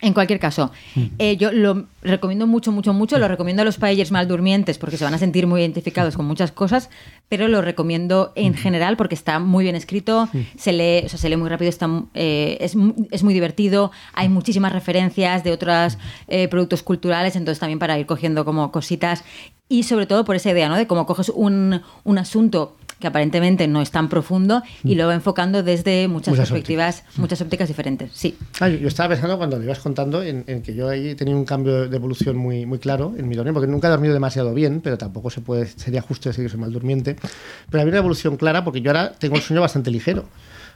En 0.00 0.12
cualquier 0.12 0.38
caso, 0.38 0.72
eh, 1.18 1.36
yo 1.38 1.52
lo 1.52 1.86
recomiendo 2.02 2.46
mucho, 2.46 2.70
mucho, 2.70 2.92
mucho. 2.92 3.18
Lo 3.18 3.28
recomiendo 3.28 3.62
a 3.62 3.64
los 3.64 3.78
paellers 3.78 4.10
mal 4.10 4.28
durmientes 4.28 4.76
porque 4.76 4.98
se 4.98 5.04
van 5.04 5.14
a 5.14 5.18
sentir 5.18 5.46
muy 5.46 5.60
identificados 5.60 6.16
con 6.16 6.26
muchas 6.26 6.52
cosas, 6.52 6.90
pero 7.28 7.48
lo 7.48 7.60
recomiendo 7.60 8.32
en 8.36 8.54
general 8.54 8.96
porque 8.96 9.14
está 9.14 9.38
muy 9.38 9.64
bien 9.64 9.76
escrito, 9.76 10.28
se 10.56 10.72
lee, 10.72 11.04
o 11.04 11.08
sea, 11.08 11.18
se 11.18 11.28
lee 11.28 11.36
muy 11.36 11.48
rápido, 11.48 11.68
está, 11.68 11.88
eh, 12.14 12.58
es, 12.60 12.76
es 13.10 13.22
muy 13.22 13.34
divertido, 13.34 13.90
hay 14.12 14.28
muchísimas 14.28 14.72
referencias 14.72 15.42
de 15.42 15.52
otros 15.52 15.98
eh, 16.28 16.48
productos 16.48 16.82
culturales, 16.82 17.34
entonces 17.36 17.58
también 17.58 17.78
para 17.78 17.98
ir 17.98 18.06
cogiendo 18.06 18.44
como 18.44 18.70
cositas 18.70 19.24
y 19.68 19.82
sobre 19.82 20.06
todo 20.06 20.24
por 20.24 20.36
esa 20.36 20.50
idea, 20.50 20.68
¿no? 20.68 20.76
De 20.76 20.86
cómo 20.86 21.06
coges 21.06 21.30
un, 21.30 21.82
un 22.04 22.18
asunto 22.18 22.76
que 23.00 23.06
aparentemente 23.06 23.68
no 23.68 23.82
es 23.82 23.90
tan 23.90 24.08
profundo 24.08 24.62
y 24.82 24.94
lo 24.94 25.06
va 25.06 25.14
enfocando 25.14 25.62
desde 25.62 26.08
muchas, 26.08 26.32
Muchas 26.32 26.48
perspectivas, 26.48 27.04
muchas 27.16 27.40
ópticas 27.42 27.68
diferentes. 27.68 28.10
Sí. 28.14 28.36
Ah, 28.60 28.68
yo, 28.68 28.78
yo 28.78 28.88
estaba 28.88 29.10
pensando 29.10 29.36
cuando 29.36 29.58
lo 29.58 29.64
ibas 29.64 29.80
contando 29.80 30.22
en, 30.22 30.44
en 30.46 30.62
que 30.62 30.74
yo 30.74 30.88
ahí 30.88 31.14
tenía 31.14 31.36
un 31.36 31.44
cambio 31.44 31.88
de 31.88 31.96
evolución 31.96 32.36
muy, 32.36 32.64
muy 32.64 32.78
claro 32.78 33.14
en 33.18 33.28
mi 33.28 33.36
dormir, 33.36 33.52
porque 33.52 33.66
nunca 33.66 33.88
he 33.88 33.90
dormido 33.90 34.14
demasiado 34.14 34.54
bien, 34.54 34.80
pero 34.80 34.96
tampoco 34.96 35.30
se 35.30 35.40
puede, 35.40 35.66
sería 35.66 36.00
justo 36.00 36.30
decir 36.30 36.44
que 36.44 36.48
soy 36.48 36.60
mal 36.60 36.72
durmiente. 36.72 37.15
Pero 37.70 37.80
había 37.82 37.90
una 37.92 37.98
evolución 37.98 38.36
clara 38.36 38.64
porque 38.64 38.80
yo 38.80 38.90
ahora 38.90 39.12
tengo 39.18 39.36
el 39.36 39.42
sueño 39.42 39.60
bastante 39.60 39.90
ligero. 39.90 40.26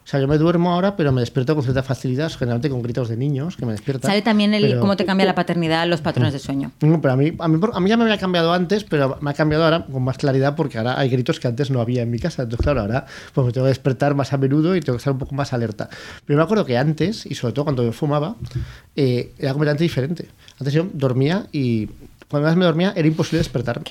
O 0.02 0.06
sea, 0.10 0.18
yo 0.18 0.26
me 0.26 0.38
duermo 0.38 0.72
ahora, 0.72 0.96
pero 0.96 1.12
me 1.12 1.20
despierto 1.20 1.54
con 1.54 1.62
cierta 1.62 1.82
facilidad, 1.82 2.32
generalmente 2.32 2.70
con 2.70 2.82
gritos 2.82 3.10
de 3.10 3.18
niños 3.18 3.56
que 3.56 3.66
me 3.66 3.72
despiertan. 3.72 4.10
Sale 4.10 4.22
también 4.22 4.54
el 4.54 4.62
pero- 4.62 4.80
cómo 4.80 4.96
te 4.96 5.04
cambia 5.04 5.26
la 5.26 5.34
paternidad, 5.34 5.86
los 5.86 6.00
patrones 6.00 6.32
de 6.32 6.38
sueño. 6.38 6.72
No, 6.80 7.00
pero 7.02 7.12
a 7.14 7.16
mí, 7.18 7.32
a, 7.38 7.46
mí, 7.48 7.60
a 7.72 7.80
mí 7.80 7.88
ya 7.90 7.96
me 7.98 8.04
había 8.04 8.16
cambiado 8.18 8.52
antes, 8.54 8.82
pero 8.84 9.18
me 9.20 9.30
ha 9.30 9.34
cambiado 9.34 9.62
ahora 9.62 9.84
con 9.84 10.02
más 10.02 10.16
claridad 10.16 10.56
porque 10.56 10.78
ahora 10.78 10.98
hay 10.98 11.10
gritos 11.10 11.38
que 11.38 11.48
antes 11.48 11.70
no 11.70 11.80
había 11.82 12.00
en 12.02 12.10
mi 12.10 12.18
casa. 12.18 12.42
Entonces, 12.44 12.64
claro, 12.64 12.80
ahora 12.80 13.04
pues 13.34 13.46
me 13.46 13.52
tengo 13.52 13.66
que 13.66 13.68
despertar 13.68 14.14
más 14.14 14.32
a 14.32 14.38
menudo 14.38 14.74
y 14.74 14.80
tengo 14.80 14.96
que 14.96 15.00
estar 15.00 15.12
un 15.12 15.18
poco 15.18 15.34
más 15.34 15.52
alerta. 15.52 15.90
Pero 16.24 16.38
me 16.38 16.42
acuerdo 16.42 16.64
que 16.64 16.78
antes, 16.78 17.26
y 17.26 17.34
sobre 17.34 17.52
todo 17.52 17.66
cuando 17.66 17.84
yo 17.84 17.92
fumaba, 17.92 18.36
eh, 18.96 19.32
era 19.38 19.52
completamente 19.52 19.84
diferente. 19.84 20.28
Antes 20.58 20.72
yo 20.72 20.88
dormía 20.92 21.46
y 21.52 21.88
cuando 22.30 22.48
más 22.48 22.56
me 22.56 22.64
dormía 22.64 22.92
era 22.96 23.08
imposible 23.08 23.38
despertarme. 23.38 23.84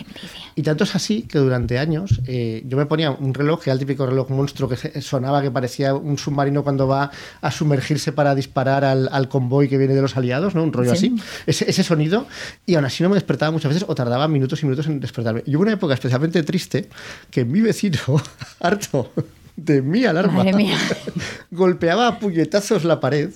Y 0.55 0.63
tanto 0.63 0.85
es 0.85 0.95
así 0.95 1.23
que 1.23 1.39
durante 1.39 1.77
años 1.77 2.21
eh, 2.25 2.63
yo 2.65 2.77
me 2.77 2.85
ponía 2.85 3.11
un 3.11 3.33
reloj, 3.33 3.61
que 3.63 3.69
era 3.69 3.73
el 3.73 3.79
típico 3.79 4.05
reloj 4.05 4.29
monstruo 4.29 4.69
que 4.69 5.01
sonaba 5.01 5.41
que 5.41 5.51
parecía 5.51 5.93
un 5.93 6.17
submarino 6.17 6.63
cuando 6.63 6.87
va 6.87 7.11
a 7.41 7.51
sumergirse 7.51 8.13
para 8.13 8.35
disparar 8.35 8.85
al, 8.85 9.09
al 9.11 9.27
convoy 9.27 9.67
que 9.67 9.77
viene 9.77 9.93
de 9.93 10.01
los 10.01 10.15
aliados, 10.15 10.55
¿no? 10.55 10.63
Un 10.63 10.71
rollo 10.71 10.95
Sí. 10.95 11.13
así. 11.17 11.23
Ese, 11.45 11.69
ese 11.69 11.83
sonido, 11.83 12.27
y 12.65 12.75
aún 12.75 12.85
así 12.85 13.03
no 13.03 13.09
me 13.09 13.15
despertaba 13.15 13.51
muchas 13.51 13.73
veces 13.73 13.85
o 13.89 13.93
tardaba 13.93 14.27
minutos 14.29 14.61
y 14.63 14.65
minutos 14.65 14.87
en 14.87 14.99
despertarme. 15.01 15.43
Y 15.45 15.55
hubo 15.55 15.63
una 15.63 15.73
época 15.73 15.93
especialmente 15.93 16.41
triste 16.43 16.87
que 17.29 17.43
mi 17.43 17.59
vecino, 17.61 17.99
harto 18.61 19.11
de 19.57 19.81
mi 19.81 20.05
alarma, 20.05 20.45
golpeaba 21.51 22.07
a 22.07 22.19
puñetazos 22.19 22.85
la 22.85 22.99
pared 23.01 23.29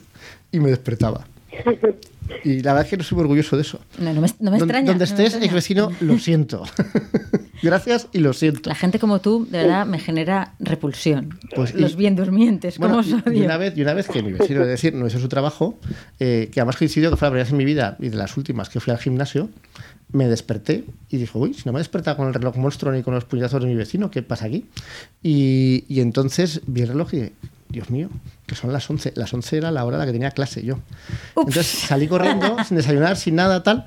y 0.51 0.59
me 0.59 0.69
despertaba. 0.69 1.25
Y 2.43 2.61
la 2.61 2.73
verdad 2.73 2.85
es 2.85 2.89
que 2.89 2.97
no 2.97 3.03
soy 3.03 3.15
muy 3.17 3.23
orgulloso 3.23 3.55
de 3.55 3.61
eso. 3.61 3.79
No, 3.99 4.13
no 4.13 4.21
me, 4.21 4.27
no 4.39 4.55
extraña. 4.55 4.87
Donde 4.87 4.99
no 4.99 5.03
estés, 5.03 5.19
extraña. 5.25 5.45
ex 5.45 5.53
vecino, 5.53 5.91
lo 6.01 6.17
siento. 6.19 6.63
Gracias 7.61 8.07
y 8.11 8.19
lo 8.19 8.33
siento. 8.33 8.69
La 8.69 8.75
gente 8.75 8.99
como 8.99 9.19
tú, 9.19 9.45
de 9.49 9.59
verdad, 9.59 9.85
me 9.85 9.99
genera 9.99 10.53
repulsión. 10.59 11.37
Pues, 11.55 11.73
y- 11.75 11.79
Los 11.79 11.95
bien 11.95 12.15
durmientes, 12.15 12.77
Bueno, 12.77 12.95
¿cómo 13.01 13.15
os 13.15 13.33
y- 13.33 13.37
y 13.39 13.41
una 13.43 13.57
vez, 13.57 13.77
y 13.77 13.81
una 13.81 13.93
vez 13.93 14.07
que 14.09 14.21
mi 14.23 14.33
vecino, 14.33 14.61
es 14.61 14.67
decir, 14.67 14.93
no 14.93 15.07
hizo 15.07 15.19
su 15.19 15.29
trabajo, 15.29 15.79
eh, 16.19 16.49
que 16.51 16.59
además 16.59 16.75
coincidió 16.77 17.09
que 17.11 17.15
fue 17.17 17.27
la 17.27 17.31
primera 17.31 17.43
vez 17.45 17.51
en 17.51 17.57
mi 17.57 17.65
vida 17.65 17.97
y 17.99 18.09
de 18.09 18.17
las 18.17 18.35
últimas 18.35 18.69
que 18.69 18.79
fui 18.79 18.91
al 18.91 18.99
gimnasio, 18.99 19.49
me 20.11 20.27
desperté 20.27 20.83
y 21.09 21.17
dije, 21.17 21.37
uy, 21.37 21.53
si 21.53 21.63
no 21.65 21.71
me 21.71 21.79
he 21.79 21.81
despertado 21.81 22.17
con 22.17 22.27
el 22.27 22.33
reloj 22.33 22.55
monstruo 22.57 22.91
ni 22.91 23.01
con 23.03 23.13
los 23.13 23.25
puñetazos 23.25 23.61
de 23.61 23.67
mi 23.67 23.75
vecino, 23.75 24.11
¿qué 24.11 24.21
pasa 24.23 24.45
aquí? 24.45 24.65
Y, 25.21 25.85
y 25.87 26.01
entonces 26.01 26.61
vi 26.67 26.81
el 26.81 26.89
reloj 26.89 27.13
y 27.13 27.17
dije, 27.17 27.33
Dios 27.69 27.89
mío, 27.89 28.09
que 28.53 28.59
son 28.59 28.71
las 28.71 28.89
11. 28.89 29.13
Las 29.15 29.33
11 29.33 29.57
era 29.57 29.71
la 29.71 29.85
hora 29.85 29.97
a 29.97 29.99
la 29.99 30.05
que 30.05 30.11
tenía 30.11 30.31
clase 30.31 30.63
yo. 30.63 30.79
Entonces 31.35 31.65
salí 31.65 32.07
corriendo, 32.07 32.57
sin 32.67 32.77
desayunar, 32.77 33.17
sin 33.17 33.35
nada, 33.35 33.63
tal, 33.63 33.85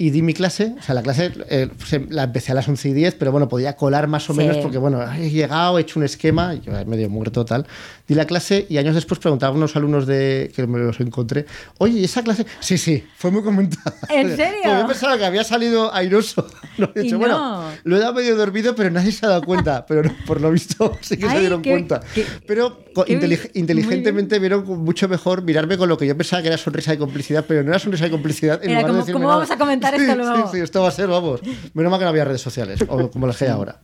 y 0.00 0.10
di 0.10 0.22
mi 0.22 0.32
clase. 0.32 0.74
O 0.78 0.82
sea, 0.82 0.94
la 0.94 1.02
clase 1.02 1.32
eh, 1.50 1.68
se- 1.84 2.06
la 2.08 2.22
empecé 2.24 2.52
a 2.52 2.54
las 2.54 2.68
11 2.68 2.88
y 2.90 2.92
10, 2.92 3.16
pero 3.16 3.32
bueno, 3.32 3.48
podía 3.48 3.74
colar 3.74 4.06
más 4.06 4.30
o 4.30 4.32
Sí. 4.32 4.38
menos 4.38 4.58
porque, 4.58 4.78
bueno, 4.78 5.02
he 5.12 5.28
llegado, 5.30 5.76
he 5.78 5.82
hecho 5.82 5.98
un 5.98 6.04
esquema, 6.04 6.54
y 6.54 6.60
yo 6.60 6.72
medio 6.86 7.10
muerto, 7.10 7.44
tal. 7.44 7.66
Di 8.06 8.14
la 8.14 8.24
clase 8.24 8.64
y 8.70 8.78
años 8.78 8.94
después 8.94 9.18
preguntaba 9.20 9.52
a 9.52 9.56
unos 9.56 9.74
alumnos 9.76 10.06
de 10.06 10.50
que 10.54 10.66
me 10.66 10.78
los 10.78 11.00
encontré, 11.00 11.46
oye, 11.78 11.98
¿y 11.98 12.04
esa 12.04 12.22
clase? 12.22 12.46
Sí, 12.60 12.78
sí, 12.78 13.04
fue 13.16 13.30
muy 13.30 13.42
comentada. 13.42 13.94
¿En 14.08 14.34
serio? 14.36 14.60
Porque 14.62 14.78
yo 14.80 14.86
pensaba 14.86 15.18
que 15.18 15.26
había 15.26 15.44
salido 15.44 15.92
airoso. 15.92 16.46
Lo 16.78 16.92
he 16.94 17.02
dicho, 17.02 17.14
no. 17.16 17.18
bueno, 17.18 17.64
lo 17.82 17.96
he 17.96 17.98
dado 17.98 18.14
medio 18.14 18.36
dormido, 18.36 18.76
pero 18.76 18.88
nadie 18.90 19.10
se 19.10 19.26
ha 19.26 19.30
dado 19.30 19.42
cuenta. 19.42 19.84
Pero 19.84 20.04
no, 20.04 20.14
por 20.26 20.40
lo 20.40 20.52
visto 20.52 20.92
sí 21.00 21.16
que 21.16 21.26
se 21.28 21.32
Ay, 21.32 21.40
dieron 21.40 21.60
qué- 21.60 21.70
cuenta. 21.70 22.00
qué- 22.14 22.24
pero 22.46 22.84
qué 23.04 23.18
intelig- 23.18 23.50
inteligentemente 23.54 24.38
vieron 24.38 24.64
mucho 24.84 25.08
mejor 25.08 25.42
mirarme 25.42 25.76
con 25.76 25.88
lo 25.88 25.98
que 25.98 26.06
yo 26.06 26.16
pensaba 26.16 26.40
que 26.40 26.48
era 26.48 26.56
sonrisa 26.56 26.92
de 26.92 26.98
complicidad, 26.98 27.44
pero 27.48 27.64
no 27.64 27.70
era 27.70 27.78
sonrisa 27.80 28.04
de 28.04 28.10
complicidad. 28.12 28.62
en 28.62 28.70
Era 28.70 28.80
lugar 28.80 28.84
de 28.84 28.88
como, 28.90 28.98
decirme 29.00 29.20
¿cómo 29.20 29.28
vamos 29.28 29.50
a 29.50 29.58
comentar 29.58 29.87
Sí, 29.96 30.02
esto 30.02 30.12
sí, 30.12 30.18
luego? 30.18 30.48
Sí, 30.52 30.60
esto 30.60 30.82
va 30.82 30.88
a 30.88 30.92
ser, 30.92 31.06
vamos. 31.08 31.40
Menos 31.74 31.90
mal 31.90 31.98
que 31.98 32.04
no 32.04 32.10
había 32.10 32.24
redes 32.24 32.40
sociales, 32.40 32.80
o 32.88 33.10
como 33.10 33.26
las 33.26 33.36
que 33.36 33.44
hay 33.44 33.50
ahora. 33.50 33.76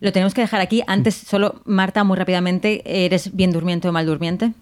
Lo 0.00 0.12
tenemos 0.12 0.34
que 0.34 0.40
dejar 0.40 0.60
aquí. 0.60 0.82
Antes, 0.86 1.14
solo, 1.14 1.60
Marta, 1.64 2.04
muy 2.04 2.16
rápidamente, 2.16 2.82
¿eres 3.06 3.34
bien 3.34 3.52
durmiente 3.52 3.88
o 3.88 3.92
mal 3.92 4.06
durmiente? 4.06 4.52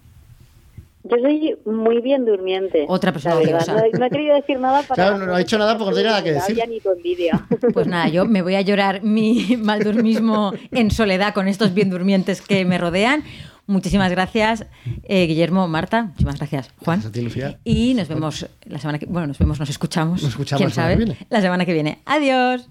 Yo 1.03 1.15
soy 1.21 1.55
muy 1.65 2.01
bien 2.01 2.25
durmiente. 2.25 2.85
Otra 2.89 3.13
persona. 3.13 3.35
No, 3.35 3.99
no 3.99 4.05
he 4.05 4.09
querido 4.09 4.35
decir 4.35 4.59
nada 4.59 4.81
para... 4.83 4.95
Claro, 4.95 5.17
no- 5.17 5.25
no 5.27 5.33
ha 5.35 5.39
dicho 5.39 5.57
nada 5.57 5.77
porque 5.77 5.91
no 5.91 5.95
tiene 5.95 6.09
nada 6.09 6.23
que 6.23 6.33
decir. 6.33 6.55
Ya 6.57 6.65
ni 6.65 6.81
tu 6.81 6.91
envidia. 6.91 7.47
Pues 7.73 7.87
nada, 7.87 8.09
yo 8.09 8.25
me 8.25 8.41
voy 8.41 8.55
a 8.55 8.61
llorar 8.61 9.01
mi 9.01 9.57
maldurmismo 9.57 10.53
en 10.71 10.91
soledad 10.91 11.33
con 11.33 11.47
estos 11.47 11.73
bien 11.73 11.89
durmientes 11.89 12.41
que 12.41 12.65
me 12.65 12.77
rodean. 12.77 13.23
Muchísimas 13.69 14.09
gracias, 14.09 14.65
eh, 15.03 15.27
Guillermo, 15.27 15.67
Marta. 15.67 16.05
Muchísimas 16.05 16.37
gracias, 16.37 16.71
Juan. 16.83 17.01
Gracias 17.01 17.09
a 17.11 17.13
ti, 17.13 17.21
Lucía. 17.21 17.59
Y 17.63 17.93
nos 17.93 18.07
vemos 18.07 18.47
la 18.65 18.79
semana 18.79 18.97
que 18.97 19.05
bueno, 19.05 19.27
nos 19.27 19.37
vemos, 19.37 19.59
nos 19.59 19.69
escuchamos. 19.69 20.23
Nos 20.23 20.31
escuchamos 20.31 20.57
¿Quién 20.59 20.69
la 20.69 20.73
semana 20.73 20.93
sabe? 20.93 20.97
que 20.97 21.05
viene. 21.05 21.27
La 21.29 21.41
semana 21.41 21.65
que 21.65 21.73
viene. 21.73 21.99
Adiós. 22.05 22.67